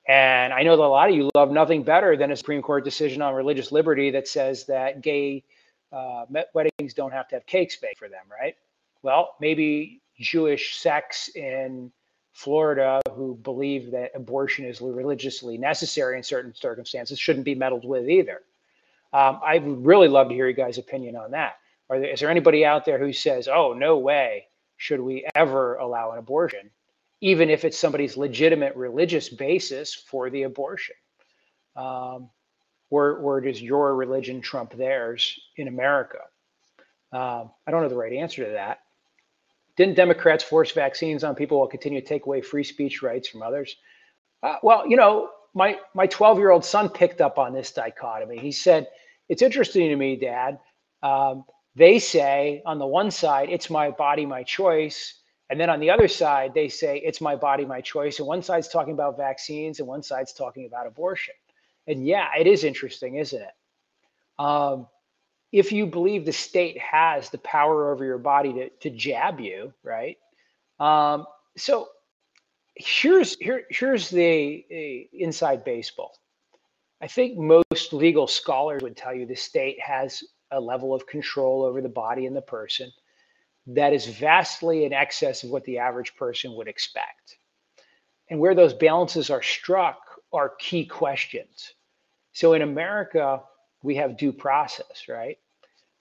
And 0.08 0.54
I 0.54 0.62
know 0.62 0.74
that 0.74 0.82
a 0.82 0.86
lot 0.86 1.10
of 1.10 1.14
you 1.14 1.30
love 1.34 1.50
nothing 1.50 1.82
better 1.82 2.16
than 2.16 2.30
a 2.30 2.36
Supreme 2.36 2.62
Court 2.62 2.82
decision 2.82 3.20
on 3.20 3.34
religious 3.34 3.70
liberty 3.72 4.10
that 4.12 4.26
says 4.26 4.64
that 4.66 5.02
gay 5.02 5.44
uh, 5.92 6.24
weddings 6.54 6.94
don't 6.94 7.12
have 7.12 7.28
to 7.28 7.34
have 7.34 7.44
cakes 7.44 7.76
baked 7.76 7.98
for 7.98 8.08
them, 8.08 8.24
right? 8.30 8.56
Well, 9.02 9.34
maybe 9.38 10.00
Jewish 10.18 10.78
sects 10.78 11.28
in 11.36 11.92
Florida 12.34 13.00
who 13.12 13.36
believe 13.36 13.92
that 13.92 14.10
abortion 14.14 14.64
is 14.64 14.80
religiously 14.80 15.56
necessary 15.56 16.16
in 16.16 16.22
certain 16.22 16.52
circumstances 16.52 17.18
shouldn't 17.18 17.44
be 17.44 17.54
meddled 17.54 17.84
with 17.84 18.08
either. 18.08 18.42
Um, 19.12 19.40
I'd 19.44 19.64
really 19.64 20.08
love 20.08 20.28
to 20.28 20.34
hear 20.34 20.48
you 20.48 20.54
guys' 20.54 20.76
opinion 20.76 21.14
on 21.14 21.30
that. 21.30 21.54
There, 21.88 22.04
is 22.04 22.18
there 22.18 22.30
anybody 22.30 22.66
out 22.66 22.84
there 22.84 22.98
who 22.98 23.12
says, 23.12 23.46
oh, 23.46 23.72
no 23.72 23.98
way 23.98 24.48
should 24.76 25.00
we 25.00 25.24
ever 25.36 25.76
allow 25.76 26.10
an 26.10 26.18
abortion, 26.18 26.70
even 27.20 27.50
if 27.50 27.64
it's 27.64 27.78
somebody's 27.78 28.16
legitimate 28.16 28.74
religious 28.74 29.28
basis 29.28 29.94
for 29.94 30.28
the 30.28 30.42
abortion? 30.42 30.96
Um, 31.76 32.30
does 32.90 33.62
your 33.62 33.94
religion 33.94 34.40
trump 34.40 34.76
theirs 34.76 35.38
in 35.56 35.68
America? 35.68 36.18
Um, 37.12 37.50
I 37.64 37.70
don't 37.70 37.82
know 37.82 37.88
the 37.88 37.94
right 37.94 38.12
answer 38.12 38.44
to 38.44 38.50
that. 38.52 38.80
Didn't 39.76 39.96
Democrats 39.96 40.44
force 40.44 40.70
vaccines 40.70 41.24
on 41.24 41.34
people 41.34 41.58
while 41.58 41.66
continue 41.66 42.00
to 42.00 42.06
take 42.06 42.26
away 42.26 42.40
free 42.40 42.64
speech 42.64 43.02
rights 43.02 43.28
from 43.28 43.42
others? 43.42 43.76
Uh, 44.42 44.56
well, 44.62 44.88
you 44.88 44.96
know, 44.96 45.30
my 45.54 45.78
my 45.94 46.06
12 46.06 46.38
year 46.38 46.50
old 46.50 46.64
son 46.64 46.88
picked 46.88 47.20
up 47.20 47.38
on 47.38 47.52
this 47.52 47.72
dichotomy. 47.72 48.38
He 48.38 48.52
said, 48.52 48.88
"It's 49.28 49.42
interesting 49.42 49.88
to 49.88 49.96
me, 49.96 50.16
Dad. 50.16 50.58
Um, 51.02 51.44
they 51.74 51.98
say 51.98 52.62
on 52.66 52.78
the 52.78 52.86
one 52.86 53.10
side, 53.10 53.48
it's 53.50 53.70
my 53.70 53.90
body, 53.90 54.26
my 54.26 54.42
choice." 54.42 55.20
And 55.50 55.60
then 55.60 55.68
on 55.70 55.78
the 55.78 55.90
other 55.90 56.08
side, 56.08 56.54
they 56.54 56.68
say 56.68 56.98
it's 56.98 57.20
my 57.20 57.36
body, 57.36 57.64
my 57.64 57.80
choice. 57.80 58.18
And 58.18 58.26
one 58.26 58.42
side's 58.42 58.68
talking 58.68 58.94
about 58.94 59.16
vaccines 59.16 59.78
and 59.78 59.86
one 59.86 60.02
side's 60.02 60.32
talking 60.32 60.66
about 60.66 60.86
abortion. 60.86 61.34
And 61.86 62.06
yeah, 62.06 62.28
it 62.38 62.46
is 62.46 62.64
interesting, 62.64 63.16
isn't 63.16 63.40
it? 63.42 63.52
Um, 64.38 64.88
if 65.54 65.70
you 65.70 65.86
believe 65.86 66.24
the 66.24 66.32
state 66.32 66.76
has 66.80 67.30
the 67.30 67.38
power 67.38 67.92
over 67.92 68.04
your 68.04 68.18
body 68.18 68.52
to, 68.52 68.68
to 68.70 68.90
jab 68.90 69.38
you, 69.38 69.72
right? 69.84 70.18
Um, 70.80 71.26
so 71.56 71.90
here's 72.74 73.36
here 73.36 73.62
here's 73.70 74.10
the, 74.10 74.66
the 74.68 75.08
inside 75.12 75.64
baseball. 75.64 76.18
I 77.00 77.06
think 77.06 77.38
most 77.38 77.92
legal 77.92 78.26
scholars 78.26 78.82
would 78.82 78.96
tell 78.96 79.14
you 79.14 79.26
the 79.26 79.36
state 79.36 79.80
has 79.80 80.24
a 80.50 80.60
level 80.60 80.92
of 80.92 81.06
control 81.06 81.62
over 81.62 81.80
the 81.80 81.88
body 81.88 82.26
and 82.26 82.34
the 82.34 82.42
person 82.42 82.90
that 83.68 83.92
is 83.92 84.06
vastly 84.06 84.84
in 84.84 84.92
excess 84.92 85.44
of 85.44 85.50
what 85.50 85.64
the 85.66 85.78
average 85.78 86.16
person 86.16 86.56
would 86.56 86.66
expect. 86.66 87.38
And 88.28 88.40
where 88.40 88.56
those 88.56 88.74
balances 88.74 89.30
are 89.30 89.42
struck 89.42 89.98
are 90.32 90.54
key 90.58 90.84
questions. 90.84 91.74
So 92.32 92.54
in 92.54 92.62
America, 92.62 93.40
we 93.82 93.94
have 93.96 94.16
due 94.16 94.32
process, 94.32 95.04
right? 95.08 95.38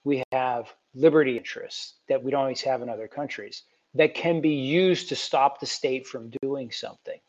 We 0.04 0.24
have 0.32 0.74
liberty 0.96 1.38
interests 1.38 1.96
that 2.08 2.22
we 2.22 2.32
don't 2.32 2.42
always 2.42 2.62
have 2.62 2.82
in 2.82 2.90
other 2.90 3.08
countries 3.08 3.64
that 3.96 4.16
can 4.16 4.42
be 4.42 4.54
used 4.54 5.10
to 5.10 5.16
stop 5.16 5.60
the 5.60 5.66
state 5.66 6.08
from 6.08 6.32
doing 6.42 6.72
something. 6.72 7.20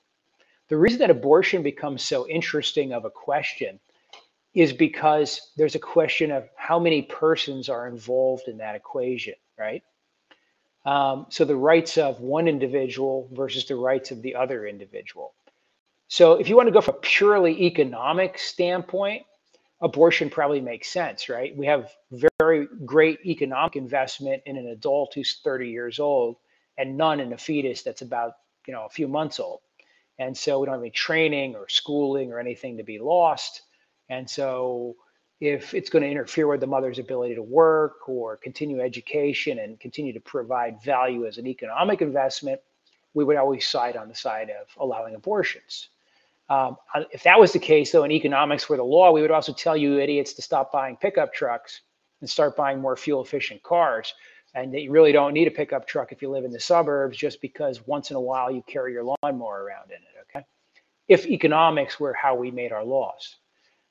The 0.68 0.76
reason 0.76 1.00
that 1.00 1.10
abortion 1.10 1.62
becomes 1.62 2.02
so 2.02 2.26
interesting 2.26 2.92
of 2.92 3.04
a 3.04 3.10
question 3.10 3.78
is 4.54 4.72
because 4.72 5.52
there's 5.56 5.74
a 5.74 5.80
question 5.80 6.30
of 6.30 6.48
how 6.56 6.78
many 6.78 7.02
persons 7.02 7.68
are 7.68 7.86
involved 7.88 8.48
in 8.48 8.58
that 8.58 8.74
equation, 8.74 9.34
right? 9.58 9.82
Um, 10.86 11.26
so 11.28 11.44
the 11.44 11.56
rights 11.56 11.98
of 11.98 12.20
one 12.20 12.46
individual 12.46 13.28
versus 13.32 13.66
the 13.66 13.76
rights 13.76 14.10
of 14.10 14.22
the 14.22 14.34
other 14.34 14.66
individual. 14.66 15.34
So 16.08 16.34
if 16.34 16.48
you 16.48 16.56
want 16.56 16.68
to 16.68 16.72
go 16.72 16.80
from 16.80 16.96
a 16.96 17.00
purely 17.00 17.64
economic 17.64 18.38
standpoint, 18.38 19.24
abortion 19.84 20.30
probably 20.30 20.62
makes 20.62 20.88
sense, 20.88 21.28
right? 21.28 21.54
We 21.54 21.66
have 21.66 21.92
very 22.10 22.66
great 22.86 23.20
economic 23.26 23.76
investment 23.76 24.42
in 24.46 24.56
an 24.56 24.68
adult 24.68 25.12
who's 25.14 25.40
30 25.44 25.68
years 25.68 26.00
old 26.00 26.36
and 26.78 26.96
none 26.96 27.20
in 27.20 27.34
a 27.34 27.38
fetus 27.38 27.82
that's 27.82 28.00
about, 28.00 28.32
you 28.66 28.72
know, 28.72 28.86
a 28.86 28.88
few 28.88 29.06
months 29.06 29.38
old. 29.38 29.60
And 30.18 30.34
so 30.34 30.58
we 30.58 30.66
don't 30.66 30.76
have 30.76 30.82
any 30.82 30.90
training 30.90 31.54
or 31.54 31.68
schooling 31.68 32.32
or 32.32 32.40
anything 32.40 32.78
to 32.78 32.82
be 32.82 32.98
lost. 32.98 33.60
And 34.08 34.28
so 34.28 34.96
if 35.38 35.74
it's 35.74 35.90
going 35.90 36.02
to 36.02 36.10
interfere 36.10 36.46
with 36.46 36.60
the 36.60 36.66
mother's 36.66 36.98
ability 36.98 37.34
to 37.34 37.42
work 37.42 38.08
or 38.08 38.38
continue 38.38 38.80
education 38.80 39.58
and 39.58 39.78
continue 39.78 40.14
to 40.14 40.20
provide 40.20 40.82
value 40.82 41.26
as 41.26 41.36
an 41.36 41.46
economic 41.46 42.00
investment, 42.00 42.58
we 43.12 43.22
would 43.22 43.36
always 43.36 43.68
side 43.68 43.96
on 43.96 44.08
the 44.08 44.14
side 44.14 44.48
of 44.48 44.68
allowing 44.78 45.14
abortions. 45.14 45.90
Um, 46.48 46.76
uh, 46.94 47.04
if 47.10 47.22
that 47.22 47.40
was 47.40 47.52
the 47.52 47.58
case, 47.58 47.92
though, 47.92 48.04
in 48.04 48.10
economics 48.10 48.68
were 48.68 48.76
the 48.76 48.84
law, 48.84 49.12
we 49.12 49.22
would 49.22 49.30
also 49.30 49.52
tell 49.52 49.76
you 49.76 49.98
idiots 49.98 50.34
to 50.34 50.42
stop 50.42 50.70
buying 50.70 50.96
pickup 50.96 51.32
trucks 51.32 51.80
and 52.20 52.28
start 52.28 52.56
buying 52.56 52.80
more 52.80 52.96
fuel 52.96 53.22
efficient 53.22 53.62
cars. 53.62 54.12
And 54.54 54.72
that 54.72 54.82
you 54.82 54.92
really 54.92 55.10
don't 55.10 55.32
need 55.32 55.48
a 55.48 55.50
pickup 55.50 55.86
truck 55.86 56.12
if 56.12 56.22
you 56.22 56.30
live 56.30 56.44
in 56.44 56.52
the 56.52 56.60
suburbs, 56.60 57.16
just 57.16 57.40
because 57.40 57.86
once 57.86 58.10
in 58.10 58.16
a 58.16 58.20
while 58.20 58.52
you 58.52 58.62
carry 58.68 58.92
your 58.92 59.02
lawnmower 59.02 59.64
around 59.64 59.90
in 59.90 59.96
it. 59.96 60.26
Okay. 60.30 60.46
If 61.08 61.26
economics 61.26 61.98
were 61.98 62.12
how 62.12 62.36
we 62.36 62.52
made 62.52 62.70
our 62.70 62.84
laws, 62.84 63.36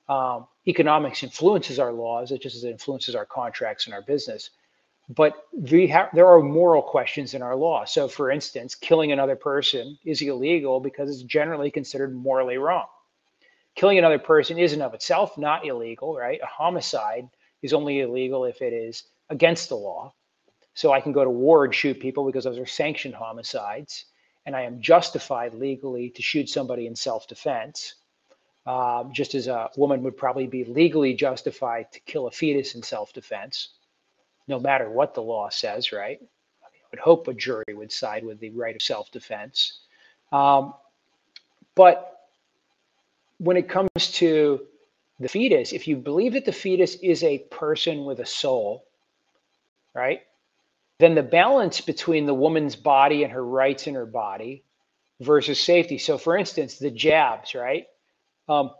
um, 0.08 0.48
economics 0.66 1.22
influences 1.22 1.80
our 1.80 1.92
laws, 1.92 2.32
it 2.32 2.42
just 2.42 2.56
as 2.56 2.64
it 2.64 2.72
influences 2.72 3.14
our 3.14 3.26
contracts 3.26 3.88
and 3.88 3.94
our 3.94 4.04
business 4.04 4.52
but 5.10 5.34
we 5.52 5.88
have, 5.88 6.10
there 6.14 6.28
are 6.28 6.42
moral 6.42 6.82
questions 6.82 7.34
in 7.34 7.42
our 7.42 7.56
law. 7.56 7.84
So, 7.86 8.08
for 8.08 8.32
instance, 8.32 8.76
killing 8.76 9.12
another 9.12 9.36
person 9.36 9.98
is 10.06 10.22
illegal 10.22 10.80
because 10.80 11.10
it's 11.10 11.24
generally 11.24 11.72
considered 11.72 12.16
morally 12.16 12.58
wrong. 12.58 12.86
Killing 13.76 13.98
another 13.98 14.20
person 14.20 14.58
is 14.58 14.74
in 14.74 14.82
of 14.82 14.94
itself 14.94 15.38
not 15.38 15.66
illegal, 15.66 16.16
right? 16.16 16.40
A 16.42 16.46
homicide 16.46 17.28
is 17.62 17.74
only 17.74 18.00
illegal 18.00 18.46
if 18.46 18.62
it 18.62 18.72
is 18.72 19.04
against 19.30 19.70
the 19.70 19.76
law. 19.76 20.14
So 20.74 20.92
I 20.92 21.02
can 21.02 21.12
go 21.12 21.24
to 21.24 21.30
war 21.30 21.66
and 21.66 21.76
shoot 21.76 22.00
people 22.00 22.26
because 22.26 22.46
those 22.46 22.58
are 22.58 22.66
sanctioned 22.66 23.14
homicides, 23.14 24.06
and 24.46 24.56
I 24.56 24.62
am 24.62 24.82
justified 24.82 25.54
legally 25.54 26.10
to 26.12 26.22
shoot 26.22 26.50
somebody 26.50 26.88
in 26.88 26.96
self-defense. 26.96 27.96
Um, 28.66 29.12
just 29.12 29.36
as 29.36 29.48
a 29.48 29.70
woman 29.76 30.04
would 30.04 30.16
probably 30.16 30.48
be 30.48 30.64
legally 30.64 31.14
justified 31.14 31.92
to 31.92 32.00
kill 32.02 32.28
a 32.28 32.32
fetus 32.32 32.76
in 32.76 32.84
self-defense 32.84 33.70
no 34.48 34.60
matter 34.60 34.90
what 34.90 35.14
the 35.14 35.22
law 35.22 35.50
says, 35.50 35.92
right? 35.92 36.20
I, 36.64 36.68
would 36.92 37.00
hope 37.00 37.28
a 37.28 37.34
jury 37.34 37.64
would 37.70 37.92
side 37.92 38.26
with 38.26 38.40
the 38.40 38.52
right 38.52 38.76
of 38.76 38.82
self 38.82 39.12
defense. 39.12 39.80
Um, 40.32 40.74
but 41.76 42.18
when 43.38 43.58
it 43.58 43.70
comes 43.70 43.90
to 43.96 44.66
the 45.20 45.28
fetus, 45.28 45.74
if 45.74 45.88
you 45.88 45.96
believe 45.96 46.34
that 46.34 46.46
the 46.46 46.52
fetus 46.52 46.96
is 46.96 47.24
a 47.24 47.40
person 47.40 48.06
with 48.06 48.20
a 48.20 48.26
soul, 48.26 48.86
right, 49.94 50.22
then 51.00 51.16
the 51.16 51.24
balance 51.24 51.82
between 51.82 52.26
the 52.26 52.34
woman's 52.34 52.76
body 52.76 53.24
and 53.24 53.34
her 53.34 53.46
rights 53.46 53.88
in 53.88 53.96
her 53.96 54.06
body 54.06 54.64
versus 55.20 55.60
safety. 55.60 55.98
So, 55.98 56.18
for 56.18 56.38
instance, 56.38 56.78
the 56.78 56.92
jabs, 56.92 57.56
right? 57.56 57.88
Um, 58.48 58.72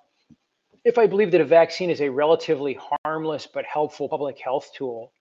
if 0.84 0.98
I 0.98 1.08
believe 1.08 1.32
that 1.32 1.42
a 1.42 1.46
vaccine 1.46 1.90
is 1.90 2.02
a 2.02 2.10
relatively 2.10 2.78
harmless 3.06 3.48
but 3.48 3.66
helpful 3.66 4.10
public 4.10 4.40
health 4.40 4.72
tool, 4.76 5.12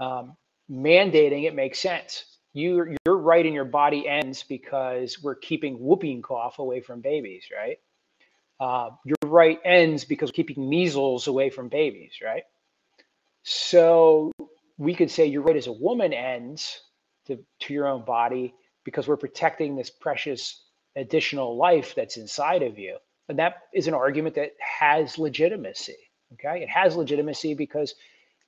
um, 0.00 0.36
mandating 0.70 1.44
it 1.44 1.54
makes 1.54 1.78
sense. 1.78 2.24
You, 2.52 2.96
your 3.06 3.18
right 3.18 3.44
in 3.44 3.52
your 3.52 3.64
body 3.64 4.08
ends 4.08 4.42
because 4.42 5.22
we're 5.22 5.36
keeping 5.36 5.78
whooping 5.78 6.22
cough 6.22 6.58
away 6.58 6.80
from 6.80 7.00
babies, 7.00 7.44
right? 7.54 7.78
Uh, 8.58 8.90
your 9.04 9.16
right 9.30 9.60
ends 9.64 10.04
because 10.04 10.30
we're 10.30 10.44
keeping 10.44 10.68
measles 10.68 11.28
away 11.28 11.50
from 11.50 11.68
babies, 11.68 12.14
right? 12.22 12.42
So 13.44 14.32
we 14.78 14.94
could 14.94 15.10
say 15.10 15.26
your 15.26 15.42
right 15.42 15.56
as 15.56 15.66
a 15.66 15.72
woman 15.72 16.12
ends 16.12 16.80
to, 17.26 17.38
to 17.60 17.74
your 17.74 17.86
own 17.86 18.04
body 18.04 18.54
because 18.84 19.06
we're 19.06 19.16
protecting 19.16 19.76
this 19.76 19.90
precious 19.90 20.64
additional 20.96 21.56
life 21.56 21.94
that's 21.94 22.16
inside 22.16 22.62
of 22.62 22.78
you. 22.78 22.96
And 23.28 23.38
that 23.38 23.56
is 23.74 23.86
an 23.86 23.94
argument 23.94 24.34
that 24.36 24.52
has 24.80 25.18
legitimacy. 25.18 25.96
Okay. 26.34 26.62
It 26.62 26.68
has 26.68 26.96
legitimacy 26.96 27.54
because 27.54 27.94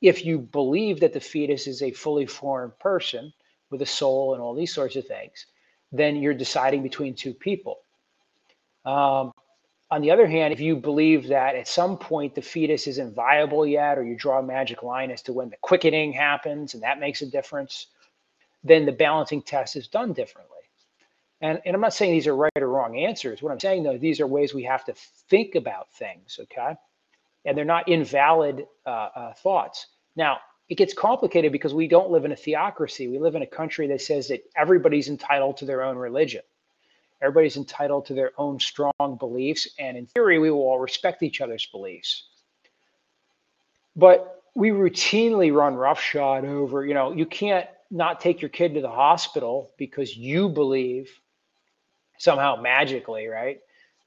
if 0.00 0.24
you 0.24 0.38
believe 0.38 1.00
that 1.00 1.12
the 1.12 1.20
fetus 1.20 1.66
is 1.66 1.82
a 1.82 1.92
fully 1.92 2.26
formed 2.26 2.78
person 2.78 3.32
with 3.70 3.82
a 3.82 3.86
soul 3.86 4.34
and 4.34 4.42
all 4.42 4.54
these 4.54 4.74
sorts 4.74 4.96
of 4.96 5.06
things, 5.06 5.46
then 5.92 6.16
you're 6.16 6.34
deciding 6.34 6.82
between 6.82 7.14
two 7.14 7.34
people. 7.34 7.78
Um, 8.84 9.32
on 9.90 10.02
the 10.02 10.10
other 10.10 10.26
hand, 10.26 10.52
if 10.52 10.60
you 10.60 10.76
believe 10.76 11.28
that 11.28 11.56
at 11.56 11.66
some 11.66 11.98
point 11.98 12.34
the 12.34 12.42
fetus 12.42 12.86
isn't 12.86 13.14
viable 13.14 13.66
yet, 13.66 13.98
or 13.98 14.04
you 14.04 14.14
draw 14.14 14.38
a 14.38 14.42
magic 14.42 14.82
line 14.82 15.10
as 15.10 15.20
to 15.22 15.32
when 15.32 15.50
the 15.50 15.56
quickening 15.62 16.12
happens 16.12 16.74
and 16.74 16.82
that 16.82 17.00
makes 17.00 17.22
a 17.22 17.26
difference, 17.26 17.88
then 18.62 18.86
the 18.86 18.92
balancing 18.92 19.42
test 19.42 19.76
is 19.76 19.88
done 19.88 20.12
differently. 20.12 20.58
And, 21.40 21.60
and 21.64 21.74
I'm 21.74 21.80
not 21.80 21.94
saying 21.94 22.12
these 22.12 22.26
are 22.26 22.36
right 22.36 22.52
or 22.56 22.68
wrong 22.68 22.98
answers. 22.98 23.42
What 23.42 23.50
I'm 23.50 23.60
saying, 23.60 23.82
though, 23.82 23.98
these 23.98 24.20
are 24.20 24.26
ways 24.26 24.54
we 24.54 24.64
have 24.64 24.84
to 24.84 24.94
think 25.28 25.54
about 25.54 25.90
things, 25.92 26.38
okay? 26.42 26.76
And 27.44 27.56
they're 27.56 27.64
not 27.64 27.88
invalid 27.88 28.66
uh, 28.86 29.08
uh, 29.14 29.34
thoughts. 29.34 29.86
Now, 30.16 30.38
it 30.68 30.76
gets 30.76 30.94
complicated 30.94 31.50
because 31.50 31.74
we 31.74 31.88
don't 31.88 32.10
live 32.10 32.24
in 32.24 32.32
a 32.32 32.36
theocracy. 32.36 33.08
We 33.08 33.18
live 33.18 33.34
in 33.34 33.42
a 33.42 33.46
country 33.46 33.88
that 33.88 34.00
says 34.00 34.28
that 34.28 34.44
everybody's 34.56 35.08
entitled 35.08 35.56
to 35.58 35.64
their 35.64 35.82
own 35.82 35.96
religion. 35.96 36.42
Everybody's 37.20 37.56
entitled 37.56 38.06
to 38.06 38.14
their 38.14 38.30
own 38.38 38.60
strong 38.60 39.16
beliefs. 39.18 39.68
And 39.78 39.96
in 39.96 40.06
theory, 40.06 40.38
we 40.38 40.50
will 40.50 40.60
all 40.60 40.78
respect 40.78 41.22
each 41.22 41.40
other's 41.40 41.66
beliefs. 41.66 42.28
But 43.96 44.42
we 44.54 44.70
routinely 44.70 45.52
run 45.52 45.74
roughshod 45.74 46.44
over, 46.44 46.84
you 46.84 46.94
know, 46.94 47.12
you 47.12 47.26
can't 47.26 47.66
not 47.90 48.20
take 48.20 48.40
your 48.40 48.48
kid 48.48 48.74
to 48.74 48.80
the 48.80 48.90
hospital 48.90 49.72
because 49.76 50.16
you 50.16 50.48
believe 50.48 51.10
somehow 52.18 52.56
magically, 52.56 53.26
right? 53.26 53.60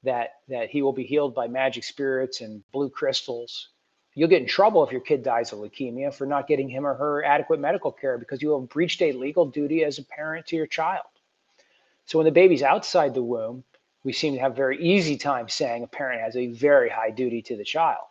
That 0.04 0.34
that 0.48 0.70
he 0.70 0.82
will 0.82 0.92
be 0.92 1.04
healed 1.04 1.34
by 1.34 1.48
magic 1.48 1.84
spirits 1.84 2.40
and 2.40 2.62
blue 2.72 2.90
crystals. 2.90 3.70
You'll 4.14 4.28
get 4.28 4.42
in 4.42 4.48
trouble 4.48 4.84
if 4.84 4.92
your 4.92 5.00
kid 5.00 5.24
dies 5.24 5.52
of 5.52 5.58
leukemia 5.58 6.14
for 6.14 6.24
not 6.24 6.46
getting 6.46 6.68
him 6.68 6.86
or 6.86 6.94
her 6.94 7.24
adequate 7.24 7.58
medical 7.58 7.90
care 7.90 8.16
because 8.16 8.40
you 8.40 8.52
have 8.52 8.68
breached 8.68 9.02
a 9.02 9.12
legal 9.12 9.46
duty 9.46 9.82
as 9.82 9.98
a 9.98 10.04
parent 10.04 10.46
to 10.46 10.56
your 10.56 10.68
child. 10.68 11.06
So 12.06 12.18
when 12.18 12.26
the 12.26 12.30
baby's 12.30 12.62
outside 12.62 13.14
the 13.14 13.22
womb, 13.22 13.64
we 14.04 14.12
seem 14.12 14.34
to 14.34 14.40
have 14.40 14.54
very 14.54 14.80
easy 14.80 15.16
time 15.16 15.48
saying 15.48 15.82
a 15.82 15.88
parent 15.88 16.20
has 16.20 16.36
a 16.36 16.48
very 16.48 16.90
high 16.90 17.10
duty 17.10 17.42
to 17.42 17.56
the 17.56 17.64
child. 17.64 18.04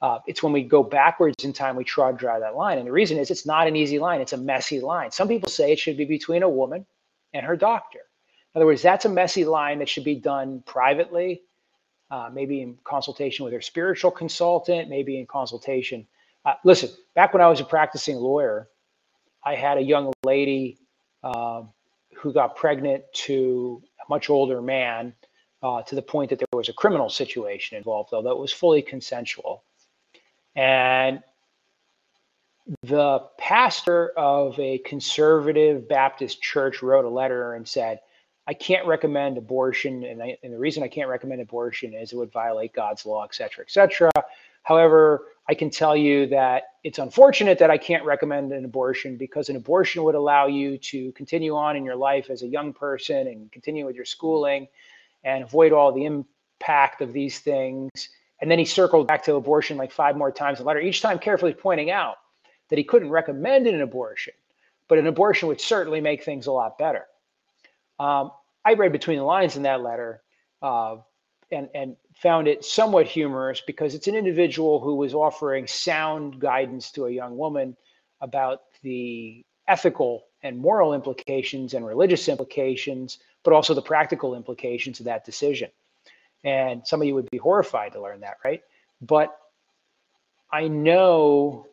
Uh, 0.00 0.18
it's 0.26 0.42
when 0.42 0.52
we 0.52 0.62
go 0.62 0.82
backwards 0.82 1.44
in 1.44 1.52
time 1.52 1.76
we 1.76 1.84
try 1.84 2.10
to 2.10 2.16
draw 2.16 2.38
that 2.38 2.56
line. 2.56 2.78
And 2.78 2.86
the 2.86 2.92
reason 2.92 3.18
is 3.18 3.30
it's 3.30 3.46
not 3.46 3.66
an 3.66 3.76
easy 3.76 3.98
line, 3.98 4.20
it's 4.20 4.32
a 4.32 4.38
messy 4.38 4.80
line. 4.80 5.10
Some 5.10 5.28
people 5.28 5.50
say 5.50 5.72
it 5.72 5.78
should 5.78 5.96
be 5.96 6.04
between 6.04 6.42
a 6.42 6.48
woman 6.48 6.86
and 7.34 7.44
her 7.44 7.56
doctor. 7.56 8.00
Other 8.58 8.66
words, 8.66 8.82
that's 8.82 9.04
a 9.04 9.08
messy 9.08 9.44
line 9.44 9.78
that 9.78 9.88
should 9.88 10.02
be 10.02 10.16
done 10.16 10.64
privately, 10.66 11.42
uh, 12.10 12.28
maybe 12.32 12.60
in 12.60 12.76
consultation 12.82 13.44
with 13.44 13.54
her 13.54 13.60
spiritual 13.60 14.10
consultant, 14.10 14.88
maybe 14.88 15.16
in 15.20 15.26
consultation. 15.26 16.04
Uh, 16.44 16.54
listen, 16.64 16.90
back 17.14 17.32
when 17.32 17.40
I 17.40 17.46
was 17.46 17.60
a 17.60 17.64
practicing 17.64 18.16
lawyer, 18.16 18.68
I 19.44 19.54
had 19.54 19.78
a 19.78 19.80
young 19.80 20.12
lady 20.24 20.76
uh, 21.22 21.62
who 22.16 22.32
got 22.32 22.56
pregnant 22.56 23.04
to 23.12 23.80
a 24.04 24.10
much 24.10 24.28
older 24.28 24.60
man 24.60 25.14
uh, 25.62 25.82
to 25.82 25.94
the 25.94 26.02
point 26.02 26.30
that 26.30 26.40
there 26.40 26.48
was 26.52 26.68
a 26.68 26.72
criminal 26.72 27.08
situation 27.08 27.76
involved, 27.76 28.12
although 28.12 28.32
it 28.32 28.38
was 28.38 28.52
fully 28.52 28.82
consensual. 28.82 29.62
And 30.56 31.22
the 32.82 33.20
pastor 33.38 34.08
of 34.16 34.58
a 34.58 34.78
conservative 34.78 35.88
Baptist 35.88 36.42
church 36.42 36.82
wrote 36.82 37.04
a 37.04 37.08
letter 37.08 37.54
and 37.54 37.68
said, 37.68 38.00
I 38.48 38.54
can't 38.54 38.86
recommend 38.86 39.36
abortion, 39.36 40.04
and, 40.04 40.22
I, 40.22 40.38
and, 40.42 40.54
the 40.54 40.58
reason 40.58 40.82
I 40.82 40.88
can't 40.88 41.10
recommend 41.10 41.42
abortion 41.42 41.92
is 41.92 42.12
it 42.12 42.16
would 42.16 42.32
violate 42.32 42.72
God's 42.72 43.04
law, 43.04 43.22
et 43.24 43.34
cetera, 43.34 43.62
et 43.62 43.70
cetera. 43.70 44.10
However, 44.62 45.26
I 45.50 45.54
can 45.54 45.68
tell 45.68 45.94
you 45.94 46.26
that 46.28 46.62
it's 46.82 46.98
unfortunate 46.98 47.58
that 47.58 47.70
I 47.70 47.76
can't 47.76 48.06
recommend 48.06 48.52
an 48.52 48.64
abortion 48.64 49.18
because 49.18 49.50
an 49.50 49.56
abortion 49.56 50.02
would 50.02 50.14
allow 50.14 50.46
you 50.46 50.78
to 50.78 51.12
continue 51.12 51.54
on 51.56 51.76
in 51.76 51.84
your 51.84 51.96
life 51.96 52.30
as 52.30 52.42
a 52.42 52.46
young 52.46 52.72
person 52.72 53.26
and 53.26 53.52
continue 53.52 53.84
with 53.84 53.96
your 53.96 54.06
schooling 54.06 54.66
and 55.24 55.44
avoid 55.44 55.72
all 55.72 55.92
the 55.92 56.06
impact 56.06 57.02
of 57.02 57.12
these 57.12 57.40
things. 57.40 57.90
And 58.40 58.50
then 58.50 58.58
he 58.58 58.64
circled 58.64 59.08
back 59.08 59.24
to 59.24 59.34
abortion 59.34 59.76
like 59.76 59.92
five 59.92 60.16
more 60.16 60.32
times 60.32 60.58
in 60.58 60.64
the 60.64 60.68
letter, 60.68 60.80
each 60.80 61.02
time 61.02 61.18
carefully 61.18 61.52
pointing 61.52 61.90
out 61.90 62.16
that 62.70 62.78
he 62.78 62.84
couldn't 62.84 63.10
recommend 63.10 63.66
an 63.66 63.82
abortion, 63.82 64.32
but 64.88 64.96
an 64.96 65.06
abortion 65.06 65.48
would 65.48 65.60
certainly 65.60 66.00
make 66.00 66.24
things 66.24 66.46
a 66.46 66.52
lot 66.52 66.78
better. 66.78 67.04
Um, 67.98 68.30
I 68.64 68.74
read 68.74 68.92
between 68.92 69.18
the 69.18 69.24
lines 69.24 69.56
in 69.56 69.62
that 69.62 69.82
letter 69.82 70.22
uh, 70.62 70.96
and, 71.50 71.68
and 71.74 71.96
found 72.16 72.48
it 72.48 72.64
somewhat 72.64 73.06
humorous 73.06 73.60
because 73.60 73.94
it's 73.94 74.08
an 74.08 74.14
individual 74.14 74.80
who 74.80 74.96
was 74.96 75.14
offering 75.14 75.66
sound 75.66 76.40
guidance 76.40 76.90
to 76.92 77.06
a 77.06 77.10
young 77.10 77.36
woman 77.36 77.76
about 78.20 78.62
the 78.82 79.44
ethical 79.66 80.24
and 80.42 80.58
moral 80.58 80.94
implications 80.94 81.74
and 81.74 81.86
religious 81.86 82.28
implications, 82.28 83.18
but 83.44 83.52
also 83.52 83.74
the 83.74 83.82
practical 83.82 84.34
implications 84.34 85.00
of 85.00 85.06
that 85.06 85.24
decision. 85.24 85.70
And 86.44 86.86
some 86.86 87.00
of 87.00 87.06
you 87.06 87.14
would 87.14 87.30
be 87.30 87.38
horrified 87.38 87.92
to 87.92 88.02
learn 88.02 88.20
that, 88.20 88.36
right? 88.44 88.62
But 89.00 89.36
I 90.52 90.68
know, 90.68 91.66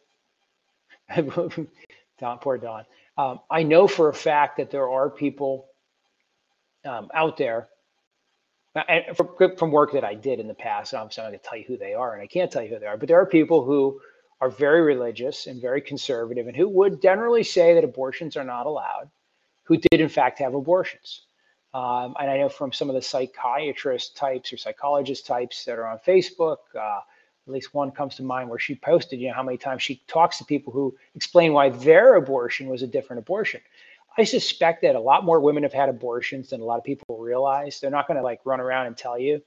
Don, 1.15 2.39
poor 2.39 2.57
Don. 2.57 2.85
Um, 3.17 3.39
I 3.49 3.63
know 3.63 3.87
for 3.87 4.09
a 4.09 4.13
fact 4.13 4.57
that 4.57 4.71
there 4.71 4.89
are 4.89 5.09
people 5.09 5.67
um, 6.85 7.09
out 7.13 7.37
there, 7.37 7.69
and 8.87 9.15
from, 9.15 9.29
from 9.57 9.71
work 9.71 9.93
that 9.93 10.03
I 10.03 10.15
did 10.15 10.39
in 10.39 10.47
the 10.47 10.53
past, 10.53 10.93
and 10.93 10.99
I'm 10.99 11.05
not 11.05 11.15
going 11.15 11.31
to 11.31 11.37
tell 11.37 11.57
you 11.57 11.65
who 11.67 11.77
they 11.77 11.93
are, 11.93 12.13
and 12.13 12.21
I 12.21 12.27
can't 12.27 12.51
tell 12.51 12.61
you 12.61 12.69
who 12.69 12.79
they 12.79 12.85
are, 12.85 12.97
but 12.97 13.07
there 13.07 13.19
are 13.19 13.25
people 13.25 13.63
who 13.63 13.99
are 14.41 14.49
very 14.49 14.81
religious 14.81 15.47
and 15.47 15.61
very 15.61 15.81
conservative 15.81 16.47
and 16.47 16.55
who 16.55 16.67
would 16.67 17.01
generally 17.01 17.43
say 17.43 17.73
that 17.73 17.83
abortions 17.83 18.35
are 18.35 18.43
not 18.43 18.65
allowed, 18.65 19.09
who 19.63 19.77
did 19.77 20.01
in 20.01 20.09
fact 20.09 20.39
have 20.39 20.53
abortions. 20.53 21.21
Um, 21.73 22.15
and 22.19 22.29
I 22.29 22.37
know 22.37 22.49
from 22.49 22.71
some 22.71 22.89
of 22.89 22.95
the 22.95 23.01
psychiatrist 23.01 24.15
types 24.15 24.51
or 24.53 24.57
psychologist 24.57 25.25
types 25.25 25.65
that 25.65 25.77
are 25.77 25.87
on 25.87 25.99
Facebook, 25.99 26.57
uh, 26.73 27.01
at 27.47 27.53
least 27.53 27.73
one 27.73 27.91
comes 27.91 28.15
to 28.15 28.23
mind 28.23 28.49
where 28.49 28.59
she 28.59 28.75
posted, 28.75 29.19
you 29.19 29.27
know, 29.27 29.33
how 29.33 29.43
many 29.43 29.57
times 29.57 29.83
she 29.83 30.01
talks 30.07 30.37
to 30.37 30.45
people 30.45 30.73
who 30.73 30.95
explain 31.15 31.53
why 31.53 31.69
their 31.69 32.15
abortion 32.15 32.67
was 32.67 32.81
a 32.81 32.87
different 32.87 33.19
abortion. 33.19 33.61
I 34.17 34.23
suspect 34.23 34.81
that 34.83 34.95
a 34.95 34.99
lot 34.99 35.25
more 35.25 35.39
women 35.39 35.63
have 35.63 35.73
had 35.73 35.89
abortions 35.89 36.49
than 36.49 36.61
a 36.61 36.63
lot 36.63 36.77
of 36.77 36.83
people 36.83 37.17
realize. 37.17 37.79
They're 37.79 37.91
not 37.91 38.07
going 38.07 38.17
to 38.17 38.23
like 38.23 38.39
run 38.45 38.61
around 38.61 38.87
and 38.87 38.97
tell 38.97 39.19
you. 39.19 39.41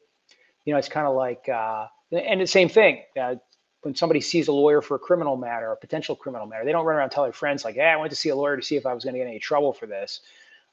You 0.64 0.72
know, 0.74 0.78
it's 0.78 0.88
kind 0.88 1.06
of 1.06 1.14
like, 1.14 1.48
uh, 1.48 1.86
and 2.12 2.40
the 2.40 2.46
same 2.46 2.68
thing. 2.68 3.02
Uh, 3.18 3.36
when 3.82 3.94
somebody 3.94 4.20
sees 4.20 4.48
a 4.48 4.52
lawyer 4.52 4.82
for 4.82 4.96
a 4.96 4.98
criminal 4.98 5.36
matter, 5.36 5.70
a 5.70 5.76
potential 5.76 6.16
criminal 6.16 6.46
matter, 6.46 6.64
they 6.64 6.72
don't 6.72 6.84
run 6.84 6.96
around 6.96 7.04
and 7.04 7.12
tell 7.12 7.22
their 7.22 7.32
friends 7.32 7.64
like, 7.64 7.76
"Hey, 7.76 7.86
I 7.86 7.96
went 7.96 8.10
to 8.10 8.16
see 8.16 8.28
a 8.28 8.36
lawyer 8.36 8.56
to 8.56 8.62
see 8.62 8.76
if 8.76 8.84
I 8.84 8.92
was 8.92 9.04
going 9.04 9.14
to 9.14 9.20
get 9.20 9.28
any 9.28 9.38
trouble 9.38 9.72
for 9.72 9.86
this." 9.86 10.20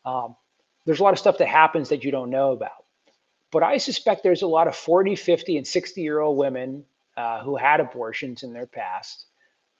Um, 0.05 0.35
there's 0.85 0.99
a 0.99 1.03
lot 1.03 1.13
of 1.13 1.19
stuff 1.19 1.37
that 1.37 1.47
happens 1.47 1.89
that 1.89 2.03
you 2.03 2.11
don't 2.11 2.29
know 2.29 2.51
about. 2.51 2.85
But 3.51 3.63
I 3.63 3.77
suspect 3.77 4.23
there's 4.23 4.41
a 4.41 4.47
lot 4.47 4.67
of 4.67 4.75
40, 4.75 5.15
50, 5.15 5.57
and 5.57 5.67
60 5.67 6.01
year 6.01 6.19
old 6.19 6.37
women 6.37 6.83
uh, 7.15 7.43
who 7.43 7.55
had 7.55 7.79
abortions 7.79 8.43
in 8.43 8.53
their 8.53 8.65
past, 8.65 9.25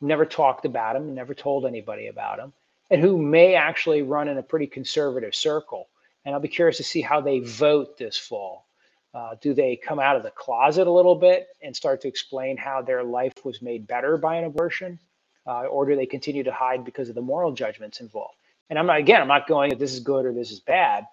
never 0.01 0.25
talked 0.25 0.65
about 0.65 0.93
them, 0.93 1.13
never 1.13 1.33
told 1.33 1.65
anybody 1.65 2.07
about 2.07 2.37
them, 2.37 2.53
and 2.91 3.01
who 3.01 3.17
may 3.21 3.55
actually 3.55 4.03
run 4.03 4.27
in 4.29 4.37
a 4.37 4.43
pretty 4.43 4.67
conservative 4.67 5.35
circle. 5.35 5.89
And 6.25 6.35
I'll 6.35 6.41
be 6.41 6.47
curious 6.47 6.77
to 6.77 6.83
see 6.83 7.01
how 7.01 7.21
they 7.21 7.39
vote 7.39 7.97
this 7.97 8.17
fall. 8.17 8.67
Uh, 9.13 9.35
do 9.41 9.53
they 9.53 9.77
come 9.77 9.99
out 9.99 10.17
of 10.17 10.23
the 10.23 10.31
closet 10.31 10.87
a 10.87 10.91
little 10.91 11.15
bit 11.15 11.47
and 11.63 11.75
start 11.75 12.01
to 12.01 12.07
explain 12.07 12.57
how 12.57 12.81
their 12.81 13.03
life 13.03 13.33
was 13.45 13.61
made 13.61 13.87
better 13.87 14.17
by 14.17 14.35
an 14.37 14.45
abortion? 14.45 14.99
Uh, 15.47 15.63
or 15.65 15.85
do 15.87 15.95
they 15.95 16.05
continue 16.07 16.43
to 16.43 16.51
hide 16.51 16.85
because 16.85 17.09
of 17.09 17.15
the 17.15 17.21
moral 17.21 17.53
judgments 17.53 18.01
involved? 18.01 18.35
and 18.69 18.79
I'm 18.79 18.87
not 18.87 18.99
again, 18.99 19.21
I'm 19.21 19.29
not 19.29 19.47
going 19.47 19.71
that 19.71 19.79
this 19.79 19.93
is 19.93 20.01
good 20.01 20.25
or 20.25 20.33
this 20.33 20.51
is 20.51 20.61
bad. 20.61 21.05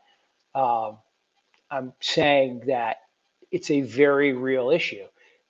Um, 0.55 0.99
I'm 1.71 1.93
saying 2.01 2.65
that 2.69 2.99
it's 3.51 3.71
a 3.71 3.83
very 3.83 4.35
real 4.35 4.71
issue. 4.71 5.05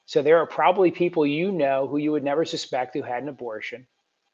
So 0.07 0.23
there 0.23 0.39
are 0.39 0.47
probably 0.47 0.91
people 0.91 1.27
you 1.27 1.53
know 1.53 1.89
who 1.89 1.99
you 1.99 2.13
would 2.13 2.25
never 2.25 2.45
suspect 2.45 2.95
who 2.95 3.03
had 3.03 3.23
an 3.23 3.31
abortion, 3.31 3.87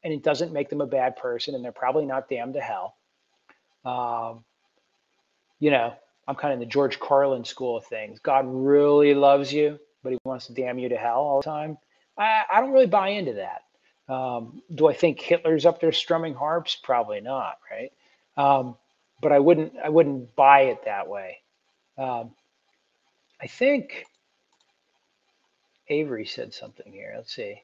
and 0.04 0.12
it 0.12 0.22
doesn't 0.22 0.52
make 0.52 0.68
them 0.70 0.80
a 0.80 0.86
bad 0.86 1.16
person, 1.16 1.54
and 1.54 1.64
they're 1.64 1.72
probably 1.72 2.06
not 2.06 2.28
damned 2.28 2.54
to 2.54 2.60
hell. 2.60 2.94
Um, 3.84 4.44
you 5.60 5.70
know, 5.70 5.94
I'm 6.26 6.34
kind 6.34 6.52
of 6.52 6.60
in 6.60 6.68
the 6.68 6.72
George 6.72 7.00
Carlin 7.00 7.44
school 7.44 7.76
of 7.76 7.86
things. 7.86 8.20
God 8.20 8.44
really 8.46 9.14
loves 9.14 9.52
you, 9.52 9.78
but 10.02 10.12
he 10.12 10.18
wants 10.24 10.46
to 10.46 10.54
damn 10.54 10.78
you 10.78 10.88
to 10.90 10.96
hell 10.96 11.20
all 11.20 11.40
the 11.40 11.44
time. 11.44 11.78
I, 12.16 12.42
I 12.52 12.60
don't 12.60 12.72
really 12.72 12.86
buy 12.86 13.08
into 13.08 13.34
that. 13.34 13.62
Um, 14.12 14.62
do 14.74 14.88
I 14.88 14.94
think 14.94 15.20
Hitler's 15.20 15.66
up 15.66 15.80
there 15.80 15.92
strumming 15.92 16.34
harps? 16.34 16.76
Probably 16.76 17.20
not, 17.20 17.58
right? 17.70 17.92
Um, 18.36 18.76
but 19.20 19.32
I 19.32 19.38
wouldn't 19.38 19.74
I 19.82 19.88
wouldn't 19.88 20.34
buy 20.36 20.62
it 20.62 20.84
that 20.84 21.08
way. 21.08 21.38
Um, 21.98 22.32
I 23.40 23.46
think 23.46 24.06
Avery 25.88 26.24
said 26.26 26.54
something 26.54 26.92
here. 26.92 27.12
Let's 27.16 27.34
see. 27.34 27.62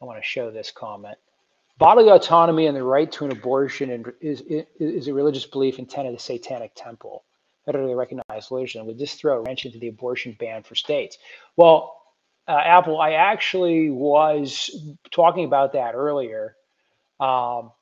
I 0.00 0.04
want 0.04 0.18
to 0.18 0.26
show 0.26 0.50
this 0.50 0.70
comment. 0.70 1.16
Bodily 1.78 2.10
autonomy 2.10 2.66
and 2.66 2.76
the 2.76 2.82
right 2.82 3.10
to 3.12 3.24
an 3.24 3.32
abortion 3.32 4.04
is, 4.20 4.42
is, 4.42 4.62
is 4.78 5.08
a 5.08 5.14
religious 5.14 5.44
belief 5.44 5.78
and 5.78 5.90
tenet 5.90 6.12
of 6.12 6.18
the 6.18 6.22
Satanic 6.22 6.72
Temple, 6.76 7.24
federally 7.66 7.96
recognized 7.96 8.50
religion. 8.52 8.86
Would 8.86 8.98
this 8.98 9.14
throw 9.14 9.38
a 9.38 9.40
wrench 9.42 9.66
into 9.66 9.78
the 9.78 9.88
abortion 9.88 10.36
ban 10.38 10.62
for 10.62 10.76
states? 10.76 11.18
Well, 11.56 11.96
uh, 12.46 12.60
Apple, 12.64 13.00
I 13.00 13.12
actually 13.12 13.90
was 13.90 14.70
talking 15.10 15.44
about 15.44 15.72
that 15.72 15.94
earlier. 15.94 16.56
Um, 17.18 17.72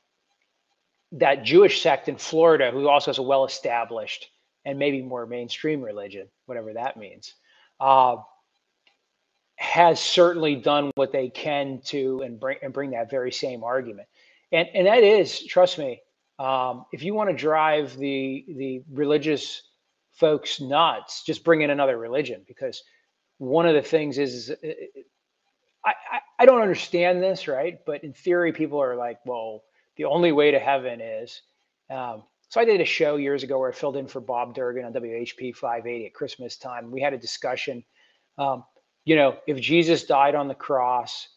that 1.13 1.45
Jewish 1.45 1.83
sect 1.83 2.09
in 2.09 2.17
Florida, 2.17 2.71
who 2.71 2.89
also 2.89 3.11
has 3.11 3.19
a 3.19 3.23
well 3.23 3.45
established 3.45 4.29
and 4.65 4.79
maybe 4.79 5.03
more 5.03 5.27
mainstream 5.27 5.83
religion, 5.83 6.29
whatever 6.47 6.73
that 6.73 6.97
means, 6.97 7.35
uh, 7.81 8.17
has 9.63 10.01
certainly 10.01 10.57
done 10.57 10.91
what 10.97 11.13
they 11.13 11.29
can 11.29 11.81
to 11.85 12.21
and 12.25 12.41
bring 12.41 12.59
and 12.63 12.73
bring 12.73 12.91
that 12.91 13.09
very 13.09 13.31
same 13.31 13.63
argument. 13.63 14.09
And 14.51 14.69
and 14.75 14.89
that 14.89 15.05
is, 15.05 15.47
trust 15.47 15.79
me, 15.79 16.03
um, 16.41 16.85
if 16.93 17.05
you 17.05 17.15
want 17.15 17.31
to 17.31 17.37
drive 17.37 17.97
the 17.97 18.45
the 18.57 18.83
religious 18.91 19.63
folks 20.11 20.61
nuts, 20.61 21.23
just 21.25 21.45
bring 21.45 21.61
in 21.61 21.71
another 21.71 21.97
religion 21.97 22.43
because 22.49 22.83
one 23.39 23.67
of 23.67 23.75
the 23.75 23.83
things 23.83 24.19
is, 24.19 24.51
is 24.51 24.57
I, 25.85 25.91
I, 25.91 26.19
I 26.41 26.47
don't 26.47 26.61
understand 26.61 27.23
this, 27.23 27.47
right? 27.47 27.79
But 27.87 28.03
in 28.03 28.13
theory, 28.13 28.53
people 28.53 28.83
are 28.83 28.97
like, 28.97 29.19
well, 29.25 29.63
the 29.97 30.07
only 30.07 30.33
way 30.33 30.51
to 30.51 30.59
heaven 30.59 31.01
is. 31.01 31.41
Um, 31.89 32.25
so 32.49 32.61
I 32.61 32.65
did 32.65 32.81
a 32.81 32.85
show 32.85 33.17
years 33.17 33.45
ago 33.45 33.61
where 33.61 33.71
I 33.71 33.75
filled 33.75 33.97
in 33.97 34.09
for 34.09 34.21
Bob 34.21 34.57
Durgin 34.57 34.85
on 34.85 34.93
WHP 34.93 35.55
580 35.55 36.07
at 36.07 36.15
Christmas 36.15 36.57
time. 36.57 36.91
We 36.91 37.01
had 37.01 37.15
a 37.15 37.19
discussion. 37.19 37.85
Um, 38.39 38.65
you 39.05 39.17
know, 39.17 39.37
if 39.47 39.61
Jesus 39.61 40.05
died 40.05 40.35
on 40.35 40.49
the 40.49 40.55
cross 40.55 41.29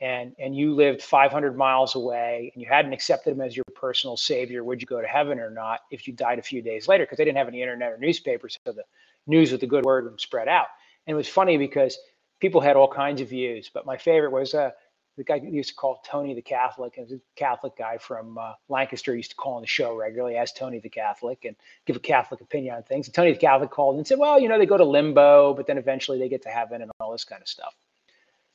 and 0.00 0.34
and 0.38 0.54
you 0.54 0.74
lived 0.74 1.02
500 1.02 1.56
miles 1.56 1.94
away 1.94 2.52
and 2.54 2.62
you 2.62 2.68
hadn't 2.68 2.92
accepted 2.92 3.32
him 3.32 3.40
as 3.40 3.56
your 3.56 3.64
personal 3.74 4.16
savior, 4.16 4.62
would 4.64 4.80
you 4.80 4.86
go 4.86 5.00
to 5.00 5.06
heaven 5.06 5.38
or 5.38 5.50
not 5.50 5.80
if 5.90 6.06
you 6.06 6.12
died 6.12 6.38
a 6.38 6.42
few 6.42 6.62
days 6.62 6.88
later? 6.88 7.04
Because 7.04 7.18
they 7.18 7.24
didn't 7.24 7.38
have 7.38 7.48
any 7.48 7.62
internet 7.62 7.92
or 7.92 7.98
newspapers, 7.98 8.58
so 8.66 8.72
the 8.72 8.84
news 9.26 9.52
with 9.52 9.60
the 9.60 9.66
good 9.66 9.84
word 9.84 10.04
would 10.04 10.20
spread 10.20 10.48
out. 10.48 10.66
And 11.06 11.14
it 11.14 11.16
was 11.16 11.28
funny 11.28 11.56
because 11.56 11.98
people 12.40 12.60
had 12.60 12.76
all 12.76 12.88
kinds 12.88 13.20
of 13.20 13.28
views, 13.30 13.70
but 13.72 13.86
my 13.86 13.96
favorite 13.96 14.32
was 14.32 14.54
uh, 14.54 14.70
the 15.16 15.24
guy 15.24 15.36
used 15.36 15.70
to 15.70 15.74
call 15.74 16.02
Tony 16.04 16.34
the 16.34 16.42
Catholic, 16.42 16.98
and 16.98 17.10
a 17.10 17.20
Catholic 17.36 17.76
guy 17.76 17.98
from 17.98 18.38
uh, 18.38 18.52
Lancaster 18.68 19.16
used 19.16 19.30
to 19.30 19.36
call 19.36 19.54
on 19.54 19.62
the 19.62 19.66
show 19.66 19.96
regularly 19.96 20.36
as 20.36 20.52
Tony 20.52 20.78
the 20.78 20.88
Catholic 20.90 21.44
and 21.44 21.56
give 21.86 21.96
a 21.96 22.00
Catholic 22.00 22.40
opinion 22.40 22.74
on 22.76 22.82
things. 22.82 23.06
And 23.08 23.14
Tony 23.14 23.32
the 23.32 23.38
Catholic 23.38 23.70
called 23.70 23.96
and 23.96 24.06
said, 24.06 24.18
well, 24.18 24.38
you 24.40 24.48
know, 24.48 24.58
they 24.58 24.66
go 24.66 24.76
to 24.76 24.84
limbo, 24.84 25.54
but 25.54 25.66
then 25.66 25.78
eventually 25.78 26.18
they 26.18 26.28
get 26.28 26.42
to 26.42 26.50
heaven 26.50 26.82
and 26.82 26.90
all 27.00 27.12
this 27.12 27.24
kind 27.24 27.42
of 27.42 27.48
stuff. 27.48 27.74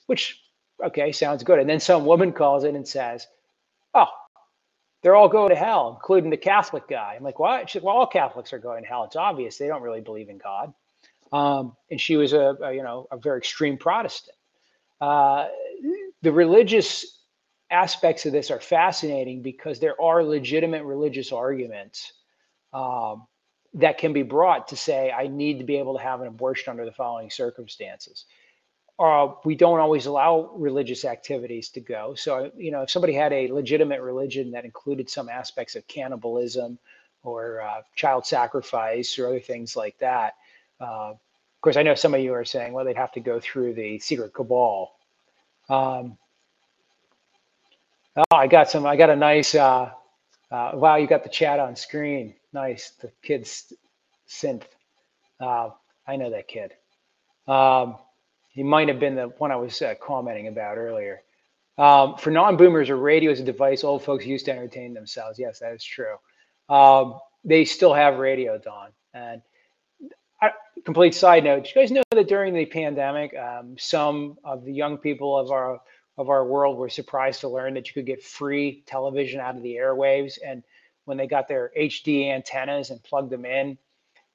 which 0.07 0.41
okay 0.83 1.11
sounds 1.11 1.43
good. 1.43 1.59
And 1.59 1.69
then 1.69 1.79
some 1.79 2.05
woman 2.05 2.31
calls 2.33 2.63
in 2.63 2.75
and 2.75 2.87
says, 2.87 3.27
"Oh, 3.93 4.07
they're 5.01 5.15
all 5.15 5.29
going 5.29 5.49
to 5.49 5.55
hell, 5.55 5.91
including 5.95 6.29
the 6.29 6.37
Catholic 6.37 6.87
guy." 6.87 7.15
I'm 7.17 7.23
like, 7.23 7.39
"What?" 7.39 7.69
She 7.69 7.73
said, 7.79 7.83
"Well, 7.83 7.95
all 7.95 8.07
Catholics 8.07 8.53
are 8.53 8.59
going 8.59 8.83
to 8.83 8.89
hell. 8.89 9.05
It's 9.05 9.15
obvious 9.15 9.57
they 9.57 9.67
don't 9.67 9.83
really 9.83 10.01
believe 10.01 10.29
in 10.29 10.37
God." 10.37 10.73
Um, 11.31 11.75
and 11.89 11.99
she 12.01 12.17
was 12.17 12.33
a, 12.33 12.57
a, 12.61 12.73
you 12.73 12.83
know 12.83 13.07
a 13.11 13.17
very 13.17 13.37
extreme 13.37 13.77
Protestant. 13.77 14.37
Uh, 14.99 15.47
the 16.21 16.31
religious 16.31 17.19
aspects 17.69 18.25
of 18.25 18.31
this 18.31 18.51
are 18.51 18.59
fascinating 18.59 19.41
because 19.41 19.79
there 19.79 19.99
are 20.01 20.23
legitimate 20.23 20.83
religious 20.83 21.31
arguments 21.31 22.13
um, 22.73 23.25
that 23.73 23.97
can 23.97 24.13
be 24.13 24.23
brought 24.23 24.67
to 24.67 24.75
say, 24.75 25.11
I 25.11 25.27
need 25.27 25.59
to 25.59 25.63
be 25.63 25.77
able 25.77 25.97
to 25.97 26.03
have 26.03 26.21
an 26.21 26.27
abortion 26.27 26.71
under 26.71 26.85
the 26.85 26.91
following 26.91 27.29
circumstances. 27.29 28.25
Uh, 28.99 29.33
we 29.45 29.55
don't 29.55 29.79
always 29.79 30.05
allow 30.05 30.51
religious 30.53 31.05
activities 31.05 31.69
to 31.69 31.79
go. 31.79 32.13
So, 32.13 32.51
you 32.55 32.71
know, 32.71 32.83
if 32.83 32.91
somebody 32.91 33.13
had 33.13 33.33
a 33.33 33.51
legitimate 33.51 34.01
religion 34.01 34.51
that 34.51 34.65
included 34.65 35.09
some 35.09 35.29
aspects 35.29 35.75
of 35.75 35.87
cannibalism 35.87 36.77
or 37.23 37.61
uh, 37.61 37.81
child 37.95 38.25
sacrifice 38.25 39.17
or 39.17 39.27
other 39.27 39.39
things 39.39 39.75
like 39.75 39.97
that, 39.99 40.35
uh, 40.79 41.11
of 41.13 41.61
course, 41.61 41.77
I 41.77 41.83
know 41.83 41.95
some 41.95 42.13
of 42.13 42.21
you 42.21 42.33
are 42.33 42.45
saying, 42.45 42.73
well, 42.73 42.85
they'd 42.85 42.97
have 42.97 43.11
to 43.13 43.19
go 43.19 43.39
through 43.39 43.73
the 43.73 43.99
secret 43.99 44.33
cabal. 44.33 44.93
Um, 45.71 46.17
oh, 48.17 48.23
I 48.31 48.47
got 48.47 48.69
some, 48.69 48.85
I 48.85 48.97
got 48.97 49.09
a 49.09 49.15
nice, 49.15 49.55
uh, 49.55 49.91
uh, 50.51 50.71
wow, 50.73 50.97
you 50.97 51.07
got 51.07 51.23
the 51.23 51.29
chat 51.29 51.59
on 51.59 51.77
screen. 51.77 52.35
Nice. 52.51 52.91
The 53.01 53.09
kid's 53.23 53.71
synth. 54.27 54.63
Uh, 55.39 55.69
I 56.05 56.17
know 56.17 56.29
that 56.31 56.49
kid. 56.49 56.73
Um, 57.47 57.95
he 58.49 58.63
might 58.63 58.89
have 58.89 58.99
been 58.99 59.15
the 59.15 59.27
one 59.37 59.51
I 59.51 59.55
was 59.55 59.81
uh, 59.81 59.95
commenting 60.01 60.49
about 60.49 60.77
earlier. 60.77 61.21
Um, 61.77 62.17
for 62.17 62.31
non-boomers, 62.31 62.89
a 62.89 62.95
radio 62.95 63.31
is 63.31 63.39
a 63.39 63.43
device 63.45 63.85
old 63.85 64.03
folks 64.03 64.25
used 64.25 64.45
to 64.45 64.51
entertain 64.51 64.93
themselves. 64.93 65.39
Yes, 65.39 65.59
that 65.59 65.73
is 65.73 65.83
true. 65.83 66.17
Um, 66.67 67.17
they 67.45 67.63
still 67.63 67.93
have 67.93 68.17
radio, 68.17 68.57
Don. 68.57 68.89
And 69.13 69.41
Complete 70.83 71.13
side 71.13 71.43
note: 71.43 71.67
you 71.67 71.81
guys 71.81 71.91
know 71.91 72.01
that 72.11 72.27
during 72.27 72.53
the 72.53 72.65
pandemic, 72.65 73.35
um, 73.37 73.75
some 73.77 74.37
of 74.43 74.65
the 74.65 74.73
young 74.73 74.97
people 74.97 75.37
of 75.37 75.51
our 75.51 75.79
of 76.17 76.29
our 76.29 76.45
world 76.45 76.77
were 76.77 76.89
surprised 76.89 77.41
to 77.41 77.49
learn 77.49 77.75
that 77.75 77.87
you 77.87 77.93
could 77.93 78.05
get 78.05 78.23
free 78.23 78.83
television 78.85 79.39
out 79.39 79.55
of 79.55 79.63
the 79.63 79.75
airwaves 79.75 80.37
and 80.45 80.63
when 81.05 81.17
they 81.17 81.27
got 81.27 81.47
their 81.47 81.71
HD 81.77 82.29
antennas 82.29 82.89
and 82.89 83.01
plugged 83.03 83.31
them 83.31 83.45
in 83.45 83.77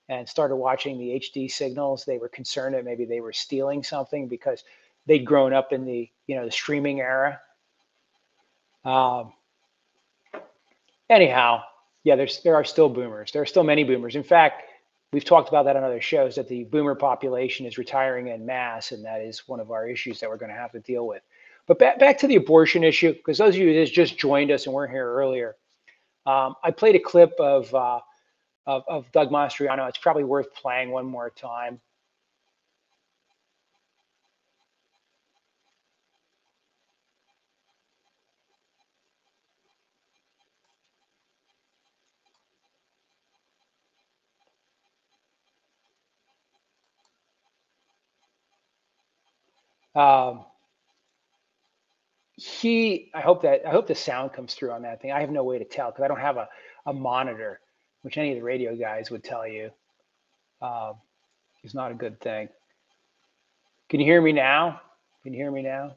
and 0.09 0.29
started 0.29 0.57
watching 0.57 0.99
the 0.99 1.21
HD 1.21 1.51
signals, 1.51 2.05
they 2.05 2.19
were 2.19 2.29
concerned 2.29 2.75
that 2.75 2.85
maybe 2.85 3.05
they 3.05 3.21
were 3.21 3.33
stealing 3.33 3.83
something 3.83 4.29
because 4.29 4.63
they'd 5.07 5.25
grown 5.25 5.53
up 5.53 5.73
in 5.73 5.85
the 5.85 6.11
you 6.27 6.37
know 6.37 6.45
the 6.45 6.53
streaming 6.53 7.01
era. 7.01 7.41
Um, 8.85 9.33
anyhow, 11.11 11.63
yeah, 12.05 12.17
there's 12.17 12.41
there 12.43 12.55
are 12.55 12.65
still 12.65 12.89
boomers. 12.89 13.33
There 13.33 13.43
are 13.43 13.47
still 13.47 13.65
many 13.65 13.85
boomers. 13.85 14.15
In 14.17 14.23
fact, 14.23 14.63
we've 15.17 15.25
talked 15.25 15.49
about 15.49 15.65
that 15.65 15.77
on 15.77 15.83
other 15.83 16.03
shows 16.03 16.35
that 16.35 16.47
the 16.47 16.65
boomer 16.65 16.95
population 16.95 17.65
is 17.65 17.79
retiring 17.79 18.27
in 18.27 18.45
mass, 18.45 18.93
and 18.93 19.03
that 19.07 19.23
is 19.23 19.49
one 19.49 19.61
of 19.61 19.71
our 19.71 19.89
issues 19.89 20.21
that 20.21 20.29
we're 20.29 20.37
going 20.37 20.51
to 20.51 20.59
have 20.59 20.73
to 20.73 20.81
deal 20.81 21.07
with. 21.07 21.23
But 21.67 21.79
back 21.79 21.99
back 21.99 22.19
to 22.19 22.27
the 22.27 22.37
abortion 22.37 22.85
issue, 22.85 23.15
because 23.15 23.39
those 23.39 23.55
of 23.55 23.63
you 23.63 23.73
that 23.73 23.91
just 23.91 24.19
joined 24.19 24.51
us 24.51 24.67
and 24.67 24.75
weren't 24.75 24.93
here 24.93 25.11
earlier, 25.11 25.57
um, 26.27 26.55
I 26.63 26.71
played 26.71 26.97
a 26.97 27.01
clip 27.01 27.33
of, 27.41 27.75
uh, 27.75 28.01
of, 28.67 28.85
of 28.89 29.11
Doug 29.13 29.31
Mastriano. 29.31 29.89
It's 29.89 29.97
probably 29.97 30.25
worth 30.25 30.53
playing 30.55 30.91
one 30.91 31.07
more 31.07 31.31
time. 31.31 31.81
Um, 49.97 50.45
he 52.39 53.11
i 53.15 53.23
hope 53.23 53.41
that 53.41 53.67
i 53.67 53.71
hope 53.71 53.87
the 53.87 53.95
sound 53.95 54.31
comes 54.31 54.53
through 54.53 54.71
on 54.71 54.83
that 54.83 55.01
thing. 55.01 55.11
I 55.11 55.21
have 55.21 55.31
no 55.31 55.43
way 55.43 55.59
to 55.59 55.65
tell 55.65 55.91
because 55.91 56.05
i 56.05 56.09
don't 56.09 56.21
have 56.21 56.37
a, 56.37 56.49
a 56.85 56.93
monitor 56.93 57.61
which 58.03 58.19
any 58.19 58.31
of 58.31 58.37
the 58.37 58.45
radio 58.45 58.77
guys 58.77 59.11
would 59.11 59.25
tell 59.25 59.49
you. 59.49 59.71
Uh, 60.63 60.93
is 61.65 61.75
not 61.75 61.91
a 61.91 61.95
good 61.95 62.21
thing. 62.21 62.49
Can 63.89 63.99
you 63.99 64.07
hear 64.07 64.23
me 64.23 64.33
now? 64.33 64.81
Can 65.25 65.33
you 65.33 65.41
hear 65.41 65.51
me 65.51 65.63
now? 65.63 65.97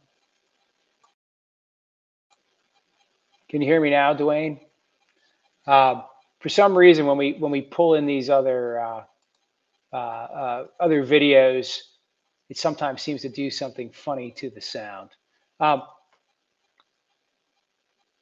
Can 3.50 3.62
you 3.62 3.68
hear 3.68 3.80
me 3.80 3.92
now 3.92 4.16
dwayne 4.16 4.60
uh, 5.68 6.02
for 6.40 6.50
some 6.50 6.76
reason 6.76 7.06
when 7.06 7.18
we 7.18 7.34
when 7.34 7.52
we 7.52 7.62
pull 7.62 7.96
in 7.96 8.06
these 8.06 8.30
other 8.30 8.80
uh, 8.80 9.04
uh, 9.94 9.96
uh 9.96 10.66
other 10.80 11.06
videos 11.06 11.80
it 12.50 12.58
sometimes 12.58 13.02
seems 13.02 13.22
to 13.22 13.30
do 13.30 13.50
something 13.50 13.90
funny 13.92 14.32
to 14.32 14.50
the 14.50 14.62
sound 14.62 15.10
um, 15.60 15.84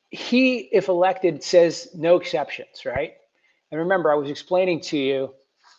he, 0.09 0.59
if 0.71 0.87
elected, 0.87 1.43
says 1.43 1.89
no 1.93 2.17
exceptions, 2.17 2.85
right? 2.85 3.13
And 3.71 3.79
remember, 3.79 4.11
I 4.11 4.15
was 4.15 4.29
explaining 4.29 4.81
to 4.81 4.97
you 4.97 5.33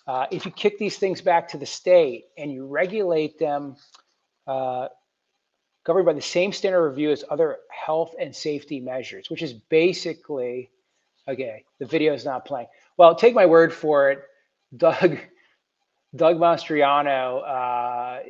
uh, 0.06 0.26
if 0.30 0.44
you 0.46 0.50
kick 0.50 0.78
these 0.78 0.96
things 0.98 1.20
back 1.20 1.48
to 1.48 1.58
the 1.58 1.66
state 1.66 2.26
and 2.36 2.50
you 2.50 2.66
regulate 2.66 3.38
them 3.38 3.76
uh, 4.46 4.88
governed 5.84 6.06
by 6.06 6.12
the 6.12 6.20
same 6.20 6.52
standard 6.52 6.88
review 6.88 7.10
as 7.10 7.24
other 7.30 7.58
health 7.70 8.14
and 8.18 8.34
safety 8.34 8.80
measures, 8.80 9.30
which 9.30 9.42
is 9.42 9.52
basically, 9.52 10.70
okay, 11.26 11.64
the 11.78 11.86
video 11.86 12.14
is 12.14 12.24
not 12.24 12.44
playing. 12.44 12.68
Well, 12.96 13.14
take 13.14 13.34
my 13.34 13.46
word 13.46 13.72
for 13.72 14.10
it. 14.10 14.22
Doug, 14.76 15.18
Doug 16.16 16.38
Mastriano 16.38 17.42
uh, 17.46 18.22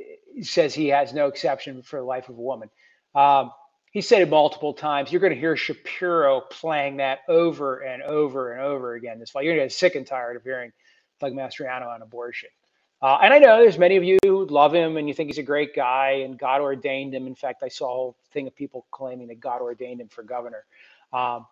says 0.43 0.75
he 0.75 0.89
has 0.89 1.13
no 1.13 1.27
exception 1.29 1.83
for 1.83 2.01
the 2.01 2.05
life 2.07 2.29
of 2.29 2.39
a 2.39 2.41
woman. 2.41 2.71
Um, 3.15 3.53
he 3.93 4.01
said 4.01 4.23
it 4.23 4.29
multiple 4.29 4.75
times. 4.75 5.11
You're 5.11 5.21
going 5.21 5.33
to 5.33 5.39
hear 5.39 5.57
Shapiro 5.57 6.43
playing 6.43 6.99
that 6.99 7.21
over 7.29 7.79
and 7.79 8.03
over 8.03 8.53
and 8.53 8.61
over 8.61 8.95
again 8.95 9.19
this 9.19 9.31
fall. 9.31 9.43
You're 9.43 9.55
going 9.55 9.69
to 9.69 9.73
get 9.73 9.79
sick 9.79 9.95
and 9.95 10.07
tired 10.07 10.37
of 10.37 10.43
hearing 10.43 10.73
Doug 11.21 11.33
Mastriano 11.33 11.89
on 11.89 12.03
abortion. 12.03 12.51
Uh, 13.01 13.19
and 13.23 13.33
I 13.33 13.39
know 13.39 13.61
there's 13.61 13.79
many 13.79 13.97
of 13.97 14.03
you 14.03 14.19
who 14.25 14.45
love 14.47 14.75
him 14.75 14.97
and 14.97 15.07
you 15.07 15.15
think 15.15 15.29
he's 15.29 15.39
a 15.39 15.43
great 15.43 15.75
guy 15.75 16.23
and 16.25 16.37
God 16.37 16.61
ordained 16.61 17.15
him. 17.15 17.27
In 17.27 17.35
fact, 17.35 17.63
I 17.63 17.69
saw 17.69 17.85
a 17.85 17.95
whole 17.95 18.17
thing 18.33 18.49
of 18.49 18.57
people 18.57 18.87
claiming 18.91 19.29
that 19.29 19.39
God 19.41 19.63
ordained 19.63 20.01
him 20.01 20.09
for 20.09 20.25
governor. 20.25 20.65
Um, 21.13 21.47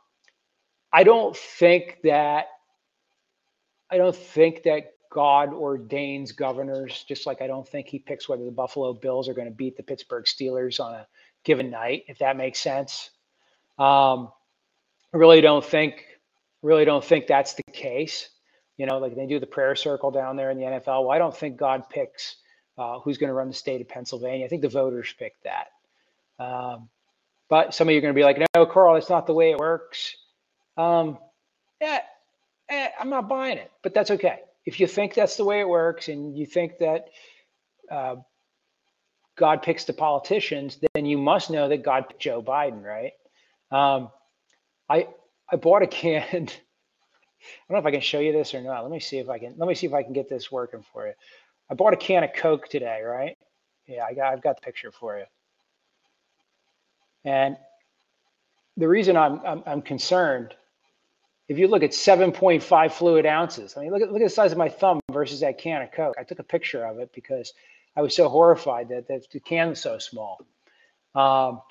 I 0.93 1.05
don't 1.05 1.37
think 1.37 1.99
that 2.03 2.47
I 3.89 3.99
don't 3.99 4.17
think 4.17 4.65
that 4.65 4.96
God 5.17 5.55
ordains 5.55 6.33
governors, 6.33 7.03
just 7.09 7.25
like 7.25 7.41
I 7.41 7.47
don't 7.47 7.67
think 7.67 7.89
he 7.89 7.99
picks 7.99 8.29
whether 8.29 8.45
the 8.45 8.51
Buffalo 8.51 8.93
Bills 8.93 9.31
are 9.31 9.33
going 9.33 9.49
to 9.49 9.55
beat 9.55 9.75
the 9.75 9.83
Pittsburgh 9.83 10.27
Steelers 10.27 10.79
on 10.79 10.93
a 10.93 11.07
given 11.43 11.71
night, 11.71 12.05
if 12.09 12.19
that 12.19 12.37
makes 12.37 12.59
sense. 12.59 13.09
Um, 13.79 14.31
I 15.15 15.17
really 15.17 15.41
don't 15.41 15.65
think, 15.65 16.05
really 16.61 16.85
don't 16.85 17.03
think 17.03 17.27
that's 17.27 17.55
the 17.55 17.63
case. 17.73 18.29
You 18.77 18.85
know, 18.85 18.99
like 18.99 19.17
they 19.17 19.25
do 19.25 19.41
the 19.41 19.47
prayer 19.47 19.75
circle 19.75 20.11
down 20.11 20.37
there 20.37 20.51
in 20.51 20.59
the 20.59 20.65
NFL. 20.65 21.07
Well, 21.07 21.13
I 21.13 21.17
don't 21.17 21.35
think 21.35 21.57
God 21.57 21.89
picks 21.89 22.37
uh, 22.77 22.99
who's 22.99 23.17
going 23.17 23.29
to 23.29 23.35
run 23.35 23.49
the 23.49 23.55
state 23.55 23.81
of 23.81 23.89
Pennsylvania. 23.89 24.45
I 24.45 24.51
think 24.51 24.61
the 24.61 24.69
voters 24.69 25.15
pick 25.19 25.35
that. 25.45 25.69
Um, 26.39 26.91
but 27.49 27.75
some 27.75 27.89
of 27.89 27.93
you 27.93 27.99
are 27.99 28.03
going 28.03 28.13
to 28.13 28.19
be 28.19 28.25
like, 28.25 28.37
no, 28.55 28.67
Carl, 28.67 28.93
that's 28.93 29.09
not 29.09 29.27
the 29.27 29.33
way 29.33 29.53
it 29.53 29.57
works. 29.57 30.15
Um, 30.77 31.17
yeah, 31.81 32.01
eh, 32.69 32.89
I'm 33.01 33.09
not 33.09 33.31
buying 33.31 33.57
it, 33.57 33.71
but 33.83 33.95
that's 33.95 34.11
okay. 34.11 34.41
If 34.67 34.81
you 34.81 34.87
think 34.87 35.15
that's 35.15 35.37
the 35.37 35.45
way 35.45 35.61
it 35.61 35.69
works 35.69 36.09
and 36.09 36.37
you 36.37 36.45
think 36.45 36.79
that 36.79 37.07
uh, 37.91 38.17
God 39.37 39.63
picks 39.63 39.85
the 39.85 39.93
politicians, 39.93 40.79
then 40.95 41.07
you 41.07 41.17
must 41.19 41.51
know 41.51 41.69
that 41.69 41.85
God 41.85 42.09
picked 42.09 42.21
Joe 42.21 42.43
Biden, 42.43 42.83
right? 42.83 43.13
Um, 43.71 44.11
I 44.89 45.09
I 45.51 45.57
bought 45.57 45.83
a 45.83 45.87
can. 45.87 46.23
I 46.33 47.73
don't 47.73 47.77
know 47.77 47.79
if 47.79 47.87
I 47.87 47.93
can 47.93 48.01
show 48.01 48.19
you 48.19 48.33
this 48.33 48.55
or 48.55 48.61
not. 48.61 48.83
Let 48.83 48.91
me 48.91 48.99
see 48.99 49.19
if 49.19 49.29
I 49.29 49.39
can. 49.39 49.55
Let 49.57 49.69
me 49.69 49.75
see 49.75 49.87
if 49.87 49.95
I 49.95 50.03
can 50.03 50.13
get 50.13 50.29
this 50.29 50.51
working 50.51 50.85
for 50.93 51.07
you. 51.07 51.13
I 51.71 51.75
bought 51.75 51.93
a 51.93 51.97
can 51.97 52.25
of 52.25 52.31
Coke 52.35 52.69
today, 52.69 53.03
right? 53.03 53.37
Yeah, 53.87 54.05
I 54.09 54.15
got. 54.15 54.33
I've 54.33 54.43
got 54.43 54.57
the 54.57 54.63
picture 54.63 54.91
for 54.91 55.19
you. 55.19 55.25
And 57.25 57.57
the 58.77 58.89
reason 58.89 59.17
I'm 59.17 59.41
I'm, 59.45 59.63
I'm 59.67 59.83
concerned, 59.83 60.55
if 61.49 61.59
you 61.59 61.69
look 61.69 61.83
at 61.83 61.91
7.5 61.91 62.93
fluid 62.93 63.27
ounces, 63.27 63.77
I 63.77 63.83
mean, 63.83 63.93
look 63.93 64.03
at 64.03 64.13
look 64.13 64.21
at 64.21 64.27
the 64.27 64.31
size 64.31 64.53
of 64.53 64.59
my 64.59 64.69
thumb 64.69 65.01
versus 65.13 65.41
that 65.41 65.59
can 65.59 65.83
of 65.83 65.93
Coke. 65.93 66.17
I 66.19 66.25
took 66.25 66.39
a 66.39 66.45
picture 66.45 66.85
of 66.85 66.99
it 66.99 67.11
because 67.15 67.53
I 67.97 68.03
was 68.03 68.15
so 68.15 68.29
horrified 68.29 68.89
that, 68.91 69.09
that 69.09 69.31
the 69.31 69.41
can 69.41 69.71
was 69.71 69.81
so 69.81 69.99
small. 69.99 70.45
Um, 71.15 71.63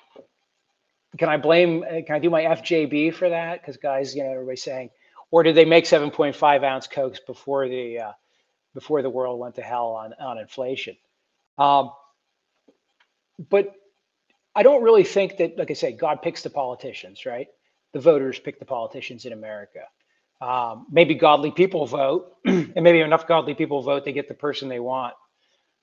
can 1.16 1.28
I 1.28 1.36
blame, 1.36 1.82
can 1.82 2.16
I 2.16 2.18
do 2.18 2.30
my 2.30 2.42
FJB 2.42 3.14
for 3.14 3.28
that? 3.28 3.60
Because 3.60 3.76
guys, 3.76 4.14
you 4.14 4.22
know, 4.22 4.30
everybody's 4.30 4.62
saying, 4.62 4.90
or 5.30 5.42
did 5.42 5.54
they 5.54 5.64
make 5.64 5.84
7.5 5.84 6.64
ounce 6.64 6.86
Cokes 6.86 7.20
before 7.20 7.68
the, 7.68 7.98
uh, 7.98 8.12
before 8.74 9.02
the 9.02 9.10
world 9.10 9.38
went 9.38 9.54
to 9.54 9.62
hell 9.62 9.88
on, 9.88 10.14
on 10.20 10.38
inflation? 10.38 10.96
Um, 11.58 11.92
but 13.48 13.74
I 14.54 14.62
don't 14.62 14.82
really 14.82 15.04
think 15.04 15.38
that, 15.38 15.56
like 15.56 15.70
I 15.70 15.74
said, 15.74 15.98
God 15.98 16.22
picks 16.22 16.42
the 16.42 16.50
politicians, 16.50 17.24
right? 17.24 17.48
The 17.92 18.00
voters 18.00 18.38
pick 18.38 18.58
the 18.58 18.64
politicians 18.64 19.24
in 19.24 19.32
America. 19.32 19.80
Um, 20.40 20.86
maybe 20.90 21.14
godly 21.14 21.50
people 21.50 21.86
vote, 21.86 22.36
and 22.44 22.82
maybe 22.82 23.00
enough 23.00 23.26
godly 23.26 23.54
people 23.54 23.80
vote, 23.82 24.04
they 24.04 24.12
get 24.12 24.28
the 24.28 24.34
person 24.34 24.68
they 24.68 24.80
want. 24.80 25.14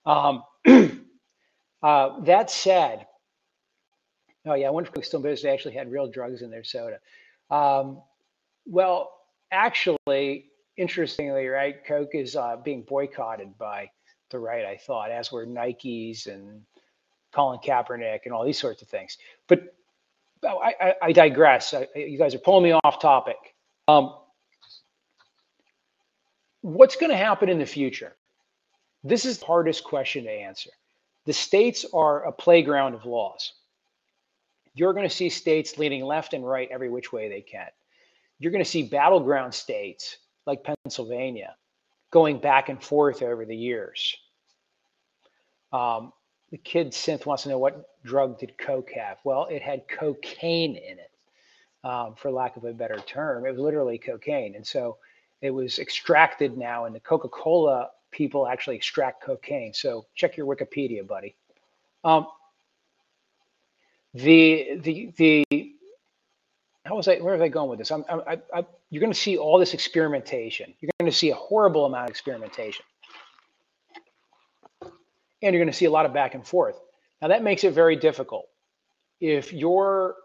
Um, 0.05 0.43
uh, 1.81 2.19
that 2.21 2.51
said, 2.51 3.07
oh 4.45 4.53
yeah, 4.53 4.67
I 4.67 4.69
wonder 4.69 4.91
if 4.95 5.05
Stone 5.05 5.23
Business 5.23 5.51
actually 5.51 5.73
had 5.73 5.91
real 5.91 6.07
drugs 6.07 6.41
in 6.41 6.51
their 6.51 6.63
soda. 6.63 6.99
Um, 7.49 8.01
well, 8.65 9.11
actually, 9.51 10.45
interestingly, 10.77 11.47
right, 11.47 11.83
Coke 11.85 12.13
is 12.13 12.35
uh, 12.35 12.57
being 12.57 12.83
boycotted 12.83 13.57
by 13.57 13.89
the 14.29 14.39
right. 14.39 14.65
I 14.65 14.77
thought, 14.77 15.11
as 15.11 15.31
were 15.31 15.45
Nikes 15.45 16.27
and 16.27 16.61
Colin 17.33 17.59
Kaepernick 17.59 18.21
and 18.25 18.33
all 18.33 18.45
these 18.45 18.59
sorts 18.59 18.81
of 18.81 18.87
things. 18.87 19.17
But 19.47 19.75
I, 20.45 20.95
I, 21.01 21.11
digress. 21.11 21.73
I, 21.73 21.87
you 21.95 22.17
guys 22.17 22.35
are 22.35 22.39
pulling 22.39 22.63
me 22.63 22.79
off 22.83 22.99
topic. 22.99 23.37
Um, 23.87 24.15
what's 26.61 26.95
going 26.95 27.11
to 27.11 27.17
happen 27.17 27.49
in 27.49 27.59
the 27.59 27.65
future? 27.65 28.15
This 29.03 29.25
is 29.25 29.37
the 29.39 29.45
hardest 29.45 29.83
question 29.83 30.23
to 30.25 30.31
answer. 30.31 30.69
The 31.25 31.33
states 31.33 31.85
are 31.93 32.25
a 32.25 32.31
playground 32.31 32.95
of 32.95 33.05
laws. 33.05 33.53
You're 34.73 34.93
going 34.93 35.07
to 35.07 35.15
see 35.15 35.29
states 35.29 35.77
leaning 35.77 36.03
left 36.03 36.33
and 36.33 36.45
right 36.45 36.69
every 36.71 36.89
which 36.89 37.13
way 37.13 37.29
they 37.29 37.41
can. 37.41 37.67
You're 38.39 38.51
going 38.51 38.63
to 38.63 38.69
see 38.69 38.83
battleground 38.83 39.53
states 39.53 40.17
like 40.45 40.63
Pennsylvania 40.63 41.55
going 42.11 42.39
back 42.39 42.69
and 42.69 42.81
forth 42.83 43.21
over 43.21 43.45
the 43.45 43.55
years. 43.55 44.15
Um, 45.71 46.11
the 46.53 46.59
kid 46.59 46.91
synth 46.91 47.25
wants 47.25 47.41
to 47.41 47.49
know 47.49 47.57
what 47.57 47.89
drug 48.03 48.37
did 48.37 48.55
Coke 48.59 48.91
have? 48.91 49.17
Well, 49.23 49.47
it 49.49 49.63
had 49.63 49.87
cocaine 49.87 50.75
in 50.75 50.99
it, 50.99 51.09
um, 51.83 52.13
for 52.13 52.29
lack 52.29 52.57
of 52.57 52.63
a 52.63 52.71
better 52.71 52.99
term. 53.07 53.47
It 53.47 53.49
was 53.49 53.59
literally 53.59 53.97
cocaine. 53.97 54.53
And 54.53 54.65
so 54.65 54.97
it 55.41 55.49
was 55.49 55.79
extracted 55.79 56.55
now, 56.55 56.85
and 56.85 56.93
the 56.93 56.99
Coca 56.99 57.27
Cola 57.27 57.89
people 58.11 58.47
actually 58.47 58.75
extract 58.75 59.23
cocaine. 59.23 59.73
So 59.73 60.05
check 60.13 60.37
your 60.37 60.45
Wikipedia, 60.45 61.07
buddy. 61.07 61.35
Um, 62.03 62.27
the 64.13 64.77
the 64.79 65.11
the 65.17 65.43
how 66.85 66.97
was 66.97 67.07
I? 67.07 67.15
Where 67.15 67.33
was 67.33 67.41
I 67.41 67.47
going 67.47 67.71
with 67.71 67.79
this? 67.79 67.89
I'm, 67.89 68.05
i'm 68.07 68.21
I, 68.27 68.63
you're 68.91 69.01
going 69.01 69.11
to 69.11 69.19
see 69.19 69.37
all 69.37 69.57
this 69.57 69.73
experimentation. 69.73 70.71
You're 70.81 70.91
going 70.99 71.09
to 71.09 71.17
see 71.17 71.31
a 71.31 71.35
horrible 71.35 71.85
amount 71.85 72.03
of 72.03 72.09
experimentation 72.11 72.85
and 75.43 75.53
you're 75.53 75.63
going 75.63 75.71
to 75.71 75.77
see 75.77 75.85
a 75.85 75.91
lot 75.91 76.05
of 76.05 76.13
back 76.13 76.35
and 76.35 76.45
forth. 76.45 76.79
Now, 77.21 77.27
that 77.29 77.43
makes 77.43 77.63
it 77.63 77.73
very 77.73 77.95
difficult. 77.95 78.45
If 79.19 79.53
you're 79.53 80.15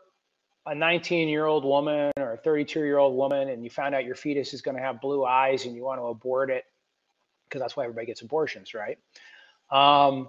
a 0.66 0.74
19 0.74 1.28
year 1.28 1.46
old 1.46 1.64
woman 1.64 2.12
or 2.16 2.34
a 2.34 2.36
32 2.36 2.80
year 2.80 2.98
old 2.98 3.16
woman 3.16 3.48
and 3.48 3.64
you 3.64 3.70
found 3.70 3.94
out 3.94 4.04
your 4.04 4.14
fetus 4.14 4.52
is 4.52 4.62
going 4.62 4.76
to 4.76 4.82
have 4.82 5.00
blue 5.00 5.24
eyes 5.24 5.64
and 5.64 5.74
you 5.74 5.84
want 5.84 6.00
to 6.00 6.04
abort 6.06 6.50
it, 6.50 6.64
because 7.48 7.60
that's 7.60 7.76
why 7.76 7.84
everybody 7.84 8.06
gets 8.06 8.22
abortions, 8.22 8.74
right? 8.74 8.98
Um, 9.70 10.28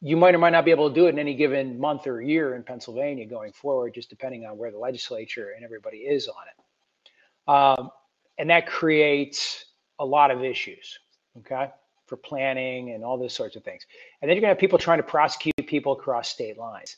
you 0.00 0.16
might 0.16 0.34
or 0.34 0.38
might 0.38 0.50
not 0.50 0.64
be 0.64 0.70
able 0.70 0.88
to 0.88 0.94
do 0.94 1.06
it 1.06 1.10
in 1.10 1.18
any 1.18 1.34
given 1.34 1.78
month 1.78 2.06
or 2.06 2.22
year 2.22 2.54
in 2.54 2.62
Pennsylvania 2.62 3.26
going 3.26 3.52
forward, 3.52 3.94
just 3.94 4.10
depending 4.10 4.44
on 4.44 4.56
where 4.56 4.70
the 4.70 4.78
legislature 4.78 5.52
and 5.56 5.64
everybody 5.64 5.98
is 5.98 6.28
on 6.28 6.34
it. 6.46 7.80
Um, 7.80 7.90
and 8.38 8.50
that 8.50 8.66
creates 8.66 9.64
a 9.98 10.04
lot 10.04 10.30
of 10.30 10.44
issues. 10.44 10.98
Okay 11.38 11.70
for 12.08 12.16
planning 12.16 12.90
and 12.90 13.04
all 13.04 13.18
those 13.18 13.34
sorts 13.34 13.56
of 13.56 13.62
things. 13.64 13.84
And 14.20 14.28
then 14.28 14.36
you're 14.36 14.40
going 14.40 14.50
to 14.50 14.54
have 14.54 14.60
people 14.60 14.78
trying 14.78 14.98
to 14.98 15.04
prosecute 15.04 15.54
people 15.66 15.92
across 15.92 16.28
state 16.28 16.58
lines. 16.58 16.96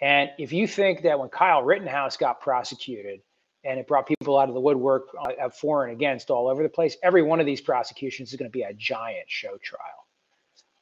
And 0.00 0.30
if 0.38 0.52
you 0.52 0.66
think 0.66 1.02
that 1.02 1.18
when 1.18 1.28
Kyle 1.28 1.62
Rittenhouse 1.62 2.16
got 2.16 2.40
prosecuted 2.40 3.20
and 3.64 3.78
it 3.80 3.86
brought 3.86 4.06
people 4.06 4.38
out 4.38 4.48
of 4.48 4.54
the 4.54 4.60
woodwork 4.60 5.08
uh, 5.18 5.48
for 5.48 5.84
and 5.84 5.92
against 5.92 6.30
all 6.30 6.48
over 6.48 6.62
the 6.62 6.68
place, 6.68 6.96
every 7.02 7.22
one 7.22 7.40
of 7.40 7.46
these 7.46 7.60
prosecutions 7.60 8.30
is 8.30 8.36
going 8.36 8.50
to 8.50 8.52
be 8.52 8.62
a 8.62 8.72
giant 8.74 9.28
show 9.28 9.56
trial, 9.62 10.06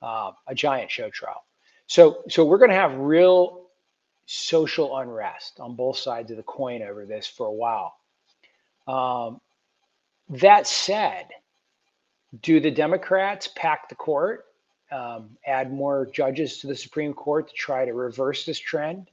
uh, 0.02 0.32
a 0.46 0.54
giant 0.54 0.90
show 0.90 1.08
trial. 1.10 1.44
So, 1.86 2.24
so 2.28 2.44
we're 2.44 2.58
going 2.58 2.70
to 2.70 2.76
have 2.76 2.96
real 2.96 3.66
social 4.26 4.98
unrest 4.98 5.60
on 5.60 5.76
both 5.76 5.96
sides 5.96 6.30
of 6.30 6.36
the 6.36 6.42
coin 6.42 6.82
over 6.82 7.06
this 7.06 7.26
for 7.26 7.46
a 7.46 7.52
while. 7.52 7.94
Um, 8.86 9.40
that 10.28 10.66
said, 10.66 11.28
do 12.42 12.60
the 12.60 12.70
Democrats 12.70 13.48
pack 13.54 13.88
the 13.88 13.94
court, 13.94 14.46
um, 14.90 15.36
add 15.46 15.72
more 15.72 16.06
judges 16.06 16.58
to 16.58 16.66
the 16.66 16.76
Supreme 16.76 17.12
Court 17.12 17.48
to 17.48 17.54
try 17.54 17.84
to 17.84 17.92
reverse 17.92 18.44
this 18.44 18.58
trend? 18.58 19.10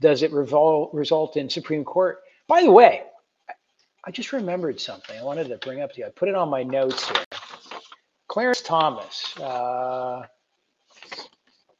Does 0.00 0.22
it 0.22 0.32
revol- 0.32 0.90
result 0.92 1.36
in 1.36 1.50
Supreme 1.50 1.84
Court? 1.84 2.20
By 2.46 2.62
the 2.62 2.70
way, 2.70 3.02
I 4.04 4.10
just 4.10 4.32
remembered 4.32 4.80
something 4.80 5.18
I 5.18 5.24
wanted 5.24 5.48
to 5.48 5.58
bring 5.58 5.80
up 5.80 5.92
to 5.92 6.00
you. 6.00 6.06
I 6.06 6.10
put 6.10 6.28
it 6.28 6.34
on 6.34 6.48
my 6.48 6.62
notes 6.62 7.08
here. 7.08 7.24
Clarence 8.28 8.62
Thomas, 8.62 9.36
uh, 9.38 10.26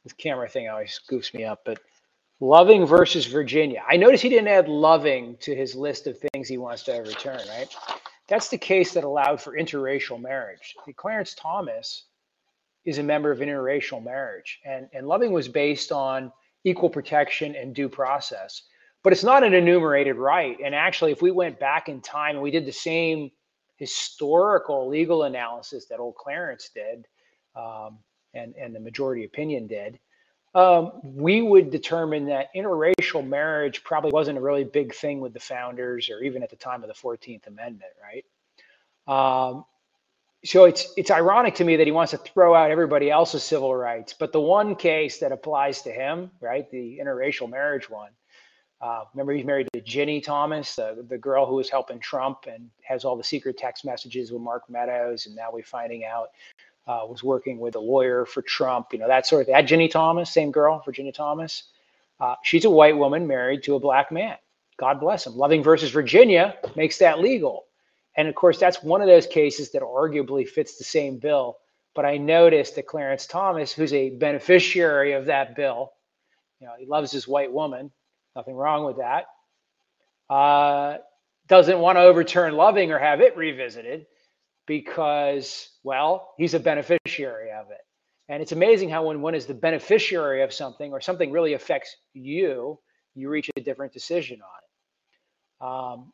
this 0.03 0.13
camera 0.13 0.49
thing 0.49 0.67
always 0.67 0.99
goofs 1.09 1.33
me 1.33 1.45
up, 1.45 1.61
but 1.65 1.79
Loving 2.41 2.85
versus 2.85 3.25
Virginia. 3.25 3.83
I 3.87 3.97
noticed 3.97 4.23
he 4.23 4.29
didn't 4.29 4.47
add 4.47 4.67
Loving 4.67 5.37
to 5.41 5.53
his 5.53 5.75
list 5.75 6.07
of 6.07 6.17
things 6.17 6.47
he 6.47 6.57
wants 6.57 6.83
to 6.83 6.93
overturn, 6.93 7.39
right? 7.49 7.75
That's 8.29 8.49
the 8.49 8.57
case 8.57 8.93
that 8.93 9.03
allowed 9.03 9.41
for 9.41 9.57
interracial 9.57 10.21
marriage. 10.21 10.75
Clarence 10.95 11.33
Thomas 11.33 12.05
is 12.85 12.99
a 12.99 13.03
member 13.03 13.31
of 13.31 13.39
interracial 13.39 14.03
marriage, 14.03 14.59
and, 14.65 14.87
and 14.93 15.07
Loving 15.07 15.31
was 15.31 15.47
based 15.47 15.91
on 15.91 16.31
equal 16.63 16.89
protection 16.89 17.55
and 17.55 17.73
due 17.73 17.89
process. 17.89 18.63
But 19.03 19.13
it's 19.13 19.23
not 19.23 19.43
an 19.43 19.53
enumerated 19.53 20.17
right. 20.17 20.57
And 20.63 20.75
actually, 20.75 21.11
if 21.11 21.21
we 21.21 21.31
went 21.31 21.59
back 21.59 21.87
in 21.89 22.01
time 22.01 22.35
and 22.35 22.43
we 22.43 22.51
did 22.51 22.65
the 22.65 22.71
same 22.71 23.31
historical 23.77 24.87
legal 24.89 25.23
analysis 25.23 25.85
that 25.85 25.99
old 25.99 26.15
Clarence 26.15 26.69
did, 26.75 27.07
um, 27.55 27.99
and, 28.33 28.53
and 28.55 28.75
the 28.75 28.79
majority 28.79 29.23
opinion 29.23 29.67
did, 29.67 29.97
um, 30.55 30.91
we 31.03 31.41
would 31.41 31.69
determine 31.69 32.25
that 32.25 32.47
interracial 32.55 33.25
marriage 33.25 33.83
probably 33.83 34.11
wasn't 34.11 34.37
a 34.37 34.41
really 34.41 34.63
big 34.63 34.93
thing 34.93 35.19
with 35.19 35.33
the 35.33 35.39
founders 35.39 36.09
or 36.09 36.19
even 36.21 36.41
at 36.41 36.49
the 36.49 36.55
time 36.55 36.83
of 36.83 36.87
the 36.87 36.95
14th 36.95 37.47
Amendment, 37.47 37.91
right? 38.01 38.25
Um, 39.07 39.65
so 40.45 40.63
it's 40.65 40.93
it's 40.95 41.11
ironic 41.11 41.55
to 41.55 41.65
me 41.65 41.75
that 41.75 41.85
he 41.85 41.91
wants 41.91 42.11
to 42.11 42.17
throw 42.17 42.55
out 42.55 42.71
everybody 42.71 43.11
else's 43.11 43.43
civil 43.43 43.75
rights, 43.75 44.13
but 44.17 44.31
the 44.31 44.39
one 44.39 44.75
case 44.75 45.19
that 45.19 45.31
applies 45.31 45.81
to 45.81 45.91
him, 45.91 46.31
right, 46.39 46.69
the 46.71 46.99
interracial 47.03 47.49
marriage 47.49 47.89
one. 47.89 48.11
Uh, 48.81 49.03
remember, 49.13 49.33
he's 49.33 49.45
married 49.45 49.67
to 49.73 49.81
Ginni 49.81 50.23
Thomas, 50.23 50.75
the, 50.77 51.05
the 51.09 51.17
girl 51.17 51.45
who 51.45 51.55
was 51.55 51.69
helping 51.69 51.99
Trump 51.99 52.45
and 52.49 52.69
has 52.81 53.03
all 53.03 53.17
the 53.17 53.23
secret 53.23 53.57
text 53.57 53.83
messages 53.83 54.31
with 54.31 54.41
Mark 54.41 54.69
Meadows, 54.69 55.25
and 55.25 55.35
now 55.35 55.49
we're 55.51 55.63
finding 55.63 56.05
out 56.05 56.29
uh, 56.89 57.05
was 57.07 57.23
working 57.23 57.59
with 57.59 57.75
a 57.75 57.79
lawyer 57.79 58.25
for 58.25 58.41
Trump, 58.41 58.87
you 58.93 58.97
know, 58.97 59.07
that 59.07 59.27
sort 59.27 59.41
of 59.41 59.45
thing. 59.45 59.53
That 59.53 59.67
Ginni 59.67 59.91
Thomas, 59.91 60.31
same 60.33 60.49
girl, 60.51 60.81
Virginia 60.83 61.11
Thomas. 61.11 61.65
Uh, 62.19 62.33
she's 62.43 62.65
a 62.65 62.69
white 62.69 62.97
woman 62.97 63.27
married 63.27 63.61
to 63.63 63.75
a 63.75 63.79
black 63.79 64.11
man. 64.11 64.35
God 64.77 64.99
bless 64.99 65.27
him. 65.27 65.37
Loving 65.37 65.61
versus 65.61 65.91
Virginia 65.91 66.55
makes 66.75 66.97
that 66.97 67.19
legal. 67.19 67.65
And 68.17 68.27
of 68.27 68.33
course, 68.33 68.57
that's 68.57 68.81
one 68.81 69.01
of 69.01 69.07
those 69.07 69.27
cases 69.27 69.71
that 69.71 69.83
arguably 69.83 70.47
fits 70.47 70.77
the 70.77 70.83
same 70.83 71.19
bill. 71.19 71.57
But 71.93 72.05
I 72.05 72.17
noticed 72.17 72.75
that 72.75 72.87
Clarence 72.87 73.27
Thomas, 73.27 73.71
who's 73.71 73.93
a 73.93 74.09
beneficiary 74.09 75.13
of 75.13 75.25
that 75.27 75.55
bill, 75.55 75.91
you 76.59 76.65
know, 76.65 76.73
he 76.79 76.87
loves 76.87 77.11
his 77.11 77.27
white 77.27 77.53
woman, 77.53 77.91
nothing 78.35 78.55
wrong 78.55 78.83
with 78.85 78.97
that, 78.97 79.27
uh, 80.33 80.97
doesn't 81.47 81.79
want 81.79 81.97
to 81.97 82.01
overturn 82.01 82.55
Loving 82.55 82.91
or 82.91 82.97
have 82.97 83.21
it 83.21 83.37
revisited 83.37 84.07
because, 84.65 85.68
well, 85.89 86.35
he's 86.37 86.53
a 86.53 86.59
beneficiary 86.59 87.49
of 87.49 87.71
it. 87.71 87.81
And 88.27 88.43
it's 88.43 88.51
amazing 88.51 88.91
how 88.91 89.07
when 89.07 89.21
one 89.21 89.33
is 89.33 89.47
the 89.47 89.55
beneficiary 89.55 90.43
of 90.43 90.53
something 90.53 90.91
or 90.91 91.01
something 91.01 91.31
really 91.31 91.53
affects 91.53 91.95
you, 92.13 92.77
you 93.15 93.27
reach 93.27 93.49
a 93.57 93.61
different 93.61 93.91
decision 93.91 94.39
on 94.39 94.59
it. 94.61 95.67
Um, 95.67 96.13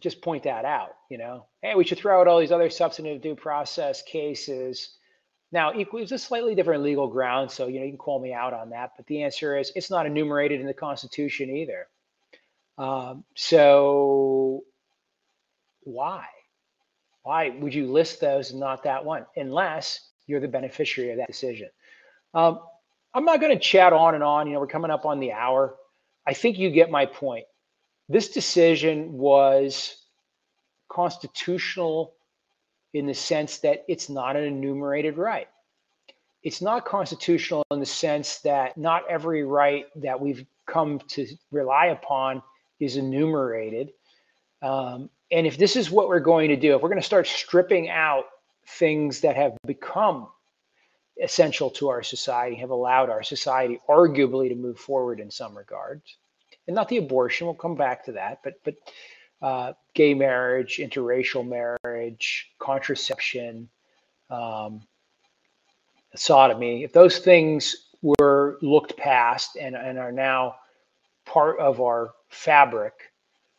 just 0.00 0.22
point 0.22 0.44
that 0.44 0.64
out, 0.64 0.94
you 1.10 1.18
know, 1.18 1.44
hey, 1.60 1.74
we 1.74 1.84
should 1.84 1.98
throw 1.98 2.18
out 2.18 2.26
all 2.26 2.40
these 2.40 2.52
other 2.52 2.70
substantive 2.70 3.20
due 3.20 3.34
process 3.34 4.00
cases. 4.00 4.96
Now, 5.52 5.74
equally, 5.74 6.04
it's 6.04 6.12
a 6.12 6.18
slightly 6.18 6.54
different 6.54 6.82
legal 6.82 7.08
ground, 7.08 7.50
so 7.50 7.66
you 7.66 7.80
know 7.80 7.84
you 7.84 7.90
can 7.90 7.98
call 7.98 8.18
me 8.18 8.32
out 8.32 8.54
on 8.54 8.70
that. 8.70 8.92
But 8.96 9.06
the 9.08 9.24
answer 9.24 9.58
is 9.58 9.72
it's 9.76 9.90
not 9.90 10.06
enumerated 10.06 10.62
in 10.62 10.66
the 10.66 10.72
Constitution 10.72 11.50
either. 11.54 11.86
Um, 12.78 13.24
so 13.34 14.62
why? 15.82 16.24
Why 17.28 17.50
would 17.50 17.74
you 17.74 17.86
list 17.92 18.22
those 18.22 18.52
and 18.52 18.60
not 18.60 18.84
that 18.84 19.04
one, 19.04 19.26
unless 19.36 20.00
you're 20.26 20.40
the 20.40 20.48
beneficiary 20.48 21.10
of 21.10 21.18
that 21.18 21.26
decision? 21.26 21.68
Um, 22.32 22.60
I'm 23.12 23.26
not 23.26 23.38
going 23.38 23.52
to 23.52 23.62
chat 23.62 23.92
on 23.92 24.14
and 24.14 24.24
on. 24.24 24.46
You 24.46 24.54
know, 24.54 24.60
we're 24.60 24.66
coming 24.66 24.90
up 24.90 25.04
on 25.04 25.20
the 25.20 25.32
hour. 25.32 25.74
I 26.26 26.32
think 26.32 26.58
you 26.58 26.70
get 26.70 26.90
my 26.90 27.04
point. 27.04 27.44
This 28.08 28.30
decision 28.30 29.12
was 29.12 29.94
constitutional 30.90 32.14
in 32.94 33.04
the 33.04 33.12
sense 33.12 33.58
that 33.58 33.84
it's 33.88 34.08
not 34.08 34.34
an 34.34 34.44
enumerated 34.44 35.18
right. 35.18 35.48
it's 36.42 36.62
not 36.62 36.86
constitutional 36.86 37.62
in 37.70 37.80
the 37.80 37.86
sense 37.86 38.38
that 38.38 38.78
not 38.78 39.02
every 39.10 39.44
right 39.44 39.86
that 39.96 40.18
we've 40.18 40.46
come 40.66 40.98
to 41.08 41.26
rely 41.50 41.86
upon 41.86 42.42
is 42.80 42.96
enumerated. 42.96 43.90
Um, 44.62 45.10
and 45.30 45.46
if 45.46 45.58
this 45.58 45.76
is 45.76 45.90
what 45.90 46.08
we're 46.08 46.20
going 46.20 46.48
to 46.48 46.56
do, 46.56 46.74
if 46.74 46.82
we're 46.82 46.88
going 46.88 47.00
to 47.00 47.06
start 47.06 47.26
stripping 47.26 47.88
out 47.88 48.24
things 48.66 49.20
that 49.20 49.36
have 49.36 49.56
become 49.66 50.28
essential 51.22 51.70
to 51.70 51.88
our 51.88 52.02
society, 52.02 52.56
have 52.56 52.70
allowed 52.70 53.10
our 53.10 53.22
society 53.22 53.80
arguably 53.88 54.48
to 54.48 54.54
move 54.54 54.78
forward 54.78 55.20
in 55.20 55.30
some 55.30 55.56
regards, 55.56 56.16
and 56.66 56.74
not 56.74 56.88
the 56.88 56.98
abortion, 56.98 57.46
we'll 57.46 57.54
come 57.54 57.74
back 57.74 58.04
to 58.04 58.12
that, 58.12 58.40
but 58.42 58.54
but 58.64 58.74
uh, 59.40 59.72
gay 59.94 60.14
marriage, 60.14 60.78
interracial 60.78 61.46
marriage, 61.46 62.50
contraception, 62.58 63.68
um, 64.30 64.82
sodomy, 66.14 66.84
if 66.84 66.92
those 66.92 67.18
things 67.18 67.88
were 68.02 68.58
looked 68.62 68.96
past 68.96 69.56
and, 69.56 69.74
and 69.76 69.98
are 69.98 70.12
now 70.12 70.56
part 71.24 71.58
of 71.58 71.80
our 71.80 72.10
fabric, 72.28 72.94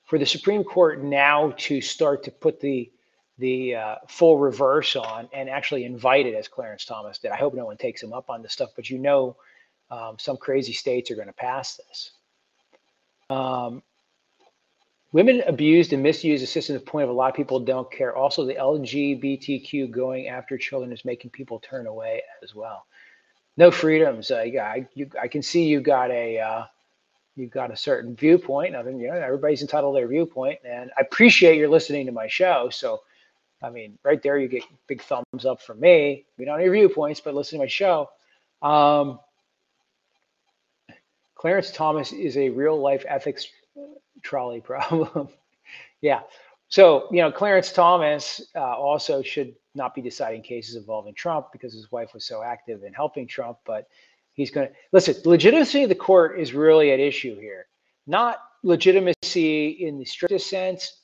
for 0.09 0.17
the 0.17 0.25
Supreme 0.25 0.63
Court 0.63 1.03
now 1.03 1.53
to 1.57 1.79
start 1.81 2.23
to 2.23 2.31
put 2.31 2.59
the 2.59 2.91
the 3.37 3.75
uh, 3.75 3.95
full 4.09 4.37
reverse 4.37 4.97
on 4.97 5.29
and 5.31 5.49
actually 5.49 5.85
invite 5.85 6.25
it, 6.25 6.33
as 6.35 6.49
Clarence 6.49 6.83
Thomas 6.83 7.19
did. 7.19 7.31
I 7.31 7.37
hope 7.37 7.53
no 7.53 7.65
one 7.65 7.77
takes 7.77 8.03
him 8.03 8.11
up 8.11 8.29
on 8.29 8.41
this 8.41 8.51
stuff, 8.51 8.71
but 8.75 8.89
you 8.89 8.97
know, 8.97 9.37
um, 9.89 10.17
some 10.19 10.35
crazy 10.35 10.73
states 10.73 11.09
are 11.09 11.15
going 11.15 11.27
to 11.27 11.33
pass 11.33 11.77
this. 11.77 12.11
Um, 13.29 13.81
Women 15.11 15.41
abused 15.47 15.91
and 15.91 16.03
misused 16.03 16.43
is 16.43 16.53
just 16.53 16.67
the 16.67 16.79
point 16.79 17.05
of 17.05 17.09
a 17.09 17.13
lot 17.13 17.29
of 17.29 17.35
people 17.35 17.59
don't 17.59 17.91
care. 17.91 18.15
Also, 18.15 18.45
the 18.45 18.53
LGBTQ 18.53 19.89
going 19.89 20.27
after 20.27 20.55
children 20.55 20.91
is 20.91 21.03
making 21.03 21.31
people 21.31 21.59
turn 21.59 21.87
away 21.87 22.21
as 22.43 22.53
well. 22.53 22.85
No 23.57 23.71
freedoms. 23.71 24.29
Uh, 24.29 24.43
yeah, 24.43 24.65
I, 24.65 24.87
you, 24.93 25.09
I 25.19 25.27
can 25.27 25.41
see 25.41 25.63
you 25.63 25.81
got 25.81 26.11
a 26.11 26.39
uh, 26.39 26.65
you 27.39 27.47
got 27.47 27.71
a 27.71 27.77
certain 27.77 28.15
viewpoint. 28.15 28.75
I 28.75 28.83
mean, 28.83 28.99
you 28.99 29.07
know, 29.07 29.13
everybody's 29.13 29.61
entitled 29.61 29.95
to 29.95 29.99
their 29.99 30.07
viewpoint, 30.07 30.59
and 30.65 30.91
I 30.97 31.01
appreciate 31.01 31.57
you're 31.57 31.69
listening 31.69 32.05
to 32.05 32.11
my 32.11 32.27
show. 32.27 32.69
So, 32.69 33.01
I 33.63 33.69
mean, 33.69 33.97
right 34.03 34.21
there, 34.21 34.37
you 34.37 34.47
get 34.47 34.63
big 34.87 35.01
thumbs 35.01 35.45
up 35.45 35.61
from 35.61 35.79
me. 35.79 36.25
We 36.37 36.45
don't 36.45 36.59
have 36.59 36.71
viewpoints, 36.71 37.21
but 37.21 37.33
listen 37.33 37.57
to 37.57 37.63
my 37.63 37.67
show. 37.67 38.09
Um, 38.61 39.19
Clarence 41.35 41.71
Thomas 41.71 42.11
is 42.11 42.35
a 42.37 42.49
real 42.49 42.79
life 42.79 43.05
ethics 43.07 43.47
trolley 44.21 44.59
problem. 44.61 45.29
yeah. 46.01 46.21
So, 46.67 47.07
you 47.11 47.21
know, 47.21 47.31
Clarence 47.31 47.71
Thomas 47.71 48.41
uh, 48.55 48.59
also 48.59 49.23
should 49.23 49.55
not 49.73 49.95
be 49.95 50.01
deciding 50.01 50.43
cases 50.43 50.75
involving 50.75 51.15
Trump 51.15 51.47
because 51.51 51.73
his 51.73 51.91
wife 51.91 52.13
was 52.13 52.25
so 52.25 52.43
active 52.43 52.83
in 52.83 52.93
helping 52.93 53.25
Trump. 53.27 53.57
But 53.65 53.87
he's 54.39 54.51
going 54.51 54.67
to 54.67 54.73
listen, 54.93 55.15
legitimacy 55.25 55.83
of 55.83 55.89
the 55.89 55.95
court 55.95 56.39
is 56.39 56.53
really 56.53 56.91
at 56.91 56.99
issue 56.99 57.37
here. 57.37 57.67
Not 58.07 58.37
legitimacy 58.63 59.67
in 59.69 59.99
the 59.99 60.05
strictest 60.05 60.49
sense, 60.49 61.01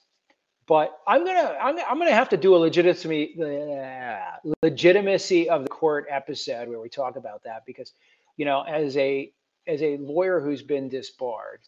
but 0.67 0.97
I'm 1.05 1.25
gonna 1.25 1.55
I'm, 1.61 1.77
I'm 1.87 1.99
gonna 1.99 2.11
have 2.11 2.29
to 2.29 2.37
do 2.37 2.55
a 2.55 2.57
legitimacy 2.57 3.37
uh, 3.39 4.49
legitimacy 4.63 5.49
of 5.49 5.63
the 5.63 5.69
court 5.69 6.07
episode 6.09 6.67
where 6.69 6.79
we 6.79 6.89
talk 6.89 7.17
about 7.17 7.43
that 7.43 7.63
because 7.67 7.93
you 8.37 8.45
know 8.45 8.61
as 8.61 8.97
a 8.97 9.31
as 9.67 9.81
a 9.83 9.97
lawyer 9.97 10.39
who's 10.39 10.63
been 10.63 10.89
disbarred, 10.89 11.59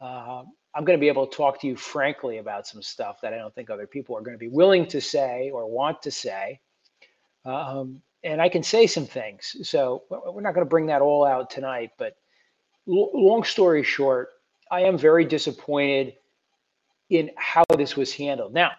uh, 0.00 0.44
I'm 0.74 0.84
going 0.84 0.98
to 0.98 1.00
be 1.00 1.08
able 1.08 1.26
to 1.26 1.36
talk 1.36 1.60
to 1.62 1.66
you 1.66 1.76
frankly 1.76 2.38
about 2.38 2.66
some 2.66 2.82
stuff 2.82 3.20
that 3.22 3.32
I 3.32 3.38
don't 3.38 3.54
think 3.54 3.70
other 3.70 3.86
people 3.86 4.16
are 4.16 4.20
going 4.20 4.34
to 4.34 4.38
be 4.38 4.48
willing 4.48 4.86
to 4.88 5.00
say 5.00 5.50
or 5.50 5.66
want 5.66 6.02
to 6.02 6.10
say. 6.10 6.60
Um, 7.44 8.02
and 8.24 8.40
I 8.40 8.48
can 8.48 8.62
say 8.62 8.86
some 8.86 9.06
things. 9.06 9.56
So 9.62 10.02
we're 10.10 10.40
not 10.40 10.54
going 10.54 10.66
to 10.66 10.70
bring 10.70 10.86
that 10.86 11.02
all 11.02 11.24
out 11.24 11.50
tonight. 11.50 11.90
But 11.98 12.16
l- 12.88 13.10
long 13.14 13.44
story 13.44 13.82
short, 13.82 14.30
I 14.70 14.82
am 14.82 14.98
very 14.98 15.24
disappointed 15.24 16.14
in 17.10 17.30
how 17.36 17.64
this 17.76 17.96
was 17.96 18.12
handled. 18.12 18.52
Now, 18.52 18.72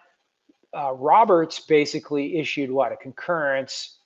uh, 0.76 0.92
Roberts 0.92 1.58
basically 1.60 2.38
issued 2.38 2.70
what 2.70 2.92
a 2.92 2.96
concurrence 2.96 3.98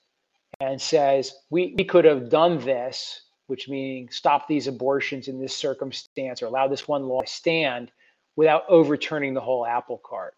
and 0.59 0.81
says 0.81 1.33
we, 1.49 1.75
we 1.77 1.83
could 1.83 2.05
have 2.05 2.29
done 2.29 2.57
this 2.59 3.25
which 3.47 3.69
meaning 3.69 4.09
stop 4.09 4.47
these 4.47 4.67
abortions 4.67 5.27
in 5.27 5.39
this 5.39 5.55
circumstance 5.55 6.41
or 6.41 6.47
allow 6.47 6.67
this 6.67 6.87
one 6.87 7.03
law 7.03 7.21
to 7.21 7.27
stand 7.27 7.91
without 8.35 8.63
overturning 8.67 9.33
the 9.33 9.41
whole 9.41 9.65
apple 9.65 10.01
cart. 10.03 10.35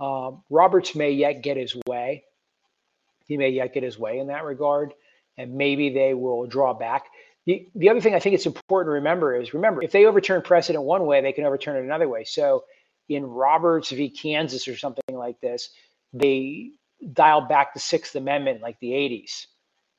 Um, 0.00 0.42
Roberts 0.50 0.94
may 0.94 1.10
yet 1.10 1.42
get 1.42 1.56
his 1.56 1.76
way. 1.86 2.24
He 3.26 3.36
may 3.36 3.50
yet 3.50 3.74
get 3.74 3.82
his 3.82 3.98
way 3.98 4.18
in 4.18 4.28
that 4.28 4.44
regard, 4.44 4.94
and 5.38 5.54
maybe 5.56 5.90
they 5.94 6.14
will 6.14 6.46
draw 6.46 6.74
back. 6.74 7.06
The, 7.46 7.68
the 7.74 7.90
other 7.90 8.00
thing 8.00 8.14
I 8.14 8.20
think 8.20 8.34
it's 8.36 8.46
important 8.46 8.88
to 8.88 8.94
remember 8.94 9.36
is 9.36 9.54
remember, 9.54 9.82
if 9.82 9.92
they 9.92 10.06
overturn 10.06 10.42
precedent 10.42 10.84
one 10.84 11.06
way, 11.06 11.22
they 11.22 11.32
can 11.32 11.44
overturn 11.44 11.76
it 11.76 11.84
another 11.84 12.08
way. 12.08 12.24
So 12.24 12.64
in 13.08 13.24
Roberts 13.24 13.90
v. 13.90 14.10
Kansas 14.10 14.68
or 14.68 14.76
something 14.76 15.16
like 15.16 15.40
this, 15.40 15.70
they 16.12 16.72
dialed 17.12 17.48
back 17.48 17.74
the 17.74 17.80
Sixth 17.80 18.14
Amendment 18.16 18.62
like 18.62 18.78
the 18.80 18.90
80s 18.90 19.46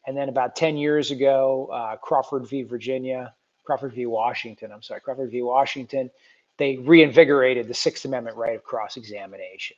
and 0.08 0.18
then 0.18 0.30
about 0.30 0.56
10 0.56 0.78
years 0.78 1.12
ago, 1.12 1.70
uh, 1.74 1.96
Crawford 1.98 2.48
v. 2.50 2.64
Virginia, 2.64 3.34
Crawford 3.66 3.94
v. 3.94 4.06
Washington, 4.06 4.72
I'm 4.72 4.82
sorry, 4.82 5.02
Crawford 5.02 5.32
v. 5.32 5.42
Washington, 5.44 6.10
they 6.58 6.78
reinvigorated 6.78 7.68
the 7.68 7.74
Sixth 7.74 8.06
Amendment 8.06 8.38
right 8.38 8.56
of 8.56 8.64
cross 8.64 8.98
examination. 8.98 9.78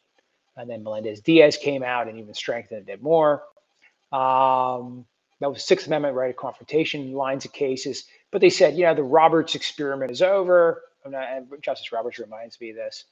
And 0.58 0.70
then 0.70 0.84
Melendez 0.84 1.22
Diaz 1.22 1.58
came 1.58 1.84
out 1.84 2.08
and 2.08 2.20
even 2.20 2.34
strengthened 2.34 2.90
it 2.90 3.02
more. 3.02 3.44
Um, 4.12 5.06
that 5.40 5.50
was 5.50 5.64
Sixth 5.64 5.88
Amendment 5.88 6.16
right 6.16 6.32
of 6.32 6.36
confrontation 6.36 7.14
lines 7.14 7.46
of 7.46 7.54
cases. 7.54 8.06
But 8.32 8.42
they 8.42 8.50
said, 8.50 8.76
you 8.76 8.84
know, 8.84 8.96
the 8.96 9.04
Roberts 9.04 9.56
experiment 9.56 10.12
is 10.12 10.22
over. 10.22 10.82
Not, 11.06 11.62
Justice 11.62 11.92
Roberts 11.92 12.20
reminds 12.20 12.60
me 12.60 12.72
of 12.72 12.76
this. 12.76 13.06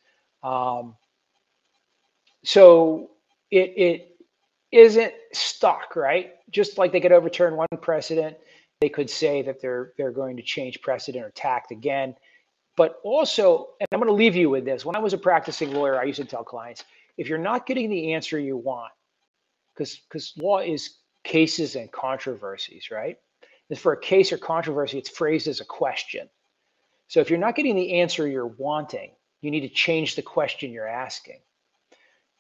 Um, 0.44 0.96
so 2.44 3.12
it, 3.52 3.74
it 3.78 4.18
isn't 4.72 5.14
stuck, 5.34 5.96
right? 5.96 6.34
Just 6.50 6.78
like 6.78 6.92
they 6.92 7.00
could 7.00 7.12
overturn 7.12 7.56
one 7.56 7.68
precedent, 7.82 8.38
they 8.82 8.90
could 8.90 9.10
say 9.10 9.42
that 9.44 9.62
they're 9.62 9.94
they're 9.98 10.12
going 10.12 10.38
to 10.38 10.44
change 10.44 10.82
precedent 10.82 11.26
or 11.26 11.32
tact 11.32 11.72
again. 11.72 12.16
But 12.78 13.00
also, 13.04 13.70
and 13.80 13.88
I'm 13.94 14.00
going 14.00 14.10
to 14.10 14.14
leave 14.14 14.36
you 14.36 14.50
with 14.50 14.66
this. 14.66 14.84
When 14.84 14.98
I 14.98 15.00
was 15.00 15.14
a 15.14 15.18
practicing 15.18 15.74
lawyer, 15.74 15.98
I 16.00 16.04
used 16.04 16.20
to 16.20 16.26
tell 16.26 16.44
clients, 16.44 16.84
if 17.18 17.28
you're 17.30 17.38
not 17.38 17.66
getting 17.66 17.90
the 17.90 18.14
answer 18.14 18.40
you 18.40 18.58
want, 18.58 18.92
because 19.74 19.96
because 19.96 20.34
law 20.38 20.60
is 20.60 20.98
cases 21.24 21.76
and 21.76 21.92
controversies, 21.92 22.90
right? 22.92 23.18
And 23.70 23.80
for 23.80 23.94
a 23.94 24.00
case 24.00 24.32
or 24.32 24.38
controversy, 24.38 24.98
it's 24.98 25.10
phrased 25.10 25.48
as 25.48 25.60
a 25.60 25.66
question. 25.66 26.30
So 27.08 27.20
if 27.20 27.30
you're 27.30 27.40
not 27.40 27.56
getting 27.56 27.76
the 27.76 28.00
answer 28.00 28.28
you're 28.28 28.46
wanting, 28.46 29.12
you 29.42 29.52
need 29.52 29.62
to 29.62 29.70
change 29.70 30.16
the 30.16 30.22
question 30.22 30.72
you're 30.72 30.88
asking. 30.88 31.40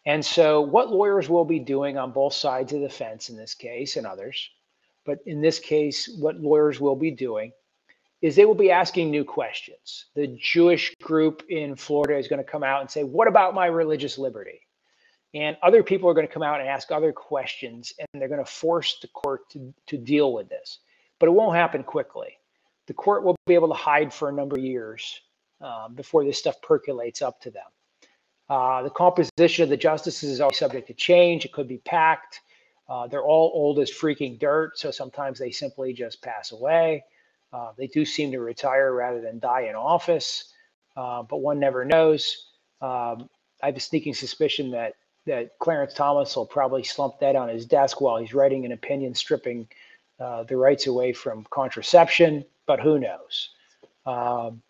And 0.06 0.24
so, 0.24 0.62
what 0.62 0.92
lawyers 0.92 1.30
will 1.30 1.46
be 1.46 1.60
doing 1.60 1.98
on 1.98 2.12
both 2.12 2.34
sides 2.34 2.74
of 2.74 2.82
the 2.82 2.90
fence 2.90 3.30
in 3.30 3.38
this 3.38 3.56
case 3.56 3.98
and 3.98 4.06
others, 4.06 4.50
but 5.04 5.20
in 5.26 5.42
this 5.42 5.60
case, 5.60 6.08
what 6.20 6.40
lawyers 6.40 6.80
will 6.80 6.96
be 6.96 7.12
doing 7.12 7.52
is 8.22 8.36
they 8.36 8.46
will 8.46 8.56
be 8.56 8.72
asking 8.72 9.10
new 9.12 9.24
questions. 9.24 10.06
The 10.16 10.28
Jewish 10.40 10.96
group 11.02 11.44
in 11.50 11.76
Florida 11.76 12.18
is 12.18 12.28
going 12.28 12.44
to 12.44 12.50
come 12.50 12.64
out 12.64 12.82
and 12.82 12.90
say, 12.90 13.04
What 13.04 13.28
about 13.28 13.56
my 13.56 13.66
religious 13.66 14.18
liberty? 14.18 14.62
And 15.36 15.58
other 15.62 15.84
people 15.84 16.10
are 16.10 16.14
going 16.14 16.26
to 16.26 16.34
come 16.34 16.44
out 16.44 16.62
and 16.62 16.70
ask 16.70 16.92
other 16.92 17.12
questions, 17.12 17.92
and 18.00 18.08
they're 18.22 18.30
going 18.30 18.44
to 18.44 18.50
force 18.50 18.98
the 19.02 19.10
court 19.10 19.50
to, 19.50 19.74
to 19.88 19.98
deal 19.98 20.32
with 20.32 20.48
this. 20.48 20.80
But 21.20 21.28
it 21.28 21.34
won't 21.34 21.58
happen 21.58 21.84
quickly. 21.84 22.30
The 22.88 22.94
court 22.94 23.24
will 23.24 23.36
be 23.46 23.54
able 23.54 23.68
to 23.68 23.74
hide 23.74 24.14
for 24.14 24.30
a 24.30 24.34
number 24.34 24.56
of 24.56 24.64
years 24.64 25.20
um, 25.60 25.94
before 25.94 26.24
this 26.24 26.40
stuff 26.40 26.62
percolates 26.62 27.22
up 27.22 27.42
to 27.42 27.52
them. 27.52 27.66
Uh, 28.48 28.84
the 28.84 28.90
composition 28.90 29.64
of 29.64 29.70
the 29.70 29.78
justices 29.78 30.30
is 30.32 30.40
always 30.40 30.58
subject 30.58 30.88
to 30.88 30.94
change. 30.94 31.44
It 31.44 31.52
could 31.52 31.68
be 31.68 31.80
packed. 31.80 32.40
Uh, 32.88 33.08
they're 33.08 33.24
all 33.24 33.52
old 33.54 33.80
as 33.80 33.92
freaking 33.92 34.40
dirt, 34.40 34.78
so 34.78 34.90
sometimes 34.90 35.38
they 35.38 35.52
simply 35.52 35.92
just 35.92 36.22
pass 36.22 36.54
away. 36.54 37.04
Uh, 37.52 37.72
they 37.78 37.88
do 37.88 38.06
seem 38.06 38.32
to 38.32 38.40
retire 38.40 38.94
rather 38.94 39.20
than 39.20 39.40
die 39.40 39.62
in 39.62 39.76
office, 39.76 40.54
uh, 40.96 41.24
but 41.24 41.38
one 41.38 41.60
never 41.60 41.84
knows. 41.84 42.52
Um, 42.82 43.28
I 43.64 43.68
have 43.68 43.78
a 43.78 43.80
sneaking 43.80 44.14
suspicion 44.14 44.72
that 44.72 44.94
that 45.26 45.58
Clarence 45.60 45.94
Thomas 45.94 46.36
will 46.36 46.46
probably 46.46 46.84
slump 46.84 47.20
that 47.20 47.36
on 47.36 47.50
his 47.50 47.66
desk 47.66 48.00
while 48.00 48.18
he's 48.18 48.34
writing 48.34 48.66
an 48.66 48.72
opinion 48.72 49.16
stripping 49.16 49.68
uh, 50.20 50.44
the 50.44 50.56
rights 50.56 50.88
away 50.88 51.14
from 51.14 51.46
contraception, 51.50 52.46
but 52.66 52.80
who 52.80 53.00
knows? 53.00 53.50
Um, 54.06 54.62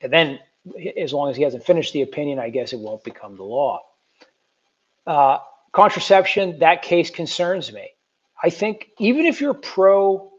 and 0.00 0.12
then 0.12 0.38
as 0.96 1.12
long 1.12 1.28
as 1.30 1.36
he 1.36 1.42
hasn't 1.42 1.64
finished 1.64 1.92
the 1.92 2.02
opinion, 2.02 2.38
I 2.38 2.50
guess 2.50 2.72
it 2.72 2.78
won't 2.78 3.04
become 3.04 3.36
the 3.36 3.42
law. 3.42 3.80
Uh, 5.06 5.38
contraception, 5.72 6.60
that 6.60 6.82
case 6.82 7.10
concerns 7.10 7.72
me. 7.72 7.90
I 8.42 8.50
think 8.50 8.88
even 8.98 9.26
if 9.26 9.40
you're 9.40 9.54
pro 9.54 10.32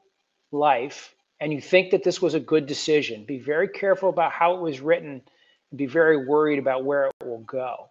life 0.52 1.14
and 1.40 1.52
you 1.52 1.60
think 1.60 1.92
that 1.92 2.04
this 2.04 2.22
was 2.22 2.34
a 2.34 2.40
good 2.40 2.66
decision, 2.66 3.26
be 3.26 3.40
very 3.40 3.68
careful 3.68 4.10
about 4.10 4.32
how 4.32 4.56
it 4.56 4.62
was 4.62 4.80
written 4.80 5.22
and 5.72 5.78
be 5.78 5.86
very 5.86 6.26
worried 6.26 6.60
about 6.60 6.86
where 6.86 7.08
it 7.08 7.14
will 7.26 7.40
go. 7.40 7.90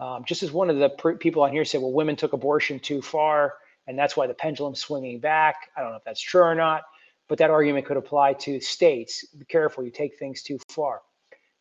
Um, 0.00 0.24
just 0.26 0.42
as 0.42 0.50
one 0.50 0.70
of 0.70 0.78
the 0.78 0.88
people 1.20 1.42
on 1.42 1.52
here 1.52 1.64
said, 1.64 1.80
well, 1.80 1.92
women 1.92 2.16
took 2.16 2.32
abortion 2.32 2.80
too 2.80 3.02
far 3.02 3.54
and 3.86 3.98
that's 3.98 4.16
why 4.16 4.26
the 4.28 4.34
pendulum's 4.34 4.78
swinging 4.78 5.18
back. 5.18 5.70
I 5.76 5.80
don't 5.80 5.90
know 5.90 5.96
if 5.96 6.04
that's 6.04 6.20
true 6.20 6.42
or 6.42 6.54
not, 6.54 6.82
but 7.28 7.38
that 7.38 7.50
argument 7.50 7.86
could 7.86 7.96
apply 7.96 8.34
to 8.34 8.60
states. 8.60 9.26
Be 9.36 9.44
careful, 9.44 9.84
you 9.84 9.90
take 9.90 10.16
things 10.16 10.42
too 10.42 10.58
far. 10.68 11.00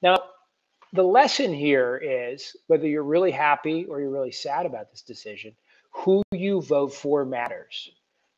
Now, 0.04 0.18
the 0.94 1.04
lesson 1.04 1.54
here 1.54 1.98
is 1.98 2.56
whether 2.68 2.88
you're 2.88 3.04
really 3.04 3.32
happy 3.32 3.86
or 3.86 4.00
you're 4.00 4.12
really 4.12 4.32
sad 4.32 4.68
about 4.68 4.92
this 4.92 5.02
decision, 5.02 5.56
who 5.92 6.22
you 6.32 6.62
vote 6.62 6.94
for 6.94 7.26
matters. 7.26 7.90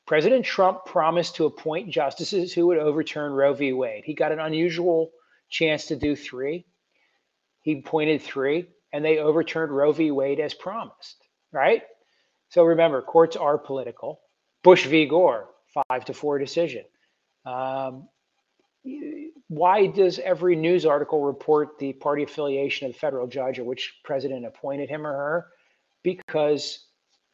President 0.06 0.46
Trump 0.46 0.86
promised 0.86 1.36
to 1.36 1.46
appoint 1.46 1.90
justices 1.90 2.54
who 2.54 2.68
would 2.68 2.78
overturn 2.78 3.34
Roe 3.34 3.54
v. 3.54 3.74
Wade. 3.74 4.04
He 4.06 4.14
got 4.14 4.32
an 4.32 4.40
unusual 4.40 5.12
chance 5.50 5.86
to 5.88 5.98
do 5.98 6.16
three. 6.16 6.66
He 7.62 7.80
appointed 7.80 8.22
three, 8.22 8.68
and 8.94 9.04
they 9.04 9.20
overturned 9.20 9.72
Roe 9.72 9.92
v. 9.92 10.12
Wade 10.12 10.40
as 10.40 10.54
promised, 10.54 11.18
right? 11.52 11.84
So 12.50 12.64
remember, 12.64 13.02
courts 13.02 13.36
are 13.36 13.58
political. 13.58 14.22
Bush 14.64 14.86
v. 14.86 15.06
Gore, 15.06 15.50
five 15.88 16.06
to 16.06 16.14
four 16.14 16.38
decision. 16.38 16.84
Um, 17.46 18.08
why 19.48 19.88
does 19.88 20.20
every 20.20 20.56
news 20.56 20.86
article 20.86 21.24
report 21.24 21.78
the 21.80 21.94
party 21.94 22.24
affiliation 22.24 22.88
of 22.88 22.94
the 22.94 23.00
federal 23.00 23.28
judge 23.28 23.60
or 23.60 23.64
which 23.64 24.00
president 24.04 24.46
appointed 24.46 24.90
him 24.90 25.06
or 25.06 25.14
her? 25.14 25.48
Because 26.04 26.86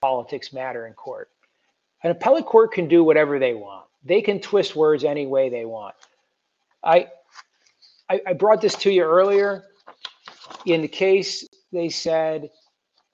politics 0.02 0.54
matter 0.54 0.88
in 0.88 0.94
court. 0.94 1.30
An 2.04 2.12
appellate 2.12 2.46
court 2.46 2.74
can 2.74 2.88
do 2.88 3.04
whatever 3.04 3.40
they 3.40 3.54
want. 3.54 3.86
They 4.04 4.22
can 4.22 4.40
twist 4.40 4.76
words 4.76 5.04
any 5.04 5.26
way 5.26 5.50
they 5.50 5.66
want. 5.66 5.96
I, 6.84 7.08
I, 8.10 8.22
I 8.28 8.34
brought 8.34 8.62
this 8.62 8.76
to 8.76 8.92
you 8.92 9.04
earlier. 9.04 9.64
In 10.68 10.82
the 10.82 10.88
case, 10.90 11.48
they 11.72 11.88
said 11.88 12.50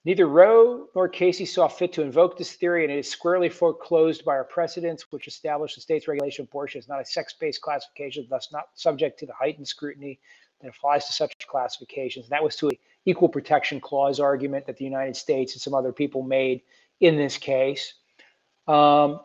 neither 0.05 0.27
Roe 0.27 0.87
nor 0.95 1.07
Casey 1.07 1.45
saw 1.45 1.67
fit 1.67 1.93
to 1.93 2.01
invoke 2.01 2.35
this 2.35 2.53
theory, 2.53 2.83
and 2.83 2.91
it 2.91 2.97
is 2.97 3.07
squarely 3.07 3.47
foreclosed 3.47 4.25
by 4.25 4.31
our 4.31 4.43
precedents, 4.43 5.11
which 5.11 5.27
establish 5.27 5.75
the 5.75 5.81
state's 5.81 6.07
regulation 6.07 6.41
of 6.41 6.49
abortion 6.49 6.79
is 6.79 6.87
not 6.87 6.99
a 6.99 7.05
sex-based 7.05 7.61
classification, 7.61 8.25
thus 8.27 8.49
not 8.51 8.69
subject 8.73 9.19
to 9.19 9.27
the 9.27 9.33
heightened 9.33 9.67
scrutiny 9.67 10.19
that 10.61 10.69
applies 10.69 11.05
to 11.05 11.13
such 11.13 11.31
classifications. 11.47 12.25
And 12.25 12.31
that 12.31 12.43
was 12.43 12.55
to 12.55 12.69
an 12.69 12.77
equal 13.05 13.29
protection 13.29 13.79
clause 13.79 14.19
argument 14.19 14.65
that 14.65 14.77
the 14.77 14.85
United 14.85 15.15
States 15.15 15.53
and 15.53 15.61
some 15.61 15.75
other 15.75 15.93
people 15.93 16.23
made 16.23 16.63
in 17.01 17.17
this 17.17 17.37
case 17.37 17.93
um, 18.67 19.19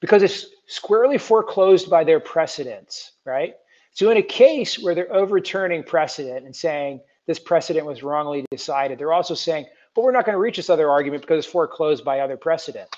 because 0.00 0.24
it's 0.24 0.46
squarely 0.66 1.18
foreclosed 1.18 1.88
by 1.88 2.02
their 2.02 2.18
precedents, 2.18 3.12
right? 3.24 3.54
So 3.92 4.10
in 4.10 4.16
a 4.16 4.22
case 4.22 4.80
where 4.80 4.96
they're 4.96 5.14
overturning 5.14 5.84
precedent 5.84 6.46
and 6.46 6.56
saying 6.56 7.00
this 7.26 7.38
precedent 7.38 7.86
was 7.86 8.02
wrongly 8.02 8.44
decided, 8.50 8.98
they're 8.98 9.12
also 9.12 9.34
saying, 9.34 9.66
but 9.94 10.02
we're 10.02 10.12
not 10.12 10.24
going 10.24 10.34
to 10.34 10.40
reach 10.40 10.56
this 10.56 10.70
other 10.70 10.90
argument 10.90 11.22
because 11.22 11.44
it's 11.44 11.52
foreclosed 11.52 12.04
by 12.04 12.20
other 12.20 12.36
precedent. 12.36 12.88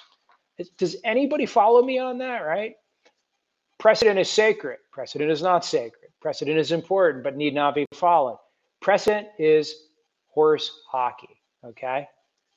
Does 0.78 0.96
anybody 1.04 1.46
follow 1.46 1.82
me 1.82 1.98
on 1.98 2.18
that, 2.18 2.40
right? 2.40 2.76
Precedent 3.78 4.18
is 4.18 4.30
sacred. 4.30 4.78
Precedent 4.92 5.30
is 5.30 5.42
not 5.42 5.64
sacred. 5.64 6.10
Precedent 6.20 6.58
is 6.58 6.72
important, 6.72 7.24
but 7.24 7.36
need 7.36 7.54
not 7.54 7.74
be 7.74 7.86
followed. 7.92 8.38
Precedent 8.80 9.28
is 9.38 9.88
horse 10.28 10.82
hockey, 10.88 11.40
okay? 11.64 12.08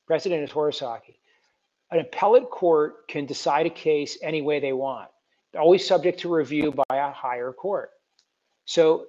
Precedent 0.06 0.42
is 0.42 0.50
horse 0.50 0.78
hockey 0.80 1.18
an 1.90 2.00
appellate 2.00 2.50
court 2.50 3.08
can 3.08 3.26
decide 3.26 3.66
a 3.66 3.70
case 3.70 4.18
any 4.22 4.42
way 4.42 4.60
they 4.60 4.72
want, 4.72 5.08
always 5.58 5.86
subject 5.86 6.20
to 6.20 6.32
review 6.32 6.72
by 6.88 6.96
a 6.96 7.10
higher 7.10 7.52
court. 7.52 7.90
So 8.66 9.06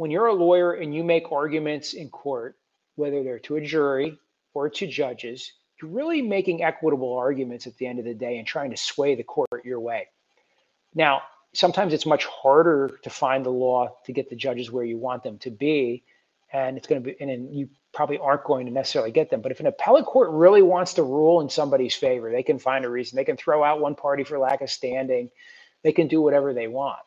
when 0.00 0.10
you're 0.10 0.28
a 0.28 0.32
lawyer 0.32 0.72
and 0.72 0.94
you 0.94 1.04
make 1.04 1.30
arguments 1.30 1.92
in 1.92 2.08
court, 2.08 2.56
whether 2.96 3.22
they're 3.22 3.38
to 3.38 3.56
a 3.56 3.60
jury 3.60 4.18
or 4.54 4.70
to 4.70 4.86
judges, 4.86 5.52
you're 5.80 5.90
really 5.90 6.22
making 6.22 6.62
equitable 6.62 7.18
arguments 7.18 7.66
at 7.66 7.76
the 7.76 7.86
end 7.86 7.98
of 7.98 8.06
the 8.06 8.14
day 8.14 8.38
and 8.38 8.46
trying 8.46 8.70
to 8.70 8.78
sway 8.78 9.14
the 9.14 9.22
court 9.22 9.62
your 9.62 9.78
way. 9.78 10.06
Now, 10.94 11.20
sometimes 11.52 11.92
it's 11.92 12.06
much 12.06 12.24
harder 12.24 12.98
to 13.02 13.10
find 13.10 13.44
the 13.44 13.50
law 13.50 13.94
to 14.06 14.12
get 14.14 14.30
the 14.30 14.36
judges 14.36 14.70
where 14.70 14.86
you 14.86 14.96
want 14.96 15.22
them 15.22 15.36
to 15.40 15.50
be. 15.50 16.02
And 16.50 16.78
it's 16.78 16.86
going 16.86 17.02
to 17.02 17.10
be, 17.10 17.20
and 17.20 17.54
you 17.54 17.68
probably 17.92 18.16
aren't 18.16 18.44
going 18.44 18.64
to 18.64 18.72
necessarily 18.72 19.10
get 19.10 19.28
them. 19.28 19.42
But 19.42 19.52
if 19.52 19.60
an 19.60 19.66
appellate 19.66 20.06
court 20.06 20.30
really 20.30 20.62
wants 20.62 20.94
to 20.94 21.02
rule 21.02 21.42
in 21.42 21.50
somebody's 21.50 21.94
favor, 21.94 22.32
they 22.32 22.42
can 22.42 22.58
find 22.58 22.86
a 22.86 22.88
reason. 22.88 23.16
They 23.16 23.24
can 23.24 23.36
throw 23.36 23.62
out 23.62 23.82
one 23.82 23.96
party 23.96 24.24
for 24.24 24.38
lack 24.38 24.62
of 24.62 24.70
standing. 24.70 25.28
They 25.82 25.92
can 25.92 26.08
do 26.08 26.22
whatever 26.22 26.54
they 26.54 26.68
want. 26.68 27.00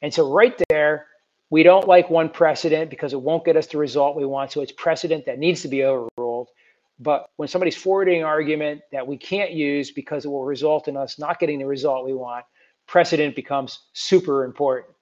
And 0.00 0.14
so, 0.14 0.32
right 0.32 0.54
there, 0.68 1.08
we 1.50 1.62
don't 1.62 1.86
like 1.86 2.08
one 2.08 2.28
precedent 2.28 2.90
because 2.90 3.12
it 3.12 3.20
won't 3.20 3.44
get 3.44 3.56
us 3.56 3.66
the 3.66 3.78
result 3.78 4.16
we 4.16 4.24
want. 4.24 4.52
So, 4.52 4.60
it's 4.60 4.72
precedent 4.72 5.26
that 5.26 5.38
needs 5.38 5.62
to 5.62 5.68
be 5.68 5.84
overruled. 5.84 6.48
But 7.00 7.30
when 7.36 7.48
somebody's 7.48 7.76
forwarding 7.76 8.20
an 8.20 8.26
argument 8.26 8.82
that 8.92 9.06
we 9.06 9.16
can't 9.16 9.52
use 9.52 9.90
because 9.90 10.24
it 10.24 10.28
will 10.28 10.44
result 10.44 10.86
in 10.86 10.96
us 10.96 11.18
not 11.18 11.40
getting 11.40 11.58
the 11.58 11.66
result 11.66 12.04
we 12.04 12.12
want, 12.12 12.44
precedent 12.86 13.34
becomes 13.34 13.80
super 13.94 14.44
important, 14.44 14.94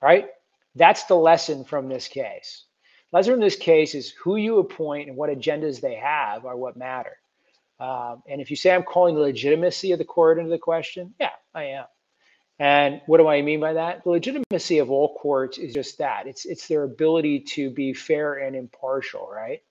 right? 0.00 0.28
That's 0.76 1.04
the 1.04 1.16
lesson 1.16 1.64
from 1.64 1.88
this 1.88 2.06
case. 2.06 2.66
Lesson 3.12 3.34
in 3.34 3.40
this 3.40 3.56
case 3.56 3.96
is 3.96 4.10
who 4.10 4.36
you 4.36 4.58
appoint 4.58 5.08
and 5.08 5.16
what 5.16 5.30
agendas 5.30 5.80
they 5.80 5.96
have 5.96 6.46
are 6.46 6.56
what 6.56 6.76
matter. 6.76 7.16
Um, 7.80 8.22
and 8.28 8.40
if 8.40 8.50
you 8.50 8.56
say 8.56 8.72
I'm 8.72 8.84
calling 8.84 9.14
the 9.14 9.22
legitimacy 9.22 9.90
of 9.90 9.98
the 9.98 10.04
court 10.04 10.38
into 10.38 10.50
the 10.50 10.58
question, 10.58 11.14
yeah, 11.18 11.30
I 11.54 11.64
am. 11.64 11.86
And 12.60 13.00
what 13.06 13.18
do 13.18 13.26
I 13.26 13.42
mean 13.42 13.58
by 13.58 13.72
that? 13.72 14.04
The 14.04 14.10
legitimacy 14.10 14.78
of 14.78 14.90
all 14.90 15.14
courts 15.14 15.58
is 15.58 15.74
just 15.74 15.98
that. 15.98 16.28
It's 16.28 16.44
it's 16.44 16.68
their 16.68 16.84
ability 16.84 17.40
to 17.54 17.70
be 17.70 17.92
fair 17.94 18.34
and 18.34 18.54
impartial, 18.54 19.28
right? 19.28 19.62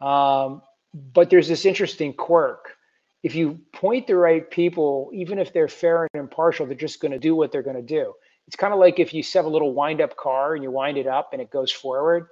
Um, 0.00 0.62
but 0.94 1.30
there's 1.30 1.48
this 1.48 1.64
interesting 1.64 2.12
quirk. 2.12 2.76
If 3.24 3.34
you 3.34 3.60
point 3.72 4.06
the 4.06 4.16
right 4.16 4.48
people, 4.48 5.10
even 5.14 5.38
if 5.38 5.52
they're 5.52 5.68
fair 5.68 6.06
and 6.12 6.20
impartial, 6.20 6.66
they're 6.66 6.76
just 6.76 7.00
going 7.00 7.12
to 7.12 7.18
do 7.18 7.34
what 7.34 7.50
they're 7.50 7.62
going 7.62 7.76
to 7.76 7.82
do. 7.82 8.12
It's 8.46 8.56
kind 8.56 8.72
of 8.74 8.78
like 8.78 8.98
if 8.98 9.14
you 9.14 9.22
set 9.22 9.44
a 9.44 9.48
little 9.48 9.72
wind-up 9.72 10.16
car 10.16 10.54
and 10.54 10.62
you 10.62 10.70
wind 10.70 10.98
it 10.98 11.06
up 11.06 11.32
and 11.32 11.40
it 11.40 11.50
goes 11.50 11.72
forward 11.72 12.26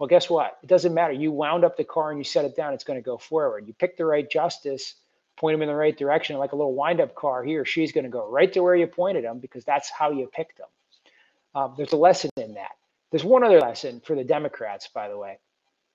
well, 0.00 0.08
guess 0.08 0.30
what? 0.30 0.56
It 0.62 0.66
doesn't 0.66 0.94
matter. 0.94 1.12
You 1.12 1.30
wound 1.30 1.62
up 1.62 1.76
the 1.76 1.84
car 1.84 2.10
and 2.10 2.18
you 2.18 2.24
set 2.24 2.46
it 2.46 2.56
down, 2.56 2.72
it's 2.72 2.84
going 2.84 2.98
to 2.98 3.04
go 3.04 3.18
forward. 3.18 3.66
You 3.68 3.74
pick 3.74 3.98
the 3.98 4.06
right 4.06 4.28
justice, 4.28 4.94
point 5.40 5.54
them 5.54 5.62
in 5.62 5.68
the 5.68 5.74
right 5.74 5.96
direction, 5.96 6.36
like 6.38 6.52
a 6.52 6.56
little 6.56 6.74
wind 6.74 7.00
up 7.00 7.14
car, 7.14 7.42
he 7.42 7.56
or 7.56 7.64
she's 7.64 7.92
going 7.92 8.04
to 8.04 8.10
go 8.10 8.28
right 8.28 8.52
to 8.52 8.62
where 8.62 8.76
you 8.76 8.86
pointed 8.86 9.24
them 9.24 9.38
because 9.38 9.64
that's 9.64 9.90
how 9.90 10.10
you 10.10 10.26
picked 10.32 10.58
them. 10.58 10.68
Um, 11.54 11.74
there's 11.76 11.92
a 11.92 11.96
lesson 11.96 12.30
in 12.36 12.54
that. 12.54 12.72
There's 13.10 13.24
one 13.24 13.42
other 13.42 13.60
lesson 13.60 14.00
for 14.04 14.14
the 14.14 14.22
Democrats, 14.22 14.88
by 14.88 15.08
the 15.08 15.18
way 15.18 15.38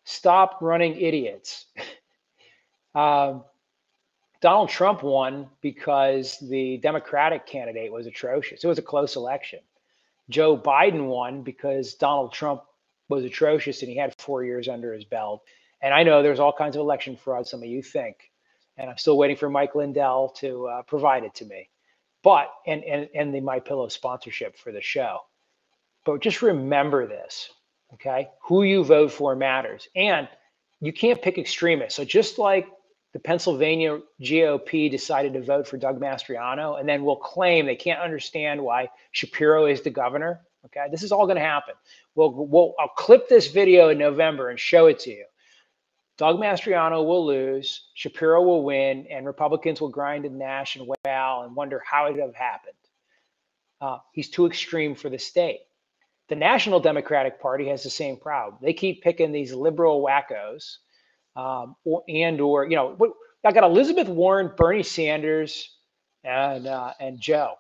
stop 0.06 0.60
running 0.62 1.00
idiots. 1.00 1.66
um, 2.96 3.44
Donald 4.42 4.70
Trump 4.70 5.04
won 5.04 5.48
because 5.62 6.38
the 6.40 6.78
Democratic 6.78 7.46
candidate 7.46 7.92
was 7.92 8.08
atrocious. 8.08 8.64
It 8.64 8.68
was 8.68 8.78
a 8.78 8.84
close 8.84 9.16
election. 9.16 9.60
Joe 10.30 10.58
Biden 10.58 11.08
won 11.08 11.42
because 11.42 11.96
Donald 11.96 12.32
Trump 12.32 12.64
was 13.10 13.26
atrocious 13.26 13.82
and 13.82 13.92
he 13.92 13.98
had 13.98 14.16
four 14.20 14.44
years 14.44 14.68
under 14.68 14.94
his 14.94 15.04
belt. 15.04 15.44
And 15.82 15.94
I 15.94 16.04
know 16.04 16.24
there's 16.24 16.40
all 16.40 16.54
kinds 16.54 16.76
of 16.76 16.80
election 16.80 17.16
fraud, 17.16 17.48
some 17.48 17.62
of 17.62 17.70
you 17.70 17.82
think. 17.82 18.32
And 18.78 18.90
I'm 18.90 18.98
still 18.98 19.18
waiting 19.18 19.38
for 19.38 19.50
Mike 19.50 19.76
Lindell 19.76 20.30
to 20.38 20.68
uh, 20.68 20.82
provide 20.84 21.24
it 21.24 21.34
to 21.36 21.46
me. 21.46 21.70
But, 22.24 22.52
and, 22.66 22.84
and, 22.84 23.10
and 23.14 23.34
the 23.34 23.40
My 23.40 23.60
Pillow 23.60 23.88
sponsorship 23.88 24.58
for 24.58 24.72
the 24.72 24.82
show. 24.82 25.20
But 26.06 26.22
just 26.22 26.42
remember 26.42 27.08
this, 27.08 27.50
okay? 27.94 28.30
Who 28.44 28.64
you 28.64 28.84
vote 28.84 29.12
for 29.12 29.36
matters. 29.36 29.88
And 29.96 30.28
you 30.82 30.92
can't 30.92 31.22
pick 31.22 31.38
extremists. 31.38 31.96
So 31.96 32.04
just 32.04 32.38
like 32.38 32.68
the 33.14 33.20
Pennsylvania 33.20 34.00
GOP 34.22 34.92
decided 34.92 35.34
to 35.34 35.42
vote 35.42 35.68
for 35.68 35.78
Doug 35.78 36.00
Mastriano 36.00 36.80
and 36.80 36.88
then 36.90 37.06
will 37.06 37.16
claim 37.16 37.66
they 37.66 37.76
can't 37.76 38.02
understand 38.02 38.62
why 38.62 38.90
Shapiro 39.12 39.68
is 39.68 39.82
the 39.82 39.90
governor, 39.90 40.42
Okay, 40.66 40.88
this 40.90 41.04
is 41.04 41.12
all 41.12 41.26
going 41.26 41.38
to 41.38 41.44
happen. 41.44 41.76
We'll, 42.16 42.32
we'll, 42.32 42.74
I'll 42.80 42.90
clip 42.90 43.30
this 43.30 43.52
video 43.52 43.90
in 43.90 43.98
November 43.98 44.50
and 44.50 44.60
show 44.60 44.88
it 44.88 45.00
to 45.00 45.12
you. 45.12 45.26
Doug 46.18 46.38
Mastriano 46.38 47.06
will 47.06 47.26
lose, 47.26 47.88
Shapiro 47.94 48.42
will 48.42 48.64
win, 48.64 49.06
and 49.10 49.26
Republicans 49.26 49.82
will 49.82 49.90
grind 49.90 50.26
and 50.26 50.38
gnash 50.38 50.78
and 50.78 50.88
wail 50.88 51.42
and 51.42 51.56
wonder 51.56 51.82
how 51.86 52.06
it 52.06 52.18
have 52.20 52.34
happened. 52.36 52.74
Uh, 53.82 53.98
he's 54.14 54.30
too 54.30 54.46
extreme 54.46 54.96
for 54.96 55.10
the 55.10 55.18
state. 55.18 55.60
The 56.30 56.36
National 56.36 56.80
Democratic 56.80 57.40
Party 57.40 57.68
has 57.68 57.84
the 57.84 57.90
same 57.90 58.18
problem. 58.18 58.58
They 58.62 58.74
keep 58.74 59.04
picking 59.04 59.32
these 59.32 59.54
liberal 59.54 60.02
wackos, 60.02 60.78
um, 61.36 61.76
or, 61.84 62.04
and 62.08 62.40
or 62.40 62.66
you 62.66 62.78
know, 62.78 62.98
I 63.44 63.52
got 63.52 63.64
Elizabeth 63.64 64.08
Warren, 64.08 64.52
Bernie 64.56 64.84
Sanders, 64.84 65.70
and 66.24 66.66
uh, 66.66 66.94
and 67.00 67.20
Joe. 67.20 67.56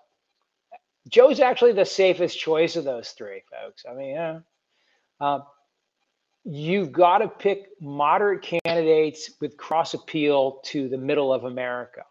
Joe's 1.10 1.40
actually 1.40 1.74
the 1.74 1.86
safest 1.86 2.40
choice 2.40 2.76
of 2.76 2.86
those 2.86 3.10
three, 3.10 3.44
folks. 3.52 3.86
I 3.88 3.94
mean, 3.94 4.10
yeah. 4.16 4.40
Um, 5.20 5.44
you've 6.46 6.92
got 6.92 7.18
to 7.18 7.28
pick 7.28 7.70
moderate 7.82 8.44
candidates 8.44 9.32
with 9.42 9.58
cross 9.58 9.96
appeal 9.96 10.60
to 10.64 10.88
the 10.88 10.98
middle 10.98 11.34
of 11.34 11.44
America. 11.44 12.04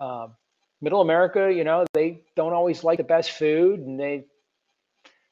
Um, 0.00 0.34
middle 0.80 1.00
America, 1.00 1.52
you 1.52 1.62
know, 1.62 1.84
they 1.94 2.22
don't 2.34 2.52
always 2.52 2.82
like 2.82 2.98
the 2.98 3.04
best 3.04 3.30
food 3.30 3.80
and 3.80 3.98
they 3.98 4.24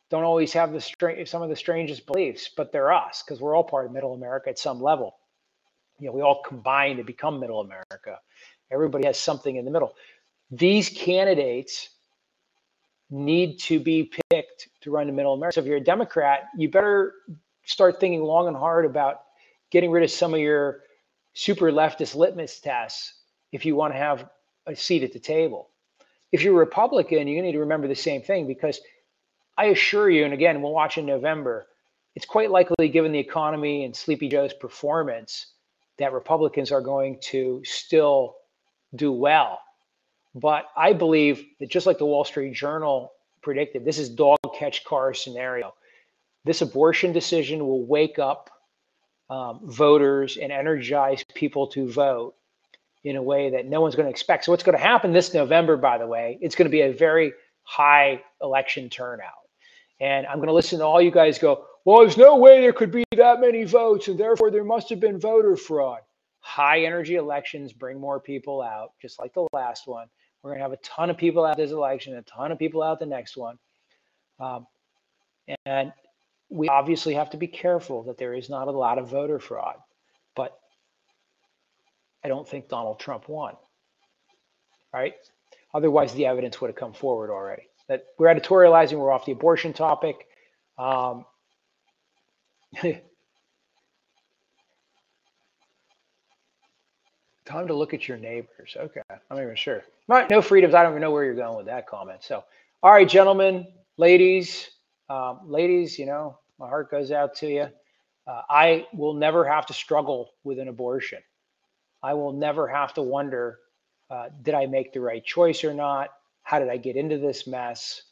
don't 0.08 0.22
always 0.22 0.52
have 0.52 0.72
the 0.72 0.80
str- 0.80 1.24
some 1.26 1.42
of 1.42 1.48
the 1.48 1.56
strangest 1.56 2.06
beliefs, 2.06 2.48
but 2.56 2.70
they're 2.70 2.92
us 2.92 3.22
because 3.26 3.40
we're 3.40 3.56
all 3.56 3.64
part 3.64 3.86
of 3.86 3.92
middle 3.92 4.14
America 4.14 4.50
at 4.50 4.58
some 4.58 4.80
level. 4.80 5.16
You 5.98 6.06
know, 6.06 6.12
we 6.12 6.22
all 6.22 6.42
combine 6.46 6.96
to 6.98 7.02
become 7.02 7.40
middle 7.40 7.60
America. 7.60 8.18
Everybody 8.70 9.04
has 9.06 9.18
something 9.18 9.56
in 9.56 9.64
the 9.64 9.70
middle. 9.70 9.96
These 10.50 10.90
candidates 10.90 11.90
need 13.10 13.58
to 13.58 13.80
be 13.80 14.10
picked 14.30 14.68
to 14.82 14.90
run 14.90 15.08
the 15.08 15.12
middle 15.12 15.34
America. 15.34 15.54
So 15.54 15.60
if 15.62 15.66
you're 15.66 15.78
a 15.78 15.84
Democrat, 15.84 16.44
you 16.56 16.70
better 16.70 17.14
start 17.68 18.00
thinking 18.00 18.22
long 18.22 18.48
and 18.48 18.56
hard 18.56 18.86
about 18.86 19.20
getting 19.70 19.90
rid 19.90 20.02
of 20.02 20.10
some 20.10 20.32
of 20.32 20.40
your 20.40 20.80
super 21.34 21.70
leftist 21.70 22.14
litmus 22.14 22.58
tests 22.60 23.12
if 23.52 23.64
you 23.64 23.76
want 23.76 23.92
to 23.92 23.98
have 23.98 24.28
a 24.66 24.74
seat 24.74 25.02
at 25.02 25.12
the 25.12 25.18
table. 25.18 25.68
If 26.32 26.42
you're 26.42 26.54
a 26.54 26.58
Republican, 26.58 27.28
you 27.28 27.40
need 27.42 27.52
to 27.52 27.60
remember 27.60 27.86
the 27.86 27.94
same 27.94 28.22
thing 28.22 28.46
because 28.46 28.80
I 29.56 29.66
assure 29.66 30.08
you, 30.08 30.24
and 30.24 30.32
again, 30.32 30.62
we'll 30.62 30.72
watch 30.72 30.98
in 30.98 31.06
November, 31.06 31.66
it's 32.14 32.26
quite 32.26 32.50
likely, 32.50 32.88
given 32.88 33.12
the 33.12 33.18
economy 33.18 33.84
and 33.84 33.94
Sleepy 33.94 34.28
Joe's 34.28 34.54
performance, 34.54 35.46
that 35.98 36.12
Republicans 36.12 36.72
are 36.72 36.80
going 36.80 37.18
to 37.22 37.62
still 37.64 38.36
do 38.94 39.12
well. 39.12 39.60
But 40.34 40.66
I 40.76 40.94
believe 40.94 41.44
that 41.60 41.68
just 41.68 41.86
like 41.86 41.98
the 41.98 42.06
Wall 42.06 42.24
Street 42.24 42.54
Journal 42.54 43.12
predicted, 43.42 43.84
this 43.84 43.98
is 43.98 44.08
dog 44.08 44.38
catch 44.58 44.84
car 44.84 45.12
scenario. 45.12 45.74
This 46.48 46.62
abortion 46.62 47.12
decision 47.12 47.66
will 47.66 47.84
wake 47.84 48.18
up 48.18 48.48
um, 49.28 49.60
voters 49.64 50.38
and 50.38 50.50
energize 50.50 51.22
people 51.34 51.66
to 51.66 51.90
vote 51.90 52.36
in 53.04 53.16
a 53.16 53.22
way 53.22 53.50
that 53.50 53.66
no 53.66 53.82
one's 53.82 53.94
going 53.94 54.06
to 54.06 54.10
expect. 54.10 54.46
So, 54.46 54.52
what's 54.52 54.62
going 54.62 54.76
to 54.76 54.82
happen 54.82 55.12
this 55.12 55.34
November, 55.34 55.76
by 55.76 55.98
the 55.98 56.06
way, 56.06 56.38
it's 56.40 56.54
going 56.54 56.64
to 56.64 56.70
be 56.70 56.80
a 56.80 56.92
very 56.94 57.34
high 57.64 58.22
election 58.40 58.88
turnout. 58.88 59.44
And 60.00 60.26
I'm 60.26 60.36
going 60.36 60.46
to 60.46 60.54
listen 60.54 60.78
to 60.78 60.86
all 60.86 61.02
you 61.02 61.10
guys 61.10 61.38
go, 61.38 61.66
well, 61.84 61.98
there's 61.98 62.16
no 62.16 62.36
way 62.36 62.62
there 62.62 62.72
could 62.72 62.92
be 62.92 63.04
that 63.14 63.42
many 63.42 63.64
votes, 63.64 64.08
and 64.08 64.18
therefore 64.18 64.50
there 64.50 64.64
must 64.64 64.88
have 64.88 65.00
been 65.00 65.20
voter 65.20 65.54
fraud. 65.54 66.00
High 66.40 66.84
energy 66.84 67.16
elections 67.16 67.74
bring 67.74 68.00
more 68.00 68.20
people 68.20 68.62
out, 68.62 68.92
just 69.02 69.18
like 69.18 69.34
the 69.34 69.46
last 69.52 69.86
one. 69.86 70.06
We're 70.42 70.52
going 70.52 70.60
to 70.60 70.62
have 70.62 70.72
a 70.72 70.78
ton 70.78 71.10
of 71.10 71.18
people 71.18 71.44
out 71.44 71.58
this 71.58 71.72
election, 71.72 72.16
a 72.16 72.22
ton 72.22 72.52
of 72.52 72.58
people 72.58 72.82
out 72.82 73.00
the 73.00 73.04
next 73.04 73.36
one. 73.36 73.58
Um, 74.40 74.66
and 75.66 75.92
we 76.50 76.68
obviously 76.68 77.14
have 77.14 77.30
to 77.30 77.36
be 77.36 77.46
careful 77.46 78.04
that 78.04 78.18
there 78.18 78.34
is 78.34 78.48
not 78.48 78.68
a 78.68 78.72
lot 78.72 78.98
of 78.98 79.08
voter 79.10 79.38
fraud. 79.38 79.76
But 80.34 80.58
I 82.24 82.28
don't 82.28 82.48
think 82.48 82.68
Donald 82.68 83.00
Trump 83.00 83.28
won. 83.28 83.54
Right? 84.92 85.14
Otherwise, 85.74 86.14
the 86.14 86.26
evidence 86.26 86.60
would 86.60 86.68
have 86.68 86.76
come 86.76 86.92
forward 86.94 87.30
already. 87.30 87.64
That 87.88 88.06
we're 88.18 88.34
editorializing, 88.34 88.98
we're 88.98 89.12
off 89.12 89.26
the 89.26 89.32
abortion 89.32 89.72
topic. 89.72 90.26
Um, 90.78 91.24
Time 97.48 97.66
to 97.68 97.74
look 97.74 97.94
at 97.94 98.06
your 98.06 98.18
neighbors. 98.18 98.76
Okay, 98.78 99.00
I'm 99.30 99.42
even 99.42 99.56
sure. 99.56 99.82
Right, 100.06 100.28
no 100.28 100.42
freedoms. 100.42 100.74
I 100.74 100.82
don't 100.82 100.92
even 100.92 101.00
know 101.00 101.10
where 101.10 101.24
you're 101.24 101.34
going 101.34 101.56
with 101.56 101.64
that 101.66 101.86
comment. 101.86 102.22
So, 102.22 102.44
all 102.82 102.92
right, 102.92 103.08
gentlemen, 103.08 103.66
ladies, 103.96 104.68
um, 105.08 105.40
ladies, 105.46 105.98
you 105.98 106.06
know, 106.06 106.38
my 106.58 106.68
heart 106.68 106.90
goes 106.90 107.10
out 107.10 107.34
to 107.36 107.48
you. 107.48 107.68
Uh, 108.26 108.42
I 108.50 108.86
will 108.92 109.14
never 109.14 109.44
have 109.48 109.66
to 109.66 109.72
struggle 109.72 110.30
with 110.44 110.58
an 110.58 110.68
abortion. 110.68 111.20
I 112.02 112.14
will 112.14 112.32
never 112.32 112.68
have 112.68 112.94
to 112.94 113.02
wonder, 113.02 113.58
uh, 114.10 114.28
did 114.42 114.54
I 114.54 114.66
make 114.66 114.92
the 114.92 115.00
right 115.00 115.24
choice 115.24 115.64
or 115.64 115.72
not? 115.72 116.10
How 116.42 116.58
did 116.58 116.68
I 116.68 116.76
get 116.76 116.96
into 116.96 117.18
this 117.18 117.46
mess? 117.46 118.02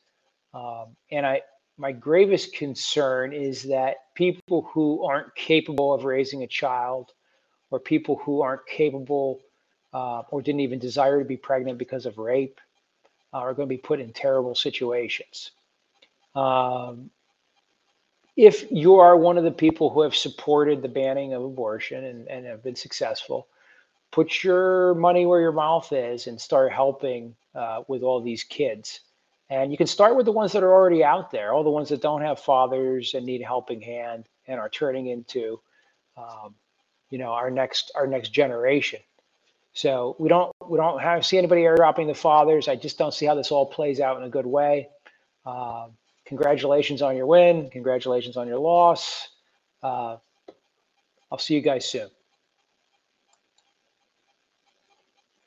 Um, 0.55 0.97
and 1.11 1.26
I, 1.26 1.42
my 1.76 1.92
gravest 1.92 2.55
concern 2.55 3.32
is 3.32 3.64
that 3.64 3.97
people 4.14 4.68
who 4.72 5.05
aren't 5.05 5.34
capable 5.34 5.92
of 5.92 6.05
raising 6.05 6.42
a 6.42 6.47
child 6.47 7.12
or 7.70 7.78
people 7.78 8.16
who 8.16 8.40
aren't 8.40 8.66
capable 8.66 9.40
uh, 9.92 10.22
or 10.30 10.40
didn't 10.40 10.61
even 10.61 10.78
desire 10.78 11.18
to 11.18 11.24
be 11.24 11.36
pregnant 11.36 11.78
because 11.78 12.07
of 12.07 12.18
rape 12.18 12.59
uh, 13.34 13.38
are 13.38 13.55
going 13.55 13.68
to 13.68 13.74
be 13.74 13.78
put 13.78 14.01
in 14.01 14.12
terrible 14.12 14.55
situations. 14.55 15.51
Um, 16.37 17.11
if 18.37 18.70
you 18.70 18.97
are 18.97 19.16
one 19.16 19.39
of 19.39 19.45
the 19.45 19.51
people 19.51 19.89
who 19.91 20.03
have 20.03 20.14
supported 20.14 20.82
the 20.82 20.89
banning 20.89 21.32
of 21.32 21.43
abortion 21.43 22.05
and, 22.05 22.28
and 22.28 22.45
have 22.45 22.62
been 22.62 22.76
successful, 22.76 23.49
put 24.12 24.45
your 24.45 24.95
money 24.95 25.24
where 25.24 25.41
your 25.41 25.53
mouth 25.53 25.91
is 25.93 26.26
and 26.26 26.39
start 26.39 26.72
helping 26.72 27.34
uh, 27.55 27.82
with 27.89 28.03
all 28.03 28.20
these 28.20 28.45
kids. 28.45 29.01
And 29.49 29.70
you 29.70 29.78
can 29.78 29.87
start 29.87 30.16
with 30.16 30.26
the 30.26 30.32
ones 30.32 30.53
that 30.53 30.62
are 30.62 30.72
already 30.72 31.03
out 31.03 31.30
there, 31.30 31.53
all 31.53 31.64
the 31.64 31.70
ones 31.70 31.89
that 31.89 32.03
don't 32.03 32.20
have 32.20 32.39
fathers 32.39 33.14
and 33.14 33.24
need 33.24 33.41
a 33.41 33.47
helping 33.47 33.80
hand 33.80 34.28
and 34.47 34.61
are 34.61 34.68
turning 34.68 35.07
into 35.07 35.61
um, 36.16 36.55
you 37.11 37.18
know 37.18 37.30
our 37.30 37.51
next 37.51 37.93
our 37.95 38.07
next 38.07 38.30
generation. 38.30 39.01
So 39.72 40.16
we 40.18 40.28
don't 40.28 40.53
we 40.68 40.78
don't 40.78 41.01
have 41.01 41.24
see 41.24 41.39
anybody 41.39 41.62
airdropping 41.62 42.07
the 42.07 42.14
fathers. 42.14 42.68
I 42.68 42.76
just 42.76 42.99
don't 42.99 43.14
see 43.14 43.26
how 43.26 43.34
this 43.34 43.53
all 43.53 43.66
plays 43.66 44.01
out 44.01 44.16
in 44.16 44.24
a 44.24 44.28
good 44.28 44.47
way. 44.47 44.89
Uh, 45.45 45.89
congratulations 46.26 47.02
on 47.02 47.16
your 47.16 47.26
win. 47.26 47.70
Congratulations 47.70 48.36
on 48.36 48.48
your 48.48 48.58
loss. 48.58 49.28
Uh, 49.82 50.18
I'll 51.32 51.38
see 51.38 51.54
you 51.54 51.62
guys 51.62 51.84
soon. 51.90 52.10